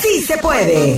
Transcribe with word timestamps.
Sí 0.00 0.22
se 0.22 0.38
puede. 0.38 0.96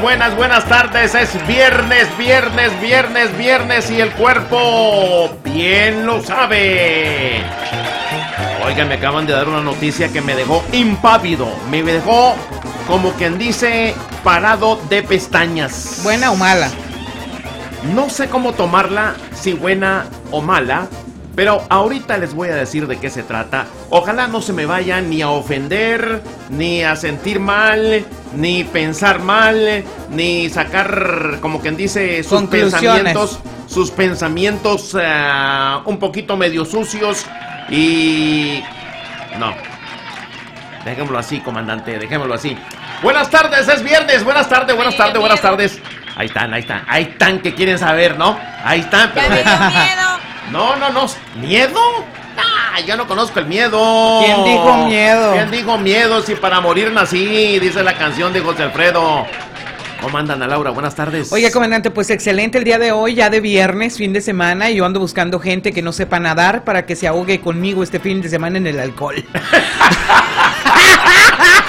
Buenas, 0.00 0.36
buenas, 0.36 0.36
buenas 0.36 0.64
tardes. 0.66 1.14
Es 1.14 1.46
viernes, 1.46 2.08
viernes, 2.16 2.80
viernes, 2.80 3.36
viernes 3.36 3.90
y 3.90 4.00
el 4.00 4.10
cuerpo 4.12 5.30
bien 5.44 6.06
lo 6.06 6.22
sabe. 6.22 7.42
Oigan, 8.66 8.88
me 8.88 8.94
acaban 8.94 9.26
de 9.26 9.32
dar 9.32 9.48
una 9.48 9.60
noticia 9.60 10.12
que 10.12 10.20
me 10.20 10.34
dejó 10.34 10.62
impávido. 10.72 11.48
Me 11.70 11.82
dejó, 11.82 12.34
como 12.86 13.12
quien 13.12 13.38
dice, 13.38 13.94
parado 14.24 14.80
de 14.88 15.02
pestañas. 15.02 16.00
¿Buena 16.02 16.30
o 16.30 16.36
mala? 16.36 16.70
No 17.94 18.10
sé 18.10 18.28
cómo 18.28 18.52
tomarla, 18.52 19.14
si 19.34 19.52
buena 19.52 20.06
o 20.30 20.40
mala, 20.40 20.86
pero 21.34 21.62
ahorita 21.68 22.18
les 22.18 22.34
voy 22.34 22.48
a 22.48 22.54
decir 22.54 22.86
de 22.86 22.98
qué 22.98 23.10
se 23.10 23.22
trata. 23.22 23.66
Ojalá 23.88 24.28
no 24.28 24.42
se 24.42 24.52
me 24.52 24.66
vayan 24.66 25.08
ni 25.08 25.22
a 25.22 25.30
ofender, 25.30 26.22
ni 26.50 26.82
a 26.82 26.96
sentir 26.96 27.40
mal, 27.40 28.04
ni 28.34 28.64
pensar 28.64 29.20
mal, 29.20 29.84
ni 30.10 30.48
sacar, 30.48 31.38
como 31.40 31.60
quien 31.60 31.76
dice, 31.76 32.22
sus 32.22 32.42
pensamientos, 32.44 33.38
sus 33.66 33.90
pensamientos 33.90 34.96
eh, 35.00 35.76
un 35.84 35.98
poquito 35.98 36.36
medio 36.36 36.64
sucios 36.64 37.26
y... 37.68 38.62
No. 39.38 39.54
Dejémoslo 40.84 41.18
así, 41.18 41.40
comandante, 41.40 41.98
dejémoslo 41.98 42.34
así. 42.34 42.56
Buenas 43.02 43.30
tardes, 43.30 43.68
es 43.68 43.82
viernes. 43.82 44.24
Buenas 44.24 44.48
tardes, 44.48 44.74
buenas 44.76 44.96
tardes, 44.96 45.18
buenas 45.18 45.40
tardes. 45.40 45.80
Ahí 46.16 46.26
están, 46.26 46.52
ahí 46.52 46.60
están, 46.60 46.84
ahí 46.88 47.02
están 47.04 47.40
que 47.40 47.54
quieren 47.54 47.78
saber, 47.78 48.18
¿no? 48.18 48.38
Ahí 48.64 48.80
están, 48.80 49.12
Ya 49.14 49.22
pero... 49.22 49.30
me 49.30 49.42
dio 49.42 49.70
miedo. 49.70 50.10
No, 50.50 50.76
no, 50.76 50.90
no. 50.90 51.06
¿Miedo? 51.36 51.80
Ah, 52.72 52.80
yo 52.80 52.96
no 52.96 53.08
conozco 53.08 53.40
el 53.40 53.46
miedo. 53.46 54.22
¿Quién 54.24 54.44
dijo 54.44 54.86
miedo? 54.86 55.32
¿Quién 55.32 55.50
dijo 55.50 55.76
miedo? 55.78 56.22
Si 56.22 56.36
para 56.36 56.60
morir 56.60 56.92
nací, 56.92 57.58
dice 57.58 57.82
la 57.82 57.94
canción 57.94 58.32
de 58.32 58.40
José 58.40 58.62
Alfredo. 58.62 59.26
¿Cómo 60.00 60.16
andan, 60.16 60.40
a 60.42 60.46
Laura? 60.46 60.70
Buenas 60.70 60.94
tardes. 60.94 61.32
Oiga, 61.32 61.50
comandante, 61.50 61.90
pues 61.90 62.10
excelente 62.10 62.58
el 62.58 62.64
día 62.64 62.78
de 62.78 62.92
hoy, 62.92 63.14
ya 63.16 63.28
de 63.28 63.40
viernes, 63.40 63.96
fin 63.98 64.12
de 64.12 64.20
semana, 64.20 64.70
y 64.70 64.76
yo 64.76 64.86
ando 64.86 65.00
buscando 65.00 65.40
gente 65.40 65.72
que 65.72 65.82
no 65.82 65.92
sepa 65.92 66.20
nadar 66.20 66.64
para 66.64 66.86
que 66.86 66.94
se 66.96 67.06
ahogue 67.08 67.40
conmigo 67.40 67.82
este 67.82 67.98
fin 67.98 68.22
de 68.22 68.28
semana 68.28 68.56
en 68.56 68.66
el 68.68 68.78
alcohol. 68.78 69.16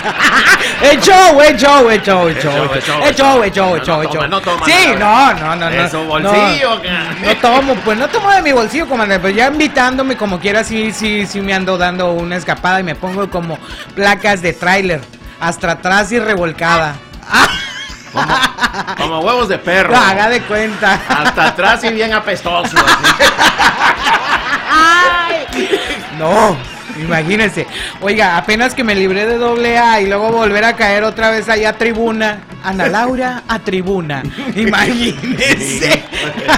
¡El 0.82 1.02
show, 1.02 1.42
el 1.42 1.58
show, 1.58 1.90
el 1.90 2.02
show, 2.02 2.28
el 2.28 2.40
show! 2.40 2.74
el 2.74 2.82
show, 2.82 3.04
¡El 3.04 3.16
show, 3.16 3.44
el 3.44 3.52
show, 3.52 3.76
el 3.76 3.80
No 3.80 3.86
show, 3.86 4.04
show! 4.14 4.28
no 4.28 4.42
toma, 4.42 4.66
Sí, 4.66 4.94
no, 4.98 5.34
no, 5.34 5.56
no, 5.56 5.70
no. 5.70 5.70
De 5.70 5.90
su 5.90 5.98
no, 5.98 6.06
bolsillo, 6.06 6.76
No, 6.76 7.26
no 7.26 7.36
tomo, 7.38 7.76
pues 7.76 7.98
no 7.98 8.08
tomo 8.08 8.32
de 8.32 8.42
mi 8.42 8.52
bolsillo, 8.52 8.88
comandante, 8.88 9.22
pues 9.22 9.36
ya 9.36 9.48
invitándome 9.48 10.18
como 10.18 10.40
quiera, 10.40 10.64
sí, 10.64 10.92
sí, 10.92 11.26
sí 11.28 11.42
me 11.42 11.54
ando 11.54 11.78
dando 11.78 12.12
una 12.12 12.36
escapada 12.36 12.80
y 12.80 12.84
me 12.84 12.96
pongo 12.96 13.30
como 13.30 13.58
placas 13.96 14.42
de 14.42 14.54
tráiler, 14.54 15.02
hasta 15.40 15.72
atrás 15.72 16.12
y 16.12 16.20
revolcada. 16.20 16.96
Como, 18.12 18.28
como 18.98 19.20
huevos 19.20 19.48
de 19.48 19.58
perro. 19.58 19.94
No, 19.94 20.02
haga 20.02 20.28
de 20.28 20.42
cuenta. 20.42 21.00
Hasta 21.08 21.48
atrás 21.48 21.82
y 21.86 21.90
bien 21.90 22.14
apestoso. 22.14 22.76
No, 26.18 26.56
imagínense. 27.02 27.68
Oiga, 28.02 28.38
apenas 28.38 28.74
que 28.74 28.84
me 28.84 28.96
libré 28.96 29.26
de 29.26 29.38
doble 29.38 29.78
A 29.78 30.02
y 30.02 30.08
luego 30.08 30.32
volver 30.32 30.64
a 30.66 30.76
caer 30.76 31.04
otra 31.04 31.32
vez 31.32 31.50
allá 31.50 31.70
a 31.70 31.74
tribuna. 31.74 32.44
Ana 32.64 32.88
Laura 32.88 33.44
a 33.48 33.60
tribuna. 33.60 34.24
Imagínense. 34.56 36.04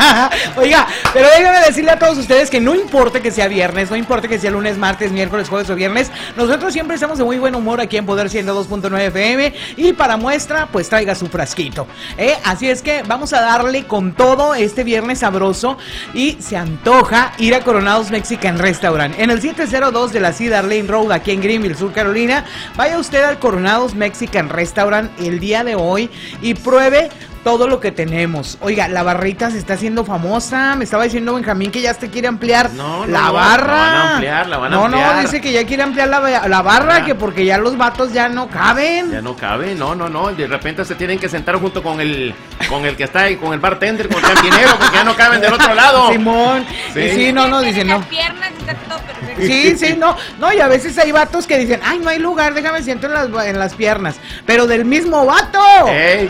Oiga, 0.58 0.88
pero 1.14 1.28
déjenme 1.30 1.60
decirle 1.66 1.92
a 1.92 2.00
todos 2.00 2.18
ustedes 2.18 2.50
que 2.50 2.60
no 2.60 2.76
importa 2.76 3.22
que 3.22 3.32
sea 3.32 3.48
viernes, 3.48 3.90
no 3.90 3.96
importa 3.96 4.28
que 4.28 4.38
sea 4.38 4.52
lunes, 4.52 4.78
martes, 4.78 5.12
miércoles, 5.12 5.48
jueves 5.50 5.70
o 5.70 5.76
viernes, 5.76 6.12
nosotros 6.36 6.74
siempre 6.74 6.96
estamos 6.96 7.18
de 7.18 7.24
muy 7.24 7.40
buen 7.40 7.56
humor 7.56 7.80
aquí 7.80 7.98
en 7.98 8.06
Poder 8.06 8.30
102.9 8.30 9.00
FM 9.08 9.54
y 9.78 9.94
para 9.94 10.18
muestra, 10.18 10.68
pues 10.72 10.90
traiga 10.90 11.16
su 11.16 11.28
frasquito. 11.28 11.88
¿eh? 12.18 12.36
Así 12.44 12.70
es 12.70 12.82
que 12.82 13.04
vamos 13.04 13.34
a 13.34 13.42
darle 13.42 13.86
con 13.86 14.14
todo 14.14 14.56
este 14.56 14.84
viernes 14.84 15.20
sabroso 15.20 15.78
y 16.14 16.38
se 16.40 16.58
antoja 16.58 17.34
ir 17.38 17.56
a 17.56 17.62
Coronados 17.62 18.12
Mexican 18.12 18.60
Restaurant 18.60 19.18
en 19.18 19.30
el 19.30 19.42
702 19.42 20.12
de 20.12 20.20
la 20.20 20.33
Cedar 20.34 20.66
Lane 20.66 20.84
Road 20.88 21.12
aquí 21.12 21.32
en 21.32 21.42
Greenville, 21.42 21.76
Sur 21.76 21.94
Carolina. 21.94 22.44
Vaya 22.76 22.98
usted 22.98 23.24
al 23.24 23.40
Coronados 23.40 23.96
Mexican 23.96 24.50
Restaurant 24.50 25.12
el 25.20 25.40
día 25.40 25.64
de 25.64 25.76
hoy 25.76 26.10
y 26.42 26.54
pruebe 26.56 27.10
todo 27.44 27.68
lo 27.68 27.82
que 27.82 27.92
tenemos. 27.92 28.58
Oiga, 28.62 28.88
la 28.88 29.04
barrita 29.04 29.52
se 29.52 29.58
está 29.58 29.74
haciendo 29.74 30.06
famosa. 30.06 30.76
Me 30.78 30.86
estaba 30.86 31.04
diciendo 31.04 31.34
Benjamín 31.36 31.72
que 31.72 31.82
ya 31.82 31.94
se 31.94 32.10
quiere 32.10 32.30
ampliar 32.30 32.72
No, 32.72 33.00
no, 33.06 33.12
la 33.12 33.24
no, 33.24 33.34
barra. 33.34 33.66
la 33.68 33.74
van 33.82 33.96
a 33.96 34.12
ampliar, 34.14 34.48
la 34.48 34.58
van 34.58 34.74
a 34.74 34.76
no, 34.78 34.86
ampliar. 34.86 35.16
no, 35.18 35.22
dice 35.24 35.42
que 35.42 35.52
ya 35.52 35.66
quiere 35.66 35.84
ampliar 35.84 36.08
la, 36.08 36.48
la 36.48 36.62
barra, 36.62 37.00
Ya. 37.00 37.06
que 37.06 37.16
porque 37.16 37.44
ya 37.44 37.58
los 37.58 37.76
vatos 37.78 38.14
ya 38.14 38.30
no 38.30 38.48
caben. 38.48 39.12
Ya 39.12 39.22
no 39.22 39.36
cabe, 39.36 39.76
no, 39.76 39.94
no, 39.94 40.08
no. 40.08 40.32
De 40.32 40.48
repente 40.48 40.86
se 40.86 40.96
tienen 40.96 41.20
que 41.20 41.28
sentar 41.28 41.58
junto 41.58 41.84
con 41.84 42.00
el 42.00 42.34
con 42.70 42.86
el 42.86 42.96
que 42.96 43.04
está 43.04 43.24
ahí, 43.24 43.36
con 43.36 43.52
el 43.52 43.60
bartender, 43.60 44.08
con 44.08 44.24
el 44.24 44.32
cantinero, 44.32 44.78
porque 44.80 44.96
ya 44.96 45.04
no 45.04 45.14
caben 45.14 45.42
del 45.42 45.52
otro 45.52 45.74
lado. 45.74 46.12
Simón. 46.14 46.66
Sí. 46.94 47.00
Y 47.02 47.10
sí, 47.10 47.34
no, 47.34 47.50
no, 47.50 47.60
dice 47.60 47.84
las 47.84 48.00
no. 48.00 48.06
piernas 48.08 48.52
y 48.58 48.62
está 48.62 48.74
todo 48.88 49.00
perfecto. 49.00 49.33
Sí, 49.38 49.76
sí, 49.78 49.96
no, 49.98 50.16
no, 50.40 50.54
y 50.54 50.60
a 50.60 50.68
veces 50.68 50.98
hay 50.98 51.12
vatos 51.12 51.48
que 51.48 51.58
dicen, 51.58 51.80
ay, 51.84 52.00
no 52.00 52.10
hay 52.10 52.20
lugar, 52.20 52.54
déjame 52.54 52.82
siento 52.84 53.08
en 53.08 53.14
las, 53.14 53.46
en 53.46 53.60
las 53.60 53.74
piernas, 53.76 54.16
pero 54.46 54.68
del 54.68 54.86
mismo 54.86 55.26
vato. 55.26 55.60
Ey. 55.90 56.30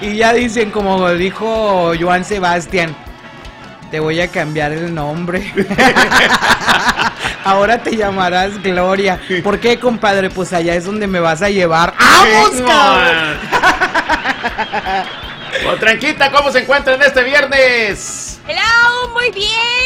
y 0.00 0.16
ya 0.16 0.32
dicen, 0.32 0.70
como 0.70 1.10
dijo 1.10 1.92
Joan 1.98 2.24
Sebastián, 2.24 2.94
te 3.90 4.00
voy 4.00 4.20
a 4.20 4.28
cambiar 4.28 4.72
el 4.72 4.94
nombre. 4.94 5.52
Ahora 7.44 7.82
te 7.82 7.96
llamarás 7.96 8.62
Gloria. 8.62 9.18
¿Por 9.42 9.58
qué, 9.58 9.78
compadre? 9.78 10.30
Pues 10.30 10.52
allá 10.52 10.74
es 10.74 10.84
donde 10.84 11.06
me 11.06 11.20
vas 11.20 11.42
a 11.42 11.48
llevar. 11.48 11.94
¡Vamos, 11.98 12.62
cabrón! 12.66 13.38
Pues, 15.62 15.80
Tranquita, 15.80 16.30
¿cómo 16.30 16.50
se 16.50 16.60
encuentran 16.60 17.02
este 17.02 17.22
viernes? 17.22 18.40
Hello, 18.46 19.08
muy 19.12 19.30
bien. 19.30 19.79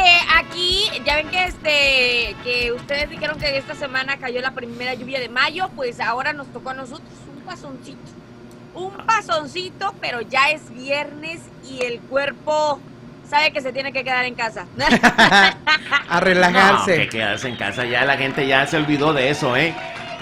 Que 0.00 0.18
aquí, 0.38 0.84
ya 1.04 1.16
ven 1.16 1.28
que 1.28 1.44
este, 1.44 2.36
que 2.42 2.72
ustedes 2.72 3.10
dijeron 3.10 3.38
que 3.38 3.58
esta 3.58 3.74
semana 3.74 4.16
cayó 4.16 4.40
la 4.40 4.52
primera 4.52 4.94
lluvia 4.94 5.20
de 5.20 5.28
mayo, 5.28 5.68
pues 5.76 6.00
ahora 6.00 6.32
nos 6.32 6.46
tocó 6.48 6.70
a 6.70 6.74
nosotros 6.74 7.10
un 7.34 7.42
pasoncito. 7.42 7.98
Un 8.74 8.92
pasoncito, 8.92 9.94
pero 10.00 10.22
ya 10.22 10.48
es 10.50 10.72
viernes 10.72 11.40
y 11.68 11.82
el 11.82 12.00
cuerpo 12.00 12.80
sabe 13.28 13.52
que 13.52 13.60
se 13.60 13.72
tiene 13.72 13.92
que 13.92 14.02
quedar 14.02 14.24
en 14.24 14.34
casa. 14.34 14.64
A 16.08 16.20
relajarse. 16.20 16.96
No, 16.96 17.02
que 17.02 17.08
quedarse 17.08 17.48
en 17.48 17.56
casa, 17.56 17.84
ya 17.84 18.06
la 18.06 18.16
gente 18.16 18.46
ya 18.46 18.66
se 18.66 18.78
olvidó 18.78 19.12
de 19.12 19.28
eso, 19.28 19.54
¿eh? 19.54 19.74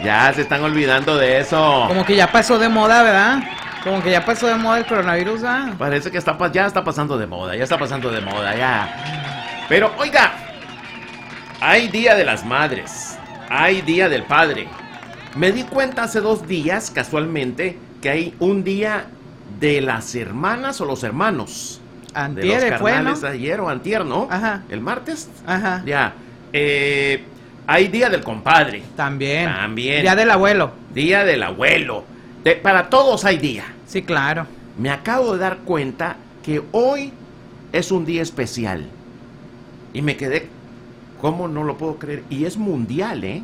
Ya 0.03 0.33
se 0.33 0.43
están 0.43 0.65
olvidando 0.65 1.17
de 1.17 1.39
eso. 1.39 1.85
Como 1.87 2.05
que 2.05 2.17
ya 2.17 2.33
pasó 2.33 2.59
de 2.59 2.69
moda, 2.69 3.05
¿verdad? 3.05 3.43
Como 3.85 4.03
que 4.03 4.11
ya 4.11 4.25
pasó 4.25 4.49
de 4.49 4.57
moda 4.57 4.79
el 4.79 4.87
coronavirus, 4.87 5.45
¿ah? 5.45 5.71
Parece 5.79 6.11
que 6.11 6.19
está, 6.19 6.37
ya 6.51 6.67
está 6.67 6.83
pasando 6.83 7.17
de 7.17 7.29
moda, 7.29 7.55
ya 7.55 7.63
está 7.63 7.79
pasando 7.79 8.11
de 8.11 8.21
moda, 8.21 8.57
ya. 8.57 9.38
Pero 9.69 9.93
oiga, 9.99 10.33
hay 11.61 11.89
Día 11.89 12.15
de 12.15 12.25
las 12.25 12.45
Madres, 12.45 13.19
hay 13.49 13.83
Día 13.83 14.09
del 14.09 14.23
Padre. 14.25 14.67
Me 15.37 15.53
di 15.53 15.65
cuenta 15.65 16.05
hace 16.05 16.21
dos 16.21 16.47
días, 16.49 16.91
casualmente, 16.91 17.79
que 18.01 18.09
hay 18.11 18.35
un 18.39 18.65
día 18.65 19.07
de 19.61 19.81
las 19.81 20.15
hermanas 20.15 20.81
o 20.81 20.85
los 20.85 21.03
hermanos. 21.05 21.81
de 22.13 22.21
Antier 22.21 22.71
los 22.71 22.81
fue, 22.81 23.29
ayer 23.29 23.61
o 23.61 23.69
antier, 23.69 24.05
¿no? 24.05 24.27
Ajá. 24.31 24.63
El 24.71 24.81
martes. 24.81 25.29
Ajá. 25.47 25.83
Ya. 25.85 26.15
Eh, 26.53 27.23
hay 27.67 27.89
Día 27.89 28.09
del 28.09 28.23
Compadre, 28.23 28.83
También. 28.97 29.45
También. 29.45 30.03
Día 30.03 30.17
del 30.17 30.31
abuelo. 30.31 30.73
Día 30.95 31.25
del 31.25 31.43
Abuelo. 31.43 32.05
De- 32.43 32.57
para 32.57 32.89
todos 32.89 33.25
hay 33.27 33.37
día. 33.37 33.65
Sí, 33.87 34.03
claro. 34.03 34.47
Me 34.79 34.91
acabo 34.91 35.35
de 35.35 35.41
dar 35.41 35.59
cuenta 35.59 36.17
que 36.43 36.63
hoy 36.73 37.13
es 37.73 37.93
un 37.93 38.07
día 38.07 38.23
especial. 38.23 38.87
Y 39.93 40.03
me 40.03 40.17
quedé, 40.17 40.49
¿cómo 41.21 41.49
no 41.49 41.65
lo 41.65 41.77
puedo 41.77 41.99
creer? 41.99 42.25
Y 42.31 42.45
es 42.45 42.57
mundial, 42.57 43.25
¿eh? 43.25 43.43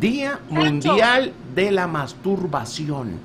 Día 0.00 0.40
Mundial 0.50 1.32
de 1.54 1.70
la 1.70 1.86
Masturbación. 1.86 3.18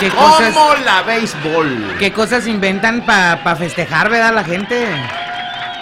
¿Qué 0.00 0.10
cosas, 0.10 0.52
¿Cómo 0.52 0.74
la 0.84 1.02
béisbol? 1.02 1.96
qué 1.98 2.12
cosas 2.12 2.46
inventan 2.46 3.06
para 3.06 3.56
festejar, 3.56 4.10
verdad, 4.10 4.34
la 4.34 4.44
gente? 4.44 4.88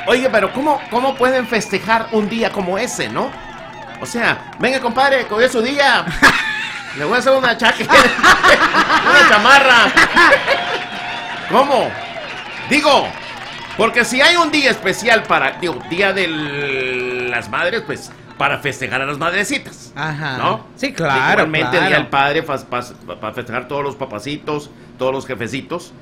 Oye, 0.07 0.29
pero 0.31 0.53
¿cómo, 0.53 0.79
¿cómo 0.91 1.15
pueden 1.15 1.47
festejar 1.47 2.09
un 2.13 2.29
día 2.29 2.51
como 2.51 2.77
ese, 2.77 3.09
no? 3.09 3.31
O 4.01 4.07
sea, 4.07 4.53
venga, 4.59 4.79
compadre, 4.81 5.27
que 5.27 5.35
hoy 5.35 5.45
es 5.45 5.53
su 5.53 5.63
día. 5.63 6.05
Le 6.99 7.05
voy 7.05 7.17
a 7.17 7.19
hacer 7.19 7.33
una 7.33 7.57
chaqueta, 7.57 7.95
una 9.11 9.29
chamarra. 9.29 9.93
¿Cómo? 11.51 11.91
Digo, 12.69 13.09
porque 13.77 14.05
si 14.05 14.21
hay 14.21 14.37
un 14.37 14.51
día 14.51 14.71
especial 14.71 15.23
para, 15.25 15.59
digo, 15.59 15.79
Día 15.91 16.13
de 16.13 16.29
las 17.31 17.49
Madres, 17.49 17.83
pues 17.87 18.11
para 18.39 18.59
festejar 18.59 19.01
a 19.03 19.07
las 19.07 19.19
madrecitas. 19.19 19.93
Ajá. 19.95 20.39
¿No? 20.39 20.67
Sí, 20.77 20.93
claro, 20.93 21.43
Igualmente 21.43 21.71
claro. 21.71 21.87
Día 21.87 21.97
del 21.99 22.07
Padre 22.09 22.43
para 22.43 23.33
festejar 23.33 23.69
todos 23.69 23.83
los 23.85 23.97
papacitos, 23.97 24.71
todos 24.99 25.13
los 25.13 25.27
jefecitos. 25.27 25.93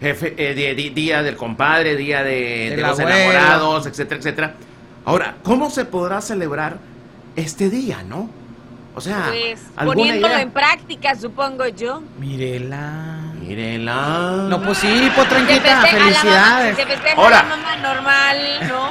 Jefe, 0.00 0.34
eh, 0.38 0.74
día 0.94 1.22
del 1.22 1.36
compadre, 1.36 1.94
día 1.96 2.22
de, 2.22 2.74
los 2.78 2.98
abuelo. 2.98 3.10
enamorados, 3.18 3.86
etcétera, 3.86 4.18
etcétera. 4.18 4.54
Ahora, 5.04 5.36
¿cómo 5.42 5.68
se 5.70 5.84
podrá 5.84 6.20
celebrar 6.22 6.78
este 7.36 7.68
día, 7.68 8.02
no? 8.02 8.30
O 8.94 9.00
sea, 9.00 9.26
Pues 9.28 9.60
¿alguna 9.76 9.96
poniéndolo 9.96 10.34
idea? 10.34 10.42
en 10.42 10.50
práctica, 10.50 11.14
supongo 11.14 11.66
yo. 11.68 12.02
Mírela. 12.18 13.19
Mírela. 13.50 14.46
No, 14.48 14.62
pues 14.62 14.78
sí, 14.78 15.04
Se 15.06 15.10
potranquita, 15.10 15.80
festeja 15.80 15.80
a 15.80 15.82
la 15.82 15.90
mamá, 15.90 15.98
felicidades. 16.04 16.76
se 16.76 16.86
festeja 16.86 17.16
Ahora. 17.16 17.40
a 17.40 17.42
la 17.42 17.48
mamá 17.56 17.76
normal, 17.76 18.38
¿no? 18.68 18.90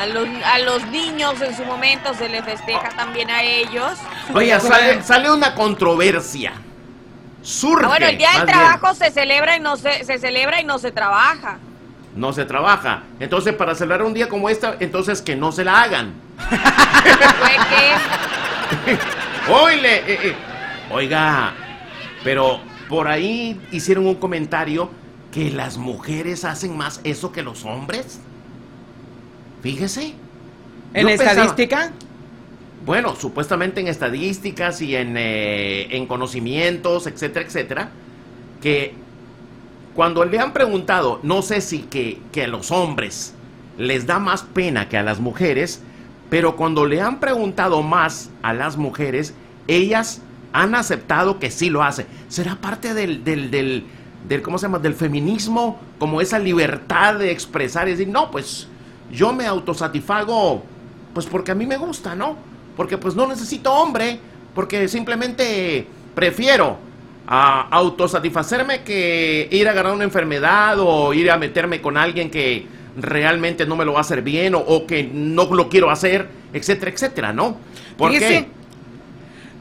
A 0.00 0.06
los, 0.06 0.28
a 0.44 0.58
los 0.58 0.84
niños 0.86 1.40
en 1.40 1.56
su 1.56 1.64
momento 1.64 2.12
se 2.14 2.28
le 2.28 2.42
festeja 2.42 2.88
también 2.96 3.30
a 3.30 3.42
ellos. 3.42 3.92
Oye, 4.34 4.52
Oye, 4.56 4.60
sale, 4.60 4.84
joven. 4.86 5.04
sale 5.04 5.30
una 5.30 5.54
controversia. 5.54 6.52
Surge. 7.42 7.84
Ah, 7.84 7.88
bueno, 7.88 8.06
el 8.06 8.18
día 8.18 8.30
del 8.32 8.44
bien. 8.46 8.58
trabajo 8.58 8.92
se 8.94 9.10
celebra 9.12 9.56
y 9.56 9.60
no 9.60 9.76
se, 9.76 10.04
se 10.04 10.18
celebra 10.18 10.60
y 10.60 10.64
no 10.64 10.80
se 10.80 10.90
trabaja. 10.90 11.58
No 12.16 12.32
se 12.32 12.44
trabaja. 12.44 13.02
Entonces, 13.20 13.54
para 13.54 13.76
celebrar 13.76 14.02
un 14.02 14.14
día 14.14 14.28
como 14.28 14.48
esta, 14.48 14.74
entonces 14.80 15.22
que 15.22 15.36
no 15.36 15.52
se 15.52 15.62
la 15.64 15.80
hagan. 15.82 16.12
Fue 16.48 17.56
que 17.70 18.98
Oile, 19.52 19.96
eh, 20.06 20.18
eh. 20.24 20.34
Oiga, 20.90 21.52
pero 22.24 22.60
por 22.92 23.08
ahí 23.08 23.58
hicieron 23.72 24.06
un 24.06 24.16
comentario 24.16 24.90
que 25.32 25.50
las 25.50 25.78
mujeres 25.78 26.44
hacen 26.44 26.76
más 26.76 27.00
eso 27.04 27.32
que 27.32 27.40
los 27.42 27.64
hombres. 27.64 28.20
Fíjese. 29.62 30.12
¿En 30.92 31.06
pensaba- 31.06 31.30
estadística? 31.30 31.90
Bueno, 32.84 33.16
supuestamente 33.16 33.80
en 33.80 33.88
estadísticas 33.88 34.82
y 34.82 34.94
en, 34.94 35.16
eh, 35.16 35.96
en 35.96 36.04
conocimientos, 36.06 37.06
etcétera, 37.06 37.46
etcétera, 37.46 37.88
que 38.60 38.92
cuando 39.94 40.26
le 40.26 40.38
han 40.38 40.52
preguntado, 40.52 41.18
no 41.22 41.40
sé 41.40 41.62
si 41.62 41.78
que, 41.78 42.20
que 42.30 42.44
a 42.44 42.46
los 42.46 42.70
hombres 42.70 43.32
les 43.78 44.06
da 44.06 44.18
más 44.18 44.42
pena 44.42 44.90
que 44.90 44.98
a 44.98 45.02
las 45.02 45.18
mujeres, 45.18 45.80
pero 46.28 46.56
cuando 46.56 46.84
le 46.84 47.00
han 47.00 47.20
preguntado 47.20 47.82
más 47.82 48.28
a 48.42 48.52
las 48.52 48.76
mujeres, 48.76 49.32
ellas 49.66 50.20
han 50.52 50.74
aceptado 50.74 51.38
que 51.38 51.50
sí 51.50 51.70
lo 51.70 51.82
hace. 51.82 52.06
¿Será 52.28 52.56
parte 52.56 52.94
del, 52.94 53.24
del, 53.24 53.50
del, 53.50 53.84
del, 54.28 54.42
¿cómo 54.42 54.58
se 54.58 54.66
llama? 54.66 54.78
Del 54.78 54.94
feminismo, 54.94 55.80
como 55.98 56.20
esa 56.20 56.38
libertad 56.38 57.16
de 57.16 57.30
expresar 57.30 57.88
y 57.88 57.92
decir, 57.92 58.08
no, 58.08 58.30
pues 58.30 58.68
yo 59.10 59.32
me 59.32 59.46
autosatisfago, 59.46 60.62
pues 61.14 61.26
porque 61.26 61.52
a 61.52 61.54
mí 61.54 61.66
me 61.66 61.76
gusta, 61.76 62.14
¿no? 62.14 62.36
Porque 62.76 62.98
pues 62.98 63.14
no 63.14 63.26
necesito 63.26 63.72
hombre, 63.72 64.18
porque 64.54 64.88
simplemente 64.88 65.86
prefiero 66.14 66.78
a 67.26 67.68
autosatisfacerme 67.70 68.82
que 68.82 69.48
ir 69.50 69.68
a 69.68 69.70
agarrar 69.70 69.94
una 69.94 70.04
enfermedad 70.04 70.76
o 70.80 71.14
ir 71.14 71.30
a 71.30 71.38
meterme 71.38 71.80
con 71.80 71.96
alguien 71.96 72.30
que 72.30 72.66
realmente 72.96 73.64
no 73.64 73.76
me 73.76 73.84
lo 73.84 73.92
va 73.92 73.98
a 73.98 74.02
hacer 74.02 74.22
bien 74.22 74.54
o, 74.54 74.58
o 74.58 74.86
que 74.86 75.04
no 75.04 75.44
lo 75.54 75.68
quiero 75.68 75.90
hacer, 75.90 76.28
etcétera, 76.52 76.90
etcétera, 76.90 77.32
¿no? 77.32 77.56
¿Por 77.96 78.10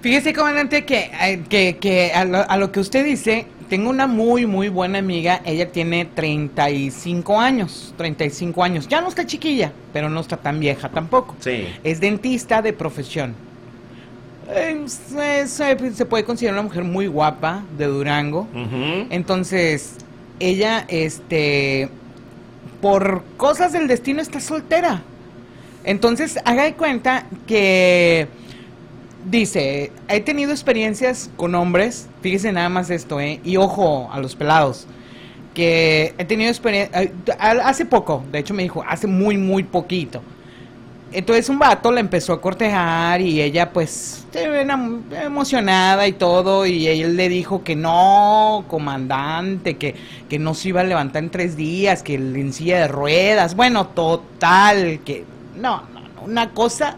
Fíjese, 0.02 0.34
comandante, 0.34 0.84
que, 0.86 1.12
eh, 1.22 1.42
que, 1.48 1.78
que 1.78 2.12
a, 2.14 2.26
lo, 2.26 2.50
a 2.50 2.58
lo 2.58 2.72
que 2.72 2.80
usted 2.80 3.06
dice, 3.06 3.46
tengo 3.70 3.90
una 3.90 4.08
muy, 4.08 4.46
muy 4.48 4.68
buena 4.70 4.98
amiga. 5.00 5.42
Ella 5.46 5.72
tiene 5.72 6.06
35 6.06 7.40
años. 7.40 7.94
35 7.98 8.64
años. 8.64 8.88
Ya 8.88 9.00
no 9.02 9.10
está 9.10 9.26
chiquilla, 9.26 9.72
pero 9.94 10.10
no 10.10 10.20
está 10.20 10.38
tan 10.38 10.60
vieja 10.60 10.90
tampoco. 10.90 11.36
Sí. 11.40 11.68
Es 11.84 12.00
dentista 12.00 12.62
de 12.62 12.74
profesión. 12.74 13.36
Eh, 14.54 14.84
se, 14.88 15.48
se- 15.48 15.94
se 15.94 16.06
puede 16.06 16.24
considerar 16.26 16.56
una 16.56 16.64
mujer 16.68 16.84
muy 16.84 17.08
guapa 17.08 17.64
de 17.78 17.86
Durango. 17.86 18.48
Entonces, 19.12 19.96
ella, 20.40 20.84
este, 20.88 21.90
por 22.82 23.24
cosas 23.38 23.72
del 23.72 23.88
destino 23.88 24.20
está 24.22 24.40
soltera. 24.40 25.04
Entonces, 25.84 26.40
haga 26.44 26.64
de 26.64 26.74
cuenta 26.74 27.26
que 27.48 28.28
dice, 29.26 29.92
he 30.08 30.20
tenido 30.22 30.52
experiencias 30.52 31.30
con 31.38 31.56
hombres, 31.56 32.08
fíjese 32.22 32.52
nada 32.52 32.70
más 32.70 32.90
esto, 32.90 33.20
¿eh? 33.20 33.40
Y 33.44 33.58
ojo 33.58 34.10
a 34.12 34.20
los 34.20 34.36
pelados, 34.36 34.88
que 35.54 36.14
he 36.18 36.26
tenido 36.26 36.50
experiencia, 36.50 37.12
hace 37.40 37.86
poco, 37.86 38.24
de 38.32 38.40
hecho 38.40 38.54
me 38.54 38.64
dijo, 38.64 38.84
hace 38.88 39.08
muy, 39.08 39.38
muy 39.38 39.64
poquito. 39.64 40.22
Entonces 41.14 41.50
un 41.50 41.60
vato 41.60 41.92
la 41.92 42.00
empezó 42.00 42.32
a 42.32 42.40
cortejar 42.40 43.20
y 43.20 43.42
ella 43.42 43.74
pues 43.74 44.26
emocionada 44.34 46.08
y 46.08 46.14
todo 46.14 46.66
y 46.66 46.88
él 46.88 47.18
le 47.18 47.28
dijo 47.28 47.66
que 47.66 47.76
no, 47.76 48.64
comandante, 48.70 49.76
que, 49.76 49.94
que 50.30 50.40
no 50.40 50.54
se 50.54 50.70
iba 50.70 50.80
a 50.80 50.86
levantar 50.86 51.24
en 51.24 51.30
tres 51.30 51.58
días, 51.58 52.02
que 52.02 52.16
en 52.16 52.54
silla 52.54 52.80
de 52.80 52.88
ruedas, 52.88 53.58
bueno, 53.58 53.88
total, 53.88 55.02
que 55.04 55.26
no, 55.58 55.82
no, 55.94 56.00
no, 56.00 56.22
una 56.24 56.52
cosa, 56.52 56.96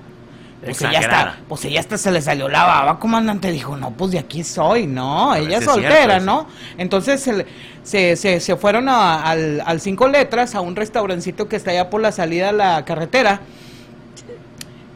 pues 0.66 0.82
ella 0.82 1.00
hasta, 1.00 1.38
pues 1.48 1.66
ella 1.66 1.80
hasta 1.80 1.98
se 1.98 2.12
le 2.12 2.22
salió 2.22 2.48
la 2.50 2.64
baba, 2.64 3.00
comandante, 3.00 3.52
dijo, 3.52 3.76
no, 3.78 3.92
pues 3.92 4.12
de 4.12 4.20
aquí 4.20 4.44
soy, 4.44 4.88
no, 4.88 5.32
A 5.32 5.40
ella 5.40 5.58
es 5.58 5.64
cierto 5.66 5.74
soltera. 5.74 6.20
¿no? 6.20 6.48
Entonces 6.78 7.22
se, 7.22 7.46
se, 7.84 8.16
se, 8.16 8.40
se 8.40 8.56
fueron 8.56 8.88
a- 8.90 9.24
al, 9.24 9.62
al 9.66 9.80
cinco 9.82 10.08
letras, 10.08 10.56
a 10.56 10.62
un 10.62 10.76
restaurancito 10.76 11.48
que 11.50 11.56
está 11.56 11.72
allá 11.72 11.90
por 11.90 12.02
la 12.02 12.12
salida 12.12 12.48
de 12.48 12.54
la 12.54 12.86
carretera. 12.86 13.42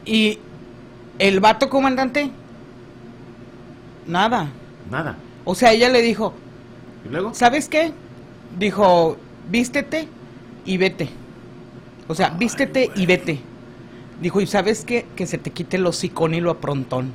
Y 0.04 0.38
el 1.18 1.40
vato 1.40 1.68
comandante, 1.68 2.30
nada. 4.06 4.48
Nada. 4.90 5.16
O 5.44 5.54
sea, 5.54 5.72
ella 5.72 5.88
le 5.88 6.02
dijo, 6.02 6.32
¿Y 7.06 7.08
luego? 7.10 7.34
¿sabes 7.34 7.68
qué? 7.68 7.92
Dijo, 8.58 9.16
vístete 9.50 10.08
y 10.64 10.76
vete. 10.78 11.08
O 12.06 12.14
sea, 12.14 12.30
vístete 12.30 12.90
y 12.94 13.06
vete. 13.06 13.40
Dijo, 14.20 14.40
¿y 14.40 14.46
sabes 14.46 14.84
qué? 14.84 15.06
Que 15.16 15.26
se 15.26 15.38
te 15.38 15.50
quite 15.50 15.76
el 15.76 15.86
hocicón 15.86 16.34
y 16.34 16.40
lo 16.40 16.50
aprontón. 16.50 17.12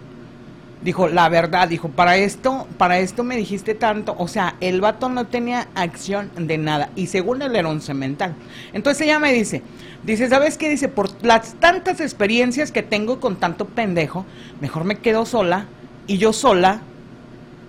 Dijo, 0.83 1.07
la 1.07 1.29
verdad, 1.29 1.69
dijo, 1.69 1.89
para 1.89 2.17
esto, 2.17 2.67
para 2.77 2.99
esto 2.99 3.23
me 3.23 3.37
dijiste 3.37 3.73
tanto. 3.73 4.15
O 4.17 4.27
sea, 4.27 4.55
el 4.59 4.81
vato 4.81 5.07
no 5.09 5.25
tenía 5.25 5.67
acción 5.75 6.29
de 6.35 6.57
nada. 6.57 6.89
Y 6.95 7.07
según 7.07 7.41
él 7.41 7.55
era 7.55 7.69
un 7.69 7.81
cemental. 7.81 8.35
Entonces 8.73 9.07
ella 9.07 9.19
me 9.19 9.31
dice, 9.31 9.61
dice, 10.03 10.27
¿sabes 10.27 10.57
qué? 10.57 10.69
Dice, 10.69 10.89
por 10.89 11.09
las 11.23 11.53
tantas 11.55 12.01
experiencias 12.01 12.71
que 12.71 12.83
tengo 12.83 13.19
con 13.19 13.37
tanto 13.37 13.65
pendejo, 13.65 14.25
mejor 14.59 14.83
me 14.83 14.97
quedo 14.97 15.25
sola. 15.25 15.67
Y 16.05 16.17
yo 16.17 16.33
sola, 16.33 16.81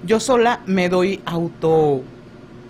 yo 0.04 0.18
sola 0.18 0.60
me 0.66 0.88
doy 0.88 1.20
auto 1.24 2.02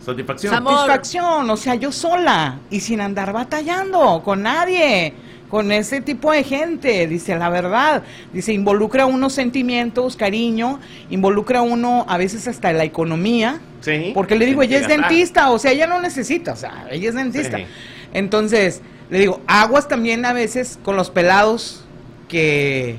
Satisfacción. 0.05 0.53
Satisfacción, 0.53 1.49
o 1.49 1.57
sea, 1.57 1.75
yo 1.77 1.91
sola 1.91 2.59
y 2.69 2.81
sin 2.81 3.01
andar 3.01 3.33
batallando 3.33 4.21
con 4.23 4.43
nadie, 4.43 5.15
con 5.55 5.71
ese 5.71 6.01
tipo 6.01 6.33
de 6.33 6.43
gente, 6.43 7.07
dice 7.07 7.37
la 7.37 7.49
verdad, 7.49 8.03
dice 8.33 8.53
involucra 8.53 9.07
unos 9.07 9.35
sentimientos, 9.35 10.17
cariño, 10.17 10.81
involucra 11.11 11.63
uno 11.63 12.05
a 12.09 12.17
veces 12.17 12.49
hasta 12.49 12.73
la 12.73 12.83
economía, 12.83 13.61
Sí. 13.81 14.11
porque 14.15 14.35
le 14.35 14.47
digo, 14.47 14.63
ella 14.63 14.81
es 14.81 14.89
dentista, 14.89 15.51
o 15.53 15.61
sea, 15.61 15.71
ella 15.71 15.87
no 15.87 16.01
necesita, 16.01 16.55
o 16.55 16.57
sea, 16.57 16.89
ella 16.91 17.09
es 17.09 17.15
dentista. 17.15 17.59
Sí. 17.59 17.67
Entonces, 18.15 18.83
le 19.11 19.21
digo, 19.21 19.43
aguas 19.47 19.87
también 19.87 20.25
a 20.25 20.33
veces 20.33 20.77
con 20.83 20.97
los 20.97 21.11
pelados 21.11 21.85
que 22.27 22.97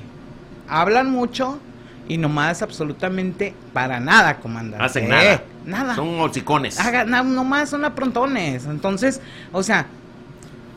hablan 0.70 1.12
mucho 1.12 1.60
y 2.08 2.16
nomás 2.18 2.62
absolutamente 2.62 3.54
para 3.74 4.00
nada, 4.00 4.38
comandante. 4.38 4.86
Hacen 4.86 5.10
nada. 5.10 5.34
Eh, 5.34 5.40
Nada. 5.66 5.94
Son 5.96 6.22
hocicones. 6.22 6.80
Haga, 6.80 7.04
na- 7.04 7.22
nomás 7.24 7.70
son 7.70 7.84
aprontones. 7.84 8.66
Entonces, 8.66 9.20
o 9.52 9.62
sea, 9.62 9.88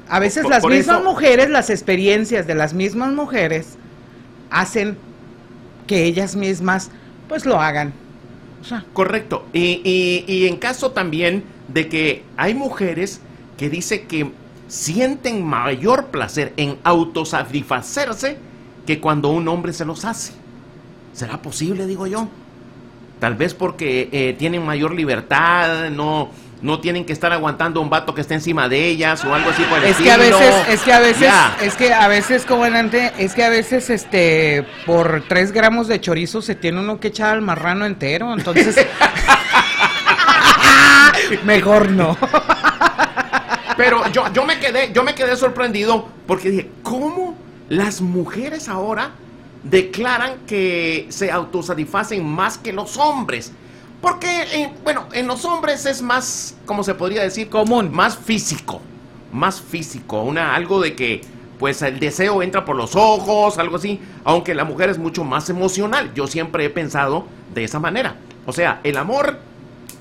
a 0.08 0.18
veces 0.18 0.42
Por- 0.42 0.52
las 0.52 0.62
por 0.62 0.72
mismas 0.72 1.00
eso- 1.00 1.08
mujeres, 1.10 1.50
las 1.50 1.70
experiencias 1.70 2.46
de 2.46 2.54
las 2.54 2.72
mismas 2.74 3.12
mujeres 3.12 3.76
hacen 4.50 4.96
que 5.86 6.04
ellas 6.04 6.36
mismas 6.36 6.90
pues 7.28 7.44
lo 7.46 7.60
hagan. 7.60 7.92
O 8.60 8.64
sea, 8.64 8.84
Correcto. 8.92 9.46
Y, 9.52 9.80
y- 9.84 10.24
y 10.26 10.46
en 10.48 10.56
caso 10.56 10.90
también 10.92 11.44
de 11.68 11.88
que 11.88 12.24
hay 12.36 12.54
mujeres 12.54 13.20
que 13.56 13.68
dice 13.70 14.02
que 14.06 14.30
sienten 14.68 15.44
mayor 15.44 16.06
placer 16.06 16.52
en 16.56 16.76
autosatisfacerse 16.84 18.36
que 18.86 19.00
cuando 19.00 19.28
un 19.28 19.46
hombre 19.48 19.72
se 19.72 19.84
los 19.84 20.04
hace. 20.04 20.32
¿Será 21.12 21.40
posible, 21.42 21.86
digo 21.86 22.06
yo? 22.06 22.28
Tal 23.20 23.34
vez 23.34 23.54
porque 23.54 24.08
eh, 24.12 24.34
tienen 24.38 24.64
mayor 24.64 24.94
libertad, 24.94 25.90
no, 25.90 26.30
no 26.62 26.80
tienen 26.80 27.04
que 27.04 27.12
estar 27.12 27.32
aguantando 27.32 27.80
un 27.80 27.90
vato 27.90 28.14
que 28.14 28.20
esté 28.20 28.34
encima 28.34 28.68
de 28.68 28.86
ellas 28.86 29.24
o 29.24 29.32
algo 29.34 29.50
así 29.50 29.62
por 29.64 29.78
el 29.78 29.84
es 29.84 29.96
que 29.96 30.10
a 30.10 30.16
veces, 30.16 30.54
es 30.68 30.80
que 30.82 30.92
a 30.92 30.98
veces, 30.98 31.32
es 31.62 31.74
que 31.76 31.92
a 31.92 32.08
veces, 32.08 32.44
comandante, 32.44 33.12
es 33.18 33.34
que 33.34 33.44
a 33.44 33.48
veces, 33.48 33.90
este, 33.90 34.66
por 34.86 35.24
tres 35.28 35.52
gramos 35.52 35.88
de 35.88 36.00
chorizo 36.00 36.42
se 36.42 36.54
tiene 36.54 36.80
uno 36.80 36.98
que 37.00 37.08
echar 37.08 37.34
al 37.34 37.42
marrano 37.42 37.86
entero, 37.86 38.32
entonces... 38.32 38.76
Mejor 41.44 41.90
no. 41.90 42.16
Pero 43.76 44.10
yo, 44.10 44.32
yo 44.32 44.44
me 44.44 44.58
quedé, 44.58 44.92
yo 44.92 45.04
me 45.04 45.14
quedé 45.14 45.36
sorprendido 45.36 46.08
porque 46.26 46.50
dije, 46.50 46.70
¿cómo 46.82 47.36
las 47.68 48.00
mujeres 48.00 48.68
ahora 48.68 49.12
declaran 49.62 50.38
que 50.46 51.06
se 51.10 51.30
autosatisfacen 51.30 52.24
más 52.24 52.58
que 52.58 52.72
los 52.72 52.96
hombres? 52.96 53.52
Porque, 54.00 54.42
eh, 54.52 54.70
bueno, 54.84 55.06
en 55.12 55.26
los 55.26 55.44
hombres 55.44 55.84
es 55.86 56.02
más, 56.02 56.56
¿cómo 56.66 56.84
se 56.84 56.94
podría 56.94 57.22
decir? 57.22 57.48
Común. 57.48 57.90
Más 57.92 58.16
físico. 58.16 58.80
Más 59.32 59.60
físico. 59.60 60.22
Una, 60.22 60.54
algo 60.54 60.80
de 60.80 60.94
que, 60.94 61.20
pues, 61.58 61.82
el 61.82 61.98
deseo 61.98 62.42
entra 62.42 62.64
por 62.64 62.76
los 62.76 62.94
ojos, 62.94 63.58
algo 63.58 63.76
así. 63.76 64.00
Aunque 64.24 64.54
la 64.54 64.64
mujer 64.64 64.90
es 64.90 64.98
mucho 64.98 65.24
más 65.24 65.50
emocional. 65.50 66.12
Yo 66.14 66.26
siempre 66.26 66.64
he 66.64 66.70
pensado 66.70 67.26
de 67.54 67.64
esa 67.64 67.80
manera. 67.80 68.16
O 68.46 68.52
sea, 68.52 68.80
el 68.84 68.96
amor 68.96 69.40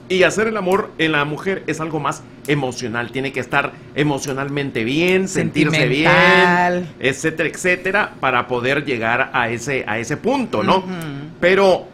y 0.10 0.24
hacer 0.24 0.48
el 0.48 0.58
amor 0.58 0.92
en 0.98 1.12
la 1.12 1.25
mujer 1.25 1.63
es 1.68 1.82
algo 1.82 2.00
más 2.00 2.24
emocional. 2.48 3.12
Tiene 3.12 3.32
que 3.34 3.39
estar 3.39 3.74
emocionalmente 3.96 4.84
bien, 4.84 5.27
sentirse 5.27 5.88
bien, 5.88 6.88
etcétera, 7.00 7.50
etcétera, 7.50 8.13
para 8.20 8.48
poder 8.48 8.86
llegar 8.86 9.32
a 9.34 9.50
ese, 9.50 9.84
a 9.88 10.00
ese 10.00 10.18
punto, 10.18 10.63
¿no? 10.63 10.84
Pero, 11.42 11.88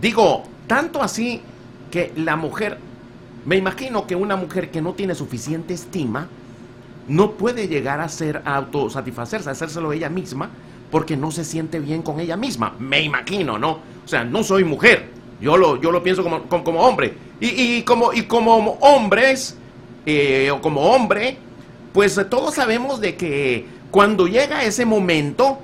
digo, 0.00 0.44
tanto 0.66 1.02
así 1.02 1.40
que 1.90 2.12
la 2.16 2.36
mujer, 2.36 2.78
me 3.44 3.56
imagino 3.56 4.06
que 4.06 4.16
una 4.16 4.36
mujer 4.36 4.70
que 4.70 4.82
no 4.82 4.94
tiene 4.94 5.14
suficiente 5.14 5.74
estima, 5.74 6.28
no 7.08 7.32
puede 7.32 7.68
llegar 7.68 8.00
a 8.00 8.08
ser 8.08 8.42
a 8.44 8.56
autosatisfacerse, 8.56 9.48
a 9.48 9.52
hacérselo 9.52 9.92
ella 9.92 10.08
misma, 10.08 10.50
porque 10.90 11.16
no 11.16 11.30
se 11.30 11.44
siente 11.44 11.78
bien 11.78 12.02
con 12.02 12.20
ella 12.20 12.36
misma. 12.36 12.74
Me 12.78 13.00
imagino, 13.02 13.58
¿no? 13.58 13.78
O 14.04 14.08
sea, 14.08 14.24
no 14.24 14.42
soy 14.42 14.64
mujer. 14.64 15.10
Yo 15.40 15.56
lo, 15.56 15.80
yo 15.80 15.92
lo 15.92 16.02
pienso 16.02 16.22
como, 16.22 16.42
como, 16.44 16.80
hombre. 16.80 17.14
Y, 17.40 17.82
como, 17.82 18.12
y 18.12 18.22
como 18.22 18.78
hombres, 18.80 19.56
eh, 20.06 20.50
o 20.50 20.60
como 20.60 20.80
hombre, 20.80 21.36
pues 21.92 22.18
todos 22.30 22.54
sabemos 22.54 23.00
de 23.00 23.16
que 23.16 23.66
cuando 23.90 24.26
llega 24.26 24.64
ese 24.64 24.86
momento, 24.86 25.58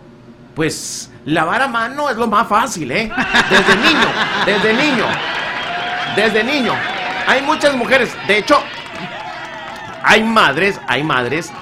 pues 0.54 1.10
lavar 1.26 1.62
a 1.62 1.68
mano 1.68 2.10
es 2.10 2.16
lo 2.16 2.26
más 2.26 2.48
fácil, 2.48 2.90
¿eh? 2.90 3.10
Desde 3.50 3.76
niño, 3.76 4.08
desde 4.46 4.72
niño, 4.74 5.04
desde 6.16 6.44
niño. 6.44 6.72
Hay 7.26 7.42
muchas 7.42 7.74
mujeres, 7.76 8.14
de 8.26 8.38
hecho, 8.38 8.58
hay 10.02 10.22
madres, 10.22 10.80
hay 10.88 11.04
madres 11.04 11.52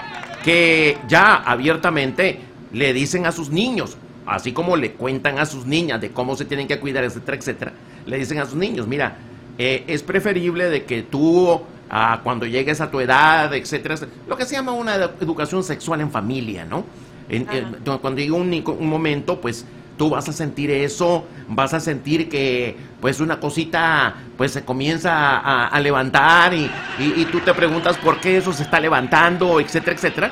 que 0.43 0.99
ya 1.07 1.35
abiertamente 1.35 2.41
le 2.73 2.93
dicen 2.93 3.27
a 3.27 3.33
sus 3.33 3.51
niños, 3.51 3.97
así 4.27 4.53
como 4.53 4.77
le 4.77 4.93
cuentan 4.93 5.39
a 5.39 5.45
sus 5.47 5.67
niñas 5.67 6.01
de 6.01 6.11
cómo 6.13 6.37
se 6.37 6.45
tienen 6.47 6.67
que 6.67 6.79
cuidar, 6.79 7.05
etcétera, 7.05 7.37
etcétera, 7.37 7.73
le 8.07 8.17
dicen 8.19 8.39
a 8.39 8.47
sus 8.47 8.55
niños, 8.55 8.87
mira, 8.87 9.17
eh, 9.59 9.85
es 9.87 10.03
preferible 10.03 10.71
de 10.71 10.85
que 10.85 11.03
tú 11.03 11.61
ah, 11.91 12.21
cuando 12.25 12.47
llegues 12.47 12.81
a 12.81 12.91
tu 12.91 13.01
edad, 13.01 13.53
etcétera, 13.53 13.95
etcétera, 13.95 14.23
lo 14.27 14.37
que 14.37 14.47
se 14.47 14.55
llama 14.55 14.73
una 14.73 14.97
edu- 14.97 15.11
educación 15.21 15.63
sexual 15.63 16.01
en 16.01 16.11
familia, 16.11 16.65
¿no? 16.65 16.85
En- 17.31 17.47
en- 17.51 17.99
cuando 17.99 18.21
llegue 18.21 18.33
un, 18.33 18.87
momento, 18.89 19.41
pues 19.41 19.65
tú 19.97 20.11
vas 20.11 20.29
a 20.29 20.33
sentir 20.33 20.71
eso, 20.71 21.27
vas 21.49 21.75
a 21.75 21.81
sentir 21.81 22.29
que 22.29 22.77
pues 23.01 23.21
una 23.21 23.39
cosita 23.39 24.15
pues 24.37 24.53
se 24.53 24.65
comienza 24.65 25.39
a, 25.39 25.67
a 25.69 25.81
levantar 25.81 26.55
y, 26.55 26.71
y- 26.99 27.15
y 27.21 27.25
tú 27.27 27.41
te 27.41 27.53
preguntas 27.55 27.97
por 27.99 28.19
qué 28.21 28.39
eso 28.39 28.53
se 28.53 28.63
está 28.65 28.81
levantando, 28.81 29.61
etcétera, 29.61 29.97
etcétera. 29.97 30.31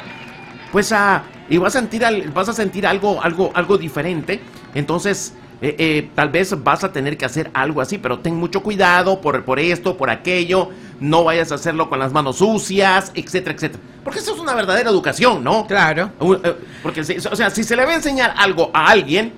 Pues 0.72 0.92
ah, 0.92 1.22
y 1.48 1.56
vas 1.56 1.74
a 1.76 1.80
sentir 1.80 2.02
vas 2.34 2.48
a 2.48 2.52
sentir 2.52 2.86
algo 2.86 3.22
algo 3.22 3.50
algo 3.54 3.78
diferente. 3.78 4.40
Entonces 4.78 5.34
eh, 5.60 5.74
eh, 5.78 6.10
tal 6.14 6.28
vez 6.28 6.54
vas 6.62 6.84
a 6.84 6.92
tener 6.92 7.16
que 7.18 7.24
hacer 7.24 7.50
algo 7.52 7.80
así, 7.80 7.98
pero 7.98 8.20
ten 8.20 8.36
mucho 8.36 8.62
cuidado 8.62 9.20
por, 9.20 9.44
por 9.44 9.58
esto, 9.58 9.96
por 9.96 10.08
aquello. 10.08 10.70
No 11.00 11.24
vayas 11.24 11.50
a 11.50 11.56
hacerlo 11.56 11.88
con 11.90 11.98
las 11.98 12.12
manos 12.12 12.36
sucias, 12.38 13.10
etcétera, 13.14 13.54
etcétera. 13.56 13.82
Porque 14.04 14.20
eso 14.20 14.34
es 14.34 14.40
una 14.40 14.54
verdadera 14.54 14.88
educación, 14.90 15.42
¿no? 15.42 15.66
Claro. 15.66 16.10
Eh, 16.44 16.54
Porque, 16.82 17.02
si- 17.04 17.16
o 17.18 17.34
sea, 17.36 17.50
si 17.50 17.64
se 17.64 17.74
le 17.76 17.84
va 17.84 17.90
a 17.92 17.96
enseñar 17.96 18.34
algo 18.36 18.70
a 18.72 18.86
alguien, 18.88 19.32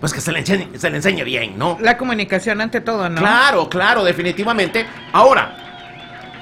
pues 0.00 0.12
que 0.12 0.20
se 0.20 0.32
le 0.32 0.40
enseñe, 0.40 0.68
se 0.76 0.90
le 0.90 0.96
enseñe 0.96 1.22
bien, 1.24 1.56
¿no? 1.56 1.78
La 1.80 1.96
comunicación 1.96 2.60
ante 2.60 2.80
todo, 2.80 3.08
¿no? 3.08 3.20
Claro, 3.20 3.68
claro, 3.68 4.02
definitivamente. 4.02 4.86
Ahora, 5.12 5.56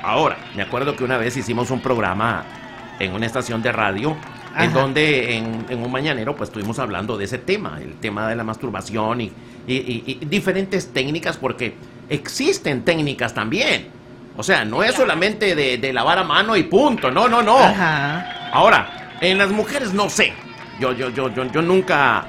ahora, 0.03 0.39
me 0.57 0.63
acuerdo 0.63 0.97
que 0.97 1.05
una 1.05 1.19
vez 1.19 1.37
hicimos 1.37 1.71
un 1.71 1.81
programa 1.81 2.45
en 2.99 3.13
una 3.13 3.27
estación 3.27 3.61
de 3.63 3.73
radio, 3.73 4.17
en 4.65 4.73
donde 4.73 5.37
en, 5.37 5.67
en 5.69 5.83
un 5.83 5.91
mañanero, 5.93 6.35
pues 6.37 6.49
estuvimos 6.51 6.79
hablando 6.79 7.17
de 7.17 7.25
ese 7.25 7.39
tema, 7.39 7.79
el 7.83 7.95
tema 7.95 8.29
de 8.29 8.37
la 8.37 8.45
masturbación 8.45 9.21
y, 9.21 9.33
y- 9.67 9.75
y- 9.75 10.19
y 10.21 10.25
diferentes 10.27 10.93
técnicas, 10.93 11.37
porque 11.37 11.75
existen 12.09 12.83
técnicas 12.85 13.35
también. 13.35 13.87
O 14.37 14.43
sea, 14.43 14.65
no 14.65 14.83
es 14.85 14.95
solamente 14.95 15.55
de, 15.55 15.79
de 15.79 15.93
lavar 15.93 16.19
a 16.19 16.25
mano 16.25 16.57
y 16.57 16.63
punto, 16.65 17.11
no, 17.11 17.29
no, 17.29 17.43
no. 17.43 17.59
Ajá. 17.59 18.51
Ahora, 18.53 19.17
en 19.21 19.37
las 19.39 19.51
mujeres 19.51 19.93
no 19.93 20.09
sé. 20.09 20.33
Yo, 20.81 20.93
yo, 20.93 21.11
yo, 21.11 21.29
yo, 21.35 21.45
yo 21.51 21.61
nunca, 21.61 22.27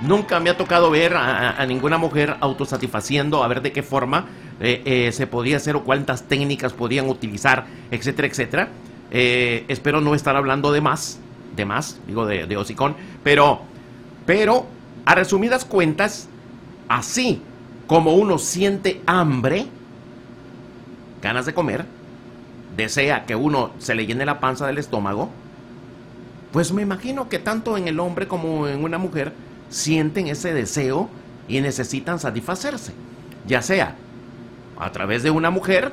nunca 0.00 0.40
me 0.40 0.50
ha 0.50 0.56
tocado 0.56 0.90
ver 0.90 1.14
a 1.16 1.64
ninguna 1.66 1.98
mujer 1.98 2.36
autosatisfaciendo, 2.40 3.44
a 3.44 3.48
ver 3.48 3.62
de 3.62 3.70
qué 3.72 3.82
forma 3.84 4.26
eh, 4.60 4.82
eh, 4.84 5.12
se 5.12 5.26
podía 5.26 5.56
hacer 5.58 5.76
o 5.76 5.84
cuántas 5.84 6.24
técnicas 6.24 6.72
podían 6.72 7.08
utilizar, 7.08 7.64
etcétera, 7.90 8.28
etcétera. 8.28 8.68
Eh, 9.12 9.64
espero 9.68 10.00
no 10.00 10.14
estar 10.14 10.34
hablando 10.36 10.72
de 10.72 10.80
más, 10.80 11.20
de 11.56 11.64
más, 11.64 11.98
digo 12.06 12.26
de, 12.26 12.46
de 12.46 12.56
hocicón, 12.56 12.96
pero, 13.22 13.60
pero, 14.26 14.66
a 15.04 15.14
resumidas 15.14 15.64
cuentas, 15.64 16.28
así 16.88 17.40
como 17.86 18.14
uno 18.14 18.38
siente 18.38 19.02
hambre, 19.06 19.66
ganas 21.20 21.46
de 21.46 21.54
comer, 21.54 21.84
desea 22.76 23.26
que 23.26 23.36
uno 23.36 23.70
se 23.78 23.94
le 23.94 24.06
llene 24.06 24.24
la 24.24 24.40
panza 24.40 24.66
del 24.66 24.78
estómago, 24.78 25.30
pues 26.52 26.72
me 26.72 26.82
imagino 26.82 27.28
que 27.28 27.38
tanto 27.38 27.76
en 27.76 27.88
el 27.88 27.98
hombre 28.00 28.28
como 28.28 28.68
en 28.68 28.84
una 28.84 28.98
mujer 28.98 29.32
sienten 29.68 30.28
ese 30.28 30.52
deseo 30.52 31.08
y 31.48 31.60
necesitan 31.60 32.18
satisfacerse, 32.18 32.92
ya 33.46 33.62
sea 33.62 33.96
a 34.78 34.92
través 34.92 35.22
de 35.22 35.30
una 35.30 35.50
mujer 35.50 35.92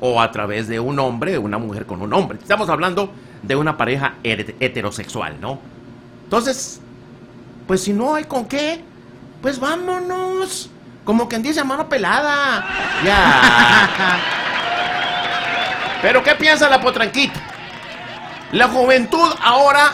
o 0.00 0.20
a 0.20 0.30
través 0.32 0.68
de 0.68 0.80
un 0.80 0.98
hombre, 0.98 1.38
una 1.38 1.58
mujer 1.58 1.86
con 1.86 2.02
un 2.02 2.12
hombre. 2.12 2.38
Estamos 2.40 2.68
hablando 2.68 3.12
de 3.42 3.56
una 3.56 3.76
pareja 3.76 4.14
heterosexual, 4.22 5.40
¿no? 5.40 5.58
Entonces, 6.24 6.80
pues 7.66 7.82
si 7.82 7.92
no 7.92 8.14
hay 8.14 8.24
con 8.24 8.46
qué, 8.46 8.80
pues 9.40 9.58
vámonos. 9.58 10.70
Como 11.04 11.28
quien 11.28 11.42
dice 11.42 11.64
mano 11.64 11.88
pelada. 11.88 12.64
Ya. 13.04 14.20
Pero 16.02 16.22
¿qué 16.22 16.34
piensa 16.34 16.68
la 16.68 16.80
potranquita? 16.80 17.40
La 18.52 18.68
juventud 18.68 19.32
ahora, 19.42 19.92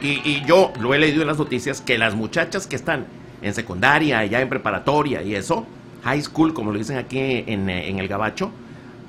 y, 0.00 0.20
y 0.28 0.44
yo 0.44 0.72
lo 0.78 0.94
he 0.94 0.98
leído 0.98 1.22
en 1.22 1.28
las 1.28 1.38
noticias, 1.38 1.80
que 1.80 1.98
las 1.98 2.14
muchachas 2.14 2.66
que 2.66 2.76
están 2.76 3.06
en 3.42 3.54
secundaria, 3.54 4.24
ya 4.26 4.40
en 4.40 4.48
preparatoria 4.48 5.22
y 5.22 5.34
eso, 5.34 5.66
high 6.04 6.22
school, 6.22 6.54
como 6.54 6.72
lo 6.72 6.78
dicen 6.78 6.98
aquí 6.98 7.44
en, 7.46 7.68
en 7.70 7.98
el 7.98 8.08
gabacho, 8.08 8.50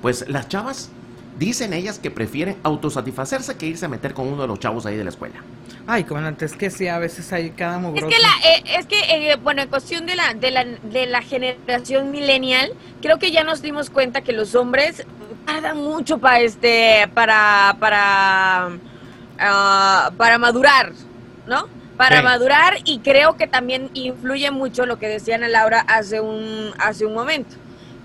pues 0.01 0.27
las 0.29 0.48
chavas 0.48 0.91
dicen 1.38 1.74
ellas 1.74 2.00
que 2.00 2.10
prefieren 2.12 2.58
autosatisfacerse 2.63 3.56
que 3.58 3.65
irse 3.67 3.86
a 3.86 3.89
meter 3.89 4.13
con 4.13 4.27
uno 4.27 4.41
de 4.41 4.48
los 4.48 4.60
chavos 4.60 4.86
ahí 4.86 4.96
de 4.96 5.03
la 5.03 5.10
escuela. 5.12 5.36
Ay, 5.86 6.03
comandante, 6.03 6.46
es 6.46 6.53
que 6.53 6.70
sí, 6.70 6.88
a 6.88 6.98
veces 7.00 7.32
hay 7.32 7.51
cada 7.51 7.75
Es 7.77 7.82
mugroso. 7.82 8.08
que, 8.08 8.22
la, 8.22 8.29
eh, 8.50 8.63
es 8.79 8.86
que 8.88 9.00
eh, 9.32 9.36
bueno, 9.41 9.62
en 9.62 9.70
cuestión 9.70 10.06
de 10.06 10.15
la, 10.15 10.34
de, 10.34 10.51
la, 10.51 10.65
de 10.65 11.06
la 11.06 11.22
generación 11.22 12.12
millennial, 12.12 12.74
creo 13.01 13.20
que 13.20 13.32
ya 13.32 13.44
nos 13.44 13.62
dimos 13.62 13.89
cuenta 13.89 14.22
que 14.22 14.34
los 14.34 14.53
hombres 14.56 15.06
tardan 15.46 15.77
mucho 15.77 16.17
para 16.17 16.41
este, 16.41 17.08
para, 17.13 17.77
para, 17.79 18.70
ah, 19.39 20.12
para 20.17 20.38
madurar, 20.38 20.91
¿no? 21.48 21.67
Para 21.96 22.17
Sí. 22.17 22.24
madurar 22.24 22.74
y 22.84 23.00
creo 23.00 23.38
que 23.38 23.48
también 23.48 23.89
influye 23.94 24.51
mucho 24.51 24.86
lo 24.86 25.00
que 25.00 25.08
decía 25.08 25.36
Ana 25.36 25.48
Laura 25.48 25.79
hace 25.88 26.20
un, 26.22 26.72
hace 26.79 27.06
un 27.06 27.13
momento. 27.13 27.56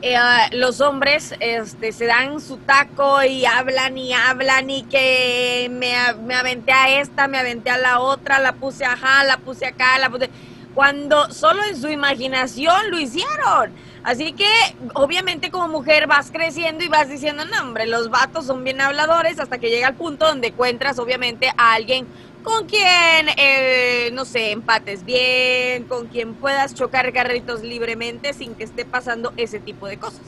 Eh, 0.05 0.17
ah, 0.17 0.49
los 0.51 0.81
hombres 0.81 1.33
este, 1.39 1.93
se 1.93 2.07
dan 2.07 2.41
su 2.41 2.57
taco 2.57 3.23
y 3.23 3.47
hablan 3.47 3.97
y 3.97 4.13
hablan 4.13 4.69
y 4.69 4.83
que 4.83 5.69
me, 5.71 5.95
me 6.25 6.35
aventé 6.35 6.73
a 6.73 7.01
esta, 7.01 7.29
me 7.29 7.39
aventé 7.39 7.71
a 7.71 7.79
la 7.79 8.01
otra, 8.01 8.41
la 8.41 8.53
puse 8.55 8.85
acá, 8.85 9.23
la 9.23 9.37
puse 9.39 9.65
acá, 9.65 9.99
la 10.01 10.11
puse... 10.11 10.29
Cuando 10.75 11.31
solo 11.31 11.63
en 11.65 11.81
su 11.81 11.89
imaginación 11.89 12.91
lo 12.91 12.99
hicieron. 12.99 13.73
Así 14.03 14.33
que 14.33 14.49
obviamente 14.95 15.53
como 15.53 15.69
mujer 15.69 16.09
vas 16.09 16.33
creciendo 16.33 16.83
y 16.83 16.89
vas 16.89 17.09
diciendo, 17.09 17.45
no 17.45 17.61
hombre, 17.61 17.87
los 17.87 18.11
vatos 18.11 18.47
son 18.47 18.65
bien 18.65 18.81
habladores 18.81 19.39
hasta 19.39 19.59
que 19.59 19.71
llega 19.71 19.87
el 19.87 19.95
punto 19.95 20.27
donde 20.27 20.49
encuentras 20.49 20.99
obviamente 20.99 21.53
a 21.57 21.75
alguien 21.75 22.09
con 22.43 22.67
quien, 22.67 23.29
eh, 23.37 24.11
no 24.13 24.25
sé, 24.25 24.51
empates 24.53 25.05
bien, 25.05 25.85
con 25.85 26.07
quien 26.09 26.35
puedas 26.35 26.75
chocar 26.75 27.13
carritos 27.13 27.63
libremente 27.63 28.33
sin 28.33 28.55
que 28.55 28.65
esté 28.65 28.85
pasando 28.85 29.33
ese 29.37 29.61
tipo 29.61 29.87
de 29.87 29.99
cosas. 29.99 30.21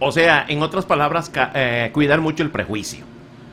O 0.00 0.12
sea, 0.12 0.44
en 0.48 0.62
otras 0.62 0.84
palabras, 0.84 1.30
ca- 1.30 1.52
eh, 1.54 1.90
cuidar 1.92 2.20
mucho 2.20 2.42
el 2.42 2.50
prejuicio. 2.50 3.04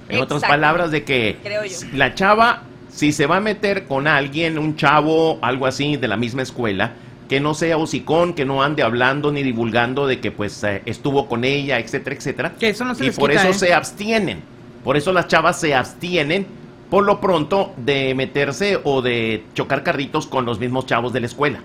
En 0.10 0.20
otras 0.22 0.42
palabras, 0.42 0.92
de 0.92 1.04
que 1.04 1.38
Creo 1.42 1.64
yo. 1.64 1.78
la 1.94 2.14
chava, 2.14 2.64
si 2.90 3.12
se 3.14 3.26
va 3.26 3.38
a 3.38 3.40
meter 3.40 3.86
con 3.86 4.08
alguien, 4.08 4.58
un 4.60 4.76
chavo, 4.76 5.40
algo 5.42 5.66
así, 5.66 5.96
de 5.96 6.08
la 6.10 6.18
misma 6.18 6.42
escuela, 6.42 6.92
que 7.30 7.40
no 7.40 7.54
sea 7.54 7.78
hocicón, 7.78 8.34
que 8.34 8.44
no 8.46 8.62
ande 8.62 8.84
hablando 8.84 9.32
ni 9.32 9.42
divulgando 9.44 10.06
de 10.06 10.20
que 10.20 10.32
pues 10.32 10.62
eh, 10.66 10.82
estuvo 10.86 11.28
con 11.28 11.46
ella, 11.46 11.80
etcétera, 11.80 12.16
etcétera. 12.18 12.54
Que 12.60 12.70
eso 12.70 12.84
no 12.84 12.94
se 12.94 13.06
y 13.06 13.08
les 13.08 13.18
por 13.18 13.30
quita, 13.32 13.42
eso 13.44 13.52
¿eh? 13.52 13.68
se 13.68 13.74
abstienen. 13.74 14.42
Por 14.84 14.98
eso 14.98 15.14
las 15.14 15.28
chavas 15.30 15.60
se 15.60 15.74
abstienen 15.74 16.46
por 16.94 17.06
lo 17.06 17.20
pronto 17.20 17.74
de 17.76 18.14
meterse 18.14 18.80
o 18.84 19.02
de 19.02 19.44
chocar 19.56 19.82
carritos 19.82 20.28
con 20.28 20.46
los 20.46 20.60
mismos 20.60 20.86
chavos 20.86 21.12
de 21.12 21.22
la 21.22 21.26
escuela. 21.26 21.60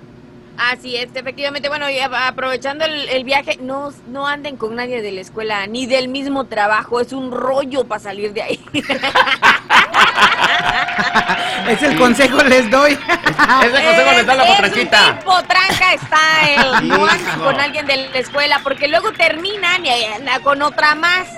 Así 0.56 0.96
es, 0.96 1.10
efectivamente. 1.14 1.68
Bueno, 1.68 1.90
y 1.90 1.98
aprovechando 1.98 2.86
el, 2.86 3.10
el 3.10 3.24
viaje, 3.24 3.58
no, 3.60 3.92
no 4.08 4.26
anden 4.26 4.56
con 4.56 4.74
nadie 4.74 5.02
de 5.02 5.12
la 5.12 5.20
escuela 5.20 5.66
ni 5.66 5.84
del 5.84 6.08
mismo 6.08 6.46
trabajo. 6.46 6.98
Es 6.98 7.12
un 7.12 7.30
rollo 7.30 7.84
para 7.84 8.00
salir 8.00 8.32
de 8.32 8.40
ahí. 8.40 8.58
Es 11.68 11.82
el 11.82 11.98
consejo 11.98 12.42
les 12.44 12.70
doy. 12.70 12.92
Ese 12.92 13.84
consejo 13.84 14.12
les 14.12 14.26
da 14.26 14.34
la 14.34 14.46
potranquita. 14.46 15.08
Es 15.08 15.10
un 15.10 15.18
potranca 15.24 15.92
style. 16.06 16.88
No 16.88 17.06
anden 17.06 17.40
con 17.40 17.60
alguien 17.60 17.86
de 17.86 18.08
la 18.08 18.18
escuela 18.18 18.60
porque 18.62 18.88
luego 18.88 19.12
terminan 19.12 19.84
y 19.84 20.04
anda 20.04 20.40
con 20.40 20.62
otra 20.62 20.94
más. 20.94 21.28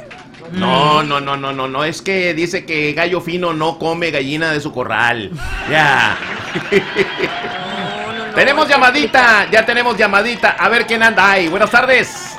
No, 0.53 1.03
no, 1.03 1.21
no, 1.21 1.37
no, 1.37 1.53
no, 1.53 1.69
no. 1.69 1.85
Es 1.85 2.03
que 2.03 2.35
dice 2.35 2.65
que 2.65 2.93
gallo 2.93 3.21
fino 3.21 3.53
no 3.53 3.79
come 3.79 4.11
gallina 4.11 4.53
de 4.53 4.61
su 4.61 4.73
corral. 4.73 5.31
Ya. 5.71 6.17
No, 6.51 8.13
no, 8.13 8.27
no. 8.27 8.35
tenemos 8.35 8.69
llamadita, 8.69 9.49
ya 9.51 9.65
tenemos 9.65 9.97
llamadita. 9.97 10.57
A 10.59 10.69
ver 10.69 10.85
quién 10.85 11.01
anda 11.03 11.31
ahí. 11.31 11.49
Buenas 11.49 11.71
tardes. 11.71 12.37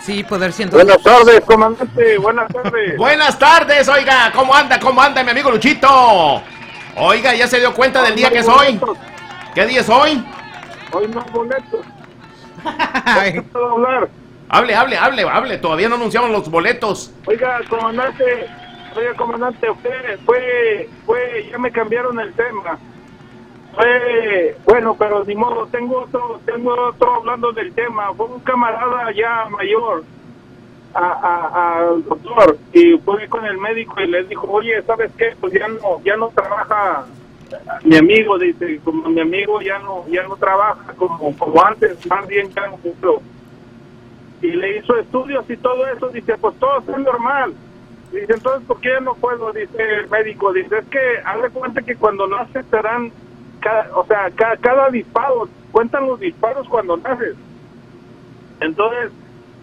Sí, 0.00 0.24
poder 0.24 0.52
siento. 0.52 0.76
Buenas 0.76 1.02
tardes, 1.02 1.40
comandante. 1.44 2.16
Buenas 2.18 2.48
tardes. 2.50 2.96
Buenas 2.96 3.38
tardes, 3.38 3.88
oiga. 3.88 4.32
¿Cómo 4.34 4.54
anda? 4.54 4.80
¿Cómo 4.80 5.02
anda 5.02 5.22
mi 5.22 5.30
amigo 5.30 5.50
Luchito? 5.50 6.42
Oiga, 6.96 7.34
¿ya 7.34 7.46
se 7.46 7.58
dio 7.60 7.74
cuenta 7.74 8.02
del 8.02 8.14
día 8.14 8.30
que 8.30 8.38
es 8.38 8.48
hoy? 8.48 8.80
¿Qué 9.54 9.66
día 9.66 9.80
es 9.80 9.88
hoy? 9.88 10.24
Hoy 10.92 11.08
no 11.08 11.20
boletos. 11.32 11.86
Ay, 13.04 13.32
¿Qué 13.34 13.42
puedo 13.42 13.70
hablar? 13.72 14.08
Hable, 14.50 14.74
hable, 14.74 14.96
hable, 14.96 15.22
hable. 15.22 15.58
Todavía 15.58 15.88
no 15.88 15.94
anunciamos 15.94 16.30
los 16.30 16.50
boletos. 16.50 17.12
Oiga, 17.26 17.60
comandante. 17.68 18.24
Oiga, 18.96 19.14
comandante, 19.14 19.68
fue, 19.80 20.18
fue, 20.26 20.88
fue, 21.06 21.48
ya 21.50 21.58
me 21.58 21.70
cambiaron 21.70 22.18
el 22.18 22.32
tema. 22.34 22.76
Fue, 23.74 24.56
bueno, 24.64 24.96
pero 24.98 25.22
ni 25.24 25.36
modo, 25.36 25.66
tengo 25.68 26.00
otro, 26.00 26.40
tengo 26.44 26.74
otro 26.88 27.14
hablando 27.14 27.52
del 27.52 27.72
tema. 27.72 28.12
Fue 28.16 28.26
un 28.26 28.40
camarada 28.40 29.12
ya 29.12 29.46
mayor 29.48 30.02
a- 30.92 30.98
a- 30.98 31.78
al 31.88 32.04
doctor 32.04 32.58
y 32.72 32.98
fue 32.98 33.28
con 33.28 33.44
el 33.46 33.58
médico 33.58 34.00
y 34.00 34.08
le 34.08 34.24
dijo, 34.24 34.48
oye, 34.50 34.82
¿sabes 34.82 35.12
qué? 35.16 35.36
Pues 35.40 35.52
ya 35.52 35.68
no, 35.68 36.02
ya 36.04 36.16
no 36.16 36.28
trabaja 36.30 37.04
mi 37.84 37.96
amigo, 37.96 38.36
dice, 38.38 38.80
como 38.82 39.08
mi 39.08 39.20
amigo 39.20 39.60
ya 39.62 39.78
no, 39.78 40.04
ya 40.08 40.24
no 40.24 40.34
trabaja 40.36 40.92
como, 40.96 41.36
como 41.38 41.64
antes, 41.64 42.04
más 42.08 42.26
bien 42.26 42.50
ya 42.52 42.66
no 42.66 42.72
cumplió. 42.78 43.22
Y 44.42 44.52
le 44.52 44.78
hizo 44.78 44.96
estudios 44.96 45.48
y 45.50 45.56
todo 45.56 45.86
eso, 45.88 46.08
dice, 46.08 46.36
pues 46.38 46.58
todo 46.58 46.78
es 46.78 46.98
normal. 46.98 47.54
Dice, 48.10 48.32
entonces, 48.32 48.66
¿por 48.66 48.80
qué 48.80 49.00
no 49.02 49.14
puedo? 49.14 49.52
Dice 49.52 49.76
el 49.78 50.08
médico, 50.08 50.52
dice, 50.52 50.78
es 50.78 50.86
que 50.86 50.98
haz 51.24 51.42
de 51.42 51.50
cuenta 51.50 51.82
que 51.82 51.96
cuando 51.96 52.26
naces 52.26 52.64
te 52.66 52.82
dan, 52.82 53.12
cada, 53.60 53.96
o 53.96 54.04
sea, 54.06 54.30
cada, 54.34 54.56
cada 54.56 54.90
disparo, 54.90 55.48
cuentan 55.70 56.06
los 56.06 56.18
disparos 56.18 56.66
cuando 56.68 56.96
naces. 56.96 57.36
Entonces, 58.60 59.12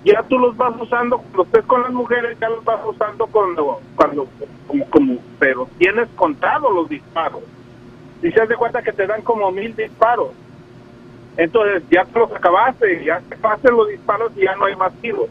ya 0.03 0.23
tú 0.23 0.39
los 0.39 0.55
vas 0.55 0.73
usando, 0.79 1.17
cuando 1.17 1.43
estés 1.43 1.65
con 1.65 1.81
las 1.81 1.91
mujeres, 1.91 2.37
ya 2.39 2.49
los 2.49 2.63
vas 2.63 2.79
usando 2.85 3.27
cuando, 3.27 3.81
cuando 3.95 4.27
como, 4.67 4.89
como, 4.89 5.17
pero 5.39 5.67
tienes 5.77 6.07
contado 6.15 6.69
los 6.71 6.87
disparos. 6.87 7.41
Dice, 8.21 8.41
haz 8.41 8.49
de 8.49 8.55
cuenta 8.55 8.81
que 8.81 8.93
te 8.93 9.05
dan 9.07 9.21
como 9.21 9.51
mil 9.51 9.75
disparos. 9.75 10.29
Entonces, 11.37 11.83
ya 11.91 12.03
te 12.05 12.19
los 12.19 12.31
acabaste, 12.31 13.05
ya 13.05 13.21
te 13.29 13.35
acabaste 13.35 13.71
los 13.71 13.87
disparos 13.89 14.31
y 14.35 14.41
ya 14.43 14.55
no 14.55 14.65
hay 14.65 14.75
más 14.75 14.93
tiros. 15.01 15.29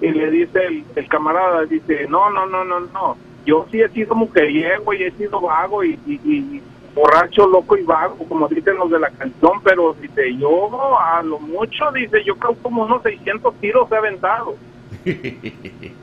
Y 0.00 0.08
le 0.10 0.30
dice 0.30 0.64
el, 0.64 0.86
el 0.96 1.08
camarada, 1.08 1.64
dice, 1.66 2.06
no, 2.08 2.30
no, 2.30 2.46
no, 2.46 2.64
no, 2.64 2.80
no. 2.80 3.18
Yo 3.44 3.66
sí 3.70 3.80
he 3.80 3.88
sido 3.90 4.14
mujeriego 4.14 4.94
y 4.94 5.02
he 5.04 5.12
sido 5.12 5.40
vago 5.40 5.84
y, 5.84 6.00
y- 6.06 6.20
y 6.24 6.62
borracho, 6.94 7.46
loco 7.48 7.76
y 7.76 7.82
vago, 7.82 8.16
como 8.28 8.48
dicen 8.48 8.76
los 8.76 8.90
de 8.90 9.00
la 9.00 9.10
canción, 9.10 9.60
pero 9.64 9.94
dice, 9.94 10.22
yo 10.38 10.70
a 11.00 11.22
lo 11.22 11.40
mucho, 11.40 11.90
dice, 11.94 12.22
yo 12.24 12.36
creo 12.36 12.56
como 12.62 12.84
unos 12.84 13.02
600 13.02 13.58
tiros 13.58 13.90
he 13.90 13.96
aventado. 13.96 14.56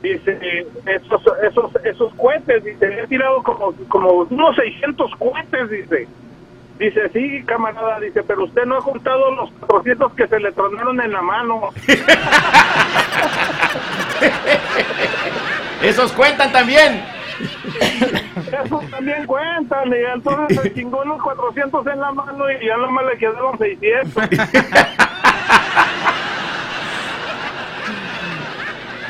Dice, 0.02 0.38
esos, 0.86 1.22
esos, 1.42 1.70
esos 1.84 2.14
cohetes, 2.14 2.64
dice, 2.64 2.86
he 3.02 3.06
tirado 3.06 3.42
como, 3.42 3.74
como 3.88 4.26
unos 4.30 4.56
600 4.56 5.10
cohetes, 5.18 5.68
dice. 5.70 6.08
Dice, 6.80 7.10
sí, 7.12 7.44
camarada, 7.44 8.00
dice, 8.00 8.22
pero 8.22 8.44
usted 8.44 8.64
no 8.64 8.78
ha 8.78 8.82
contado 8.82 9.30
los 9.32 9.50
400 9.66 10.14
que 10.14 10.26
se 10.26 10.40
le 10.40 10.50
tronaron 10.52 10.98
en 10.98 11.12
la 11.12 11.20
mano. 11.20 11.68
Esos 15.82 16.10
cuentan 16.12 16.50
también. 16.50 17.04
Eso 18.46 18.82
también 18.90 19.26
cuentan, 19.26 19.88
y 19.88 20.04
entonces 20.14 20.62
se 20.62 20.72
chingó 20.72 21.04
los 21.04 21.20
400 21.20 21.86
en 21.86 22.00
la 22.00 22.12
mano 22.12 22.50
y 22.50 22.66
ya 22.66 22.78
nomás 22.78 23.04
le 23.04 23.18
quedaron 23.18 23.58
600. 23.58 24.24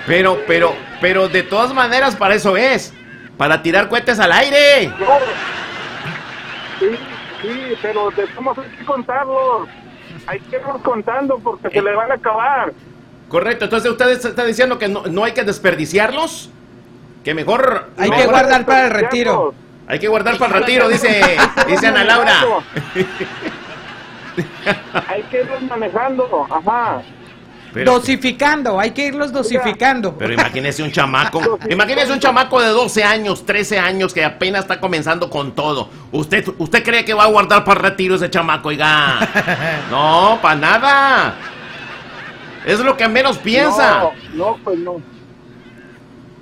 Pero, 0.06 0.40
pero, 0.48 0.74
pero 1.00 1.28
de 1.28 1.44
todas 1.44 1.72
maneras 1.72 2.16
para 2.16 2.34
eso 2.34 2.56
es. 2.56 2.92
Para 3.36 3.62
tirar 3.62 3.88
cohetes 3.88 4.18
al 4.18 4.32
aire. 4.32 4.90
Sí, 6.80 6.98
sí, 7.42 7.74
pero 7.82 8.10
tenemos 8.10 8.58
que 8.58 8.84
contarlos. 8.84 9.68
Hay 10.26 10.40
que 10.40 10.56
irlos 10.56 10.80
contando 10.82 11.38
porque 11.38 11.70
se 11.70 11.82
le 11.82 11.94
van 11.94 12.10
a 12.10 12.14
acabar. 12.14 12.72
Correcto, 13.28 13.64
entonces 13.64 13.90
usted 13.90 14.10
está 14.10 14.44
diciendo 14.44 14.78
que 14.78 14.88
no, 14.88 15.04
no 15.06 15.24
hay 15.24 15.32
que 15.32 15.44
desperdiciarlos. 15.44 16.50
Que 17.24 17.34
mejor 17.34 17.90
Hay 17.98 18.10
que 18.10 18.26
guardar 18.26 18.64
para 18.64 18.86
el 18.86 18.90
retiro. 18.92 19.54
hay 19.86 19.98
que 19.98 20.08
guardar 20.08 20.38
para 20.38 20.56
el 20.56 20.60
retiro, 20.62 20.88
dice, 20.88 21.36
dice 21.68 21.86
Ana 21.86 22.04
Laura. 22.04 22.34
Hay 25.08 25.22
que 25.24 25.42
irlos 25.42 25.62
manejando, 25.62 26.46
ajá. 26.50 27.02
Pero, 27.72 27.92
Dosificando, 27.92 28.80
hay 28.80 28.90
que 28.90 29.06
irlos 29.06 29.32
dosificando. 29.32 30.16
pero 30.18 30.32
imagínese 30.32 30.82
un 30.82 30.90
chamaco, 30.92 31.58
imagínese 31.68 32.12
un 32.12 32.18
chamaco 32.18 32.60
de 32.60 32.68
12 32.68 33.04
años, 33.04 33.46
13 33.46 33.78
años 33.78 34.12
que 34.12 34.24
apenas 34.24 34.62
está 34.62 34.80
comenzando 34.80 35.30
con 35.30 35.52
todo. 35.52 35.88
¿Usted, 36.10 36.44
usted 36.58 36.82
cree 36.82 37.04
que 37.04 37.14
va 37.14 37.24
a 37.24 37.28
guardar 37.28 37.64
para 37.64 37.78
el 37.80 37.86
retiro 37.86 38.16
ese 38.16 38.28
chamaco, 38.30 38.68
oiga? 38.68 39.18
No, 39.90 40.38
para 40.42 40.54
nada. 40.56 41.34
Es 42.66 42.80
lo 42.80 42.96
que 42.96 43.08
menos 43.08 43.38
piensa. 43.38 44.00
No, 44.00 44.12
no, 44.34 44.58
pues 44.64 44.78
no. 44.78 45.00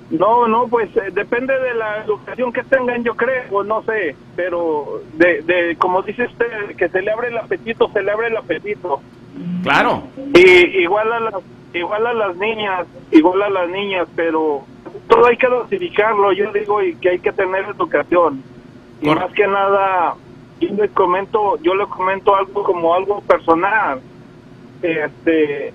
No, 0.09 0.47
no, 0.47 0.67
pues 0.67 0.89
eh, 0.97 1.11
depende 1.13 1.53
de 1.59 1.75
la 1.75 2.03
educación 2.03 2.51
que 2.51 2.63
tengan, 2.63 3.03
yo 3.03 3.15
creo, 3.15 3.63
no 3.63 3.83
sé, 3.83 4.15
pero 4.35 5.03
de, 5.13 5.43
de 5.43 5.75
como 5.77 6.01
dice 6.01 6.23
usted, 6.25 6.75
que 6.75 6.89
se 6.89 7.01
le 7.03 7.11
abre 7.11 7.27
el 7.27 7.37
apetito, 7.37 7.91
se 7.93 8.01
le 8.01 8.11
abre 8.11 8.27
el 8.27 8.37
apetito. 8.37 9.01
Claro. 9.63 10.03
Y 10.35 10.81
igual 10.81 11.11
a 11.13 11.19
las, 11.19 11.33
igual 11.73 12.07
a 12.07 12.13
las 12.13 12.35
niñas, 12.37 12.85
igual 13.11 13.41
a 13.43 13.49
las 13.49 13.69
niñas, 13.69 14.07
pero 14.15 14.63
todo 15.07 15.25
hay 15.27 15.37
que 15.37 15.47
dosificarlo, 15.47 16.31
yo 16.33 16.51
digo, 16.51 16.81
y 16.83 16.95
que 16.95 17.09
hay 17.09 17.19
que 17.19 17.31
tener 17.31 17.65
educación. 17.65 18.43
Y 19.01 19.05
Correcto. 19.05 19.27
más 19.27 19.35
que 19.35 19.47
nada, 19.47 20.15
yo 20.59 20.69
le 20.73 20.89
comento, 20.89 21.57
yo 21.61 21.73
le 21.75 21.85
comento 21.87 22.35
algo 22.35 22.63
como 22.63 22.93
algo 22.93 23.21
personal. 23.21 24.01
Este, 24.81 25.73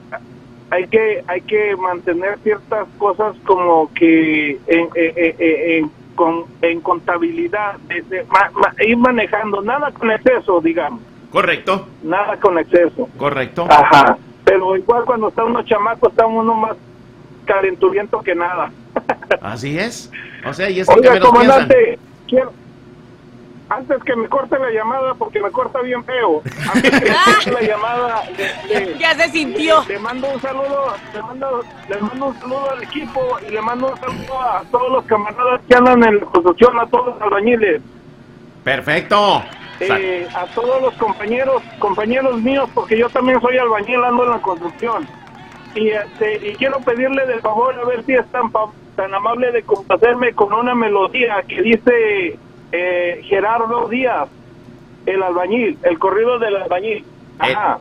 hay 0.70 0.86
que 0.88 1.22
hay 1.26 1.40
que 1.42 1.76
mantener 1.76 2.38
ciertas 2.42 2.88
cosas 2.98 3.36
como 3.44 3.92
que 3.94 4.52
en, 4.66 4.88
en- 4.94 5.12
en- 5.16 5.34
en- 5.38 5.90
con, 6.14 6.44
en 6.62 6.80
contabilidad, 6.80 7.76
desde, 7.88 8.24
ma- 8.24 8.50
ma- 8.54 8.72
ir 8.86 8.96
manejando, 8.96 9.60
nada 9.62 9.90
con 9.90 10.10
exceso, 10.12 10.60
digamos, 10.60 11.00
Correcto, 11.34 11.88
nada 12.04 12.36
con 12.36 12.56
exceso. 12.60 13.08
correcto. 13.18 13.66
Ajá. 13.68 14.16
Pero 14.44 14.76
igual 14.76 15.04
cuando 15.04 15.28
está 15.30 15.42
uno 15.42 15.62
chamaco, 15.64 16.08
está 16.08 16.24
uno 16.26 16.54
más 16.54 16.76
calenturiento 17.44 18.20
que 18.22 18.36
nada. 18.36 18.70
Así 19.42 19.76
es. 19.76 20.12
O 20.46 20.52
sea, 20.54 20.70
y 20.70 20.78
es 20.78 20.86
lo 20.86 20.94
que 20.94 21.00
Oiga, 21.00 21.12
menos 21.14 21.30
piensan. 21.32 21.48
comandante, 21.48 21.98
quiero... 22.28 22.52
Antes 23.68 24.04
que 24.04 24.14
me 24.14 24.28
corte 24.28 24.58
la 24.60 24.70
llamada, 24.70 25.14
porque 25.14 25.40
me 25.40 25.50
corta 25.50 25.80
bien 25.80 26.04
feo. 26.04 26.42
Antes 26.72 26.90
que 27.00 27.06
me 27.10 27.16
corte 27.24 27.50
la 27.50 27.62
llamada, 27.62 28.22
le, 28.68 28.80
le- 28.92 28.98
Ya 29.00 29.14
se 29.16 29.28
sintió. 29.30 29.82
le 29.88 29.98
mando 29.98 30.28
un 30.32 30.40
saludo, 30.40 30.94
le 31.14 31.20
mando, 31.22 31.64
le 31.88 32.00
mando 32.00 32.26
un 32.26 32.38
saludo 32.38 32.70
al 32.70 32.82
equipo 32.84 33.20
y 33.48 33.50
le 33.50 33.60
mando 33.60 33.88
un 33.90 33.98
saludo 33.98 34.40
a 34.40 34.62
todos 34.70 34.92
los 34.92 35.04
camaradas 35.06 35.60
que 35.68 35.74
andan 35.74 36.04
en 36.04 36.20
la 36.20 36.26
construcción, 36.26 36.78
a 36.78 36.86
todos 36.86 37.06
los 37.06 37.22
albañiles. 37.22 37.82
Perfecto. 38.62 39.42
Eh, 39.80 40.26
a 40.34 40.46
todos 40.46 40.80
los 40.80 40.94
compañeros, 40.94 41.62
compañeros 41.78 42.40
míos, 42.40 42.68
porque 42.74 42.98
yo 42.98 43.08
también 43.08 43.40
soy 43.40 43.58
albañil, 43.58 44.02
ando 44.04 44.24
en 44.24 44.30
la 44.30 44.40
construcción. 44.40 45.06
Y, 45.74 45.88
este, 45.88 46.50
y 46.50 46.54
quiero 46.54 46.78
pedirle 46.80 47.26
de 47.26 47.40
favor, 47.40 47.74
a 47.74 47.84
ver 47.84 48.04
si 48.04 48.12
es 48.12 48.26
tan, 48.30 48.50
tan 48.94 49.12
amable 49.12 49.50
de 49.50 49.62
complacerme 49.62 50.32
con 50.32 50.52
una 50.52 50.74
melodía 50.74 51.42
que 51.48 51.62
dice 51.62 52.38
eh, 52.70 53.20
Gerardo 53.24 53.88
Díaz, 53.88 54.28
el 55.06 55.22
albañil, 55.22 55.78
el 55.82 55.98
corrido 55.98 56.38
del 56.38 56.56
albañil. 56.56 57.04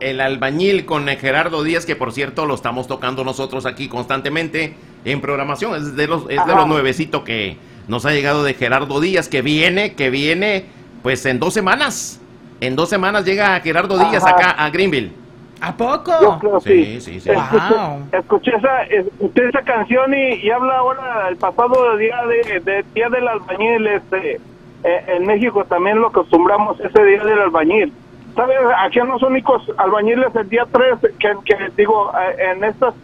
El, 0.00 0.20
albañil 0.20 0.84
con 0.84 1.06
Gerardo 1.06 1.62
Díaz, 1.62 1.86
que 1.86 1.94
por 1.94 2.12
cierto 2.12 2.44
lo 2.44 2.54
estamos 2.54 2.88
tocando 2.88 3.22
nosotros 3.22 3.66
aquí 3.66 3.88
constantemente 3.88 4.74
en 5.04 5.20
programación. 5.20 5.76
Es 5.76 5.94
de 5.94 6.08
los, 6.08 6.28
es 6.28 6.44
de 6.44 6.54
los 6.54 6.66
nuevecitos 6.66 7.22
que 7.22 7.56
nos 7.86 8.04
ha 8.04 8.12
llegado 8.12 8.42
de 8.42 8.54
Gerardo 8.54 9.00
Díaz, 9.00 9.28
que 9.28 9.42
viene, 9.42 9.94
que 9.94 10.10
viene, 10.10 10.66
pues 11.04 11.24
en 11.26 11.38
dos 11.38 11.52
semanas. 11.54 12.18
En 12.60 12.74
dos 12.74 12.88
semanas 12.88 13.24
llega 13.26 13.60
Gerardo 13.60 13.98
Díaz 13.98 14.24
Ajá. 14.24 14.30
acá 14.34 14.50
a 14.52 14.70
Greenville. 14.70 15.12
¿A 15.60 15.70
Yo 15.70 15.76
poco? 15.76 16.38
creo 16.40 16.60
Sí, 16.60 16.98
sí. 16.98 17.00
sí, 17.00 17.20
sí. 17.20 17.30
Escuché, 17.30 17.74
Wow. 17.74 18.08
escuché 18.12 18.50
esa, 18.56 18.82
escuché 18.84 19.48
esa 19.48 19.60
canción 19.62 20.14
y, 20.14 20.34
y 20.36 20.50
habla 20.50 20.78
ahora 20.78 21.28
el 21.28 21.36
pasado 21.36 21.96
día 21.98 22.16
de, 22.26 22.60
de 22.60 22.84
día 22.94 23.08
del 23.10 23.28
albañil. 23.28 23.86
Este, 23.86 24.40
eh, 24.82 25.04
en 25.08 25.26
México 25.26 25.64
también 25.64 26.00
lo 26.00 26.08
acostumbramos 26.08 26.80
ese 26.80 27.04
día 27.04 27.22
del 27.22 27.38
albañil. 27.38 27.92
¿Sabes? 28.34 28.56
Aquí 28.78 28.98
son 28.98 29.08
los 29.10 29.22
únicos 29.22 29.62
albañiles 29.76 30.34
el 30.34 30.48
día 30.48 30.66
3 30.72 31.12
que, 31.20 31.32
que 31.44 31.56
digo, 31.76 32.10
eh, 32.18 32.50
en 32.52 32.64
estas 32.64 32.94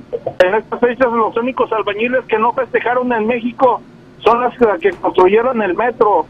en 0.40 0.54
estas 0.54 0.80
fechas 0.80 1.12
los 1.12 1.36
únicos 1.36 1.70
albañiles 1.70 2.24
que 2.24 2.38
no 2.38 2.52
festejaron 2.54 3.12
en 3.12 3.26
México 3.26 3.80
son 4.24 4.40
las 4.40 4.56
que, 4.58 4.66
que 4.80 4.96
construyeron 4.96 5.60
el 5.62 5.74
metro. 5.74 6.26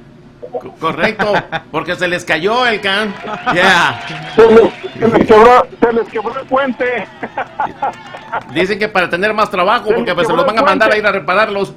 Co- 0.51 0.73
Correcto, 0.81 1.33
porque 1.71 1.95
se 1.97 2.09
les 2.09 2.25
cayó 2.25 2.67
el 2.67 2.81
can. 2.81 3.15
Ya. 3.55 4.01
Se 4.35 4.47
les, 4.51 4.73
se 4.99 5.09
les 5.19 5.27
quebró, 5.27 5.67
se 5.81 5.93
les 5.93 6.09
quebró 6.09 6.41
el 6.41 6.47
puente. 6.47 7.07
Dicen 8.53 8.79
que 8.79 8.89
para 8.89 9.09
tener 9.09 9.33
más 9.35 9.51
trabajo, 9.51 9.89
Se 9.89 9.95
porque 9.95 10.15
pues 10.15 10.27
se 10.27 10.33
los 10.35 10.45
van 10.47 10.59
a 10.59 10.63
mandar 10.63 10.93
a 10.93 10.97
ir 10.97 11.07
a 11.07 11.13
repararlos. 11.13 11.75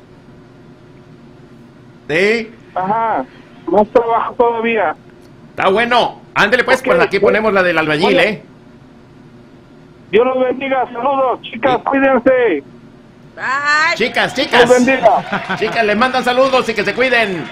Sí, 2.10 2.52
Ajá, 2.76 3.24
más 3.68 3.88
trabajo 3.90 4.34
todavía. 4.34 4.96
está 5.52 5.70
bueno. 5.70 6.22
Ándele 6.36 6.64
pues, 6.64 6.82
pues 6.84 7.00
aquí 7.00 7.18
bueno. 7.20 7.28
ponemos 7.38 7.54
la 7.54 7.64
del 7.64 7.78
albañil. 7.78 8.20
¿eh? 8.20 8.44
Dios 10.12 10.26
los 10.26 10.40
bendiga, 10.44 10.86
saludos, 10.92 11.42
chicas, 11.44 11.78
Sí. 11.78 11.84
cuídense. 11.86 12.64
Ay, 13.36 13.96
Chicas, 13.96 14.36
Dios 14.36 14.48
chicas. 14.48 14.70
bendiga. 14.70 15.56
Chicas, 15.58 15.86
les 15.86 15.98
mandan 15.98 16.24
saludos 16.24 16.68
y 16.70 16.74
que 16.74 16.84
se 16.84 16.94
cuiden. 16.94 17.44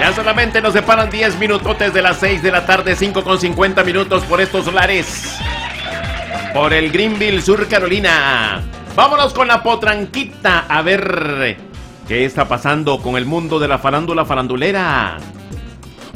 Ya 0.00 0.12
solamente 0.12 0.60
nos 0.60 0.72
separan 0.72 1.08
10 1.08 1.38
minutotes 1.38 1.94
de 1.94 2.02
las 2.02 2.18
6 2.18 2.42
de 2.42 2.50
la 2.50 2.66
tarde, 2.66 2.96
5 2.96 3.22
con 3.22 3.38
50 3.38 3.84
minutos 3.84 4.24
por 4.24 4.40
estos 4.40 4.72
lares. 4.72 5.36
Por 6.52 6.72
el 6.72 6.90
Greenville, 6.90 7.40
Sur 7.40 7.68
Carolina. 7.68 8.64
Vámonos 8.96 9.34
con 9.34 9.46
la 9.46 9.62
potranquita 9.62 10.60
a 10.60 10.80
ver 10.80 11.58
qué 12.08 12.24
está 12.24 12.48
pasando 12.48 13.02
con 13.02 13.18
el 13.18 13.26
mundo 13.26 13.58
de 13.58 13.68
la 13.68 13.76
farándula 13.76 14.24
farandulera. 14.24 15.18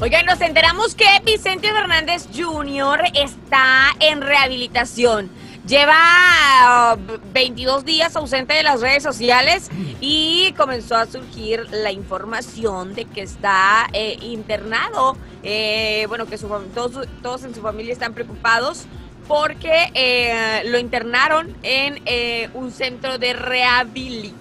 Oigan, 0.00 0.24
nos 0.24 0.40
enteramos 0.40 0.94
que 0.94 1.04
Vicente 1.22 1.70
Fernández 1.70 2.26
Jr. 2.34 3.02
está 3.12 3.88
en 4.00 4.22
rehabilitación. 4.22 5.30
Lleva 5.66 6.96
uh, 6.96 7.18
22 7.34 7.84
días 7.84 8.16
ausente 8.16 8.54
de 8.54 8.62
las 8.62 8.80
redes 8.80 9.02
sociales 9.02 9.70
y 10.00 10.54
comenzó 10.56 10.96
a 10.96 11.04
surgir 11.04 11.68
la 11.70 11.92
información 11.92 12.94
de 12.94 13.04
que 13.04 13.20
está 13.20 13.88
eh, 13.92 14.16
internado. 14.22 15.18
Eh, 15.42 16.06
bueno, 16.08 16.24
que 16.24 16.38
su 16.38 16.48
todos, 16.74 17.06
todos 17.22 17.44
en 17.44 17.54
su 17.54 17.60
familia 17.60 17.92
están 17.92 18.14
preocupados 18.14 18.86
porque 19.30 19.92
eh, 19.94 20.62
lo 20.66 20.76
internaron 20.80 21.54
en 21.62 22.02
eh, 22.04 22.48
un 22.52 22.72
centro 22.72 23.16
de 23.16 23.32
rehabilitación. 23.32 24.34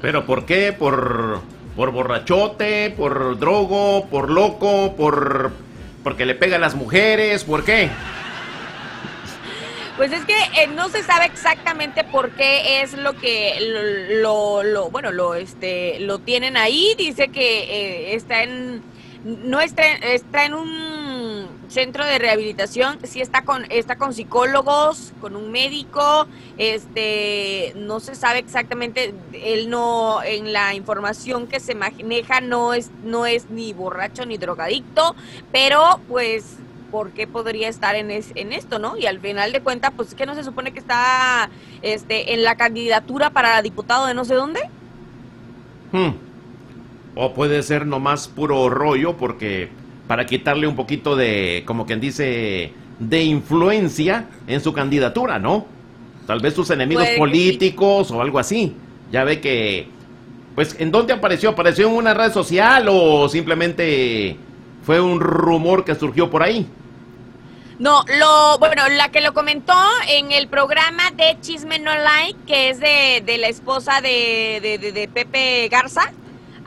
¿Pero 0.00 0.24
por 0.24 0.46
qué? 0.46 0.72
¿Por, 0.72 1.42
por 1.76 1.90
borrachote? 1.90 2.94
¿Por 2.96 3.38
drogo? 3.38 4.06
¿Por 4.06 4.30
loco? 4.30 4.94
¿Por 4.96 5.52
porque 6.02 6.24
le 6.24 6.34
pega 6.34 6.56
a 6.56 6.58
las 6.58 6.74
mujeres? 6.74 7.44
¿Por 7.44 7.62
qué? 7.62 7.90
Pues 9.98 10.12
es 10.12 10.24
que 10.24 10.32
eh, 10.62 10.66
no 10.74 10.88
se 10.88 11.02
sabe 11.02 11.26
exactamente 11.26 12.04
por 12.04 12.30
qué 12.30 12.80
es 12.80 12.94
lo 12.94 13.12
que 13.18 13.58
lo, 14.22 14.62
lo- 14.62 14.72
lo- 14.72 14.90
bueno 14.90 15.12
lo 15.12 15.34
este 15.34 15.98
lo 16.00 16.20
tienen 16.20 16.56
ahí. 16.56 16.94
Dice 16.96 17.28
que 17.28 17.58
eh, 17.64 18.14
está 18.14 18.42
en 18.44 18.82
no 19.24 19.60
está 19.60 19.82
está 19.86 20.46
en 20.46 20.54
un 20.54 21.05
centro 21.68 22.04
de 22.04 22.18
rehabilitación. 22.18 22.98
Sí 23.04 23.20
está 23.20 23.42
con 23.42 23.64
está 23.70 23.96
con 23.96 24.14
psicólogos, 24.14 25.12
con 25.20 25.36
un 25.36 25.50
médico. 25.50 26.26
Este 26.58 27.72
no 27.76 28.00
se 28.00 28.14
sabe 28.14 28.38
exactamente. 28.38 29.14
Él 29.32 29.68
no 29.70 30.22
en 30.22 30.52
la 30.52 30.74
información 30.74 31.46
que 31.46 31.60
se 31.60 31.74
maneja 31.74 32.40
no 32.40 32.74
es 32.74 32.90
no 33.04 33.26
es 33.26 33.50
ni 33.50 33.72
borracho 33.72 34.26
ni 34.26 34.36
drogadicto, 34.38 35.14
pero 35.52 36.00
pues 36.08 36.56
por 36.90 37.10
qué 37.10 37.26
podría 37.26 37.68
estar 37.68 37.96
en, 37.96 38.10
es- 38.12 38.30
en 38.36 38.52
esto, 38.52 38.78
¿no? 38.78 38.96
Y 38.96 39.06
al 39.06 39.18
final 39.20 39.52
de 39.52 39.60
cuentas, 39.60 39.90
pues 39.96 40.14
que 40.14 40.24
no 40.24 40.34
se 40.36 40.44
supone 40.44 40.72
que 40.72 40.78
está 40.78 41.50
este, 41.82 42.32
en 42.32 42.44
la 42.44 42.56
candidatura 42.56 43.30
para 43.30 43.60
diputado 43.60 44.06
de 44.06 44.14
no 44.14 44.24
sé 44.24 44.34
dónde. 44.34 44.60
Hmm. 45.92 46.12
O 47.16 47.34
puede 47.34 47.62
ser 47.62 47.86
nomás 47.86 48.28
puro 48.28 48.68
rollo 48.68 49.16
porque 49.16 49.68
para 50.06 50.26
quitarle 50.26 50.66
un 50.66 50.76
poquito 50.76 51.16
de, 51.16 51.62
como 51.66 51.86
quien 51.86 52.00
dice, 52.00 52.72
de 52.98 53.22
influencia 53.24 54.26
en 54.46 54.60
su 54.60 54.72
candidatura, 54.72 55.38
¿no? 55.38 55.66
Tal 56.26 56.40
vez 56.40 56.54
sus 56.54 56.70
enemigos 56.70 57.04
que 57.04 57.16
políticos 57.18 58.10
o 58.10 58.20
algo 58.20 58.38
así. 58.38 58.72
Ya 59.12 59.24
ve 59.24 59.40
que, 59.40 59.86
pues, 60.54 60.76
¿en 60.78 60.90
dónde 60.90 61.12
apareció? 61.12 61.50
¿Apareció 61.50 61.88
en 61.88 61.94
una 61.94 62.14
red 62.14 62.32
social 62.32 62.86
o 62.90 63.28
simplemente 63.28 64.36
fue 64.84 65.00
un 65.00 65.20
rumor 65.20 65.84
que 65.84 65.94
surgió 65.94 66.30
por 66.30 66.42
ahí? 66.42 66.66
No, 67.78 68.02
lo, 68.18 68.58
bueno, 68.58 68.88
la 68.88 69.10
que 69.10 69.20
lo 69.20 69.34
comentó 69.34 69.74
en 70.08 70.32
el 70.32 70.48
programa 70.48 71.10
de 71.14 71.36
Chisme 71.42 71.78
No 71.78 71.94
Like, 71.94 72.38
que 72.46 72.70
es 72.70 72.80
de, 72.80 73.22
de 73.26 73.36
la 73.38 73.48
esposa 73.48 74.00
de, 74.00 74.60
de- 74.62 74.78
de- 74.78 74.92
de 74.92 75.08
Pepe 75.08 75.68
Garza. 75.70 76.10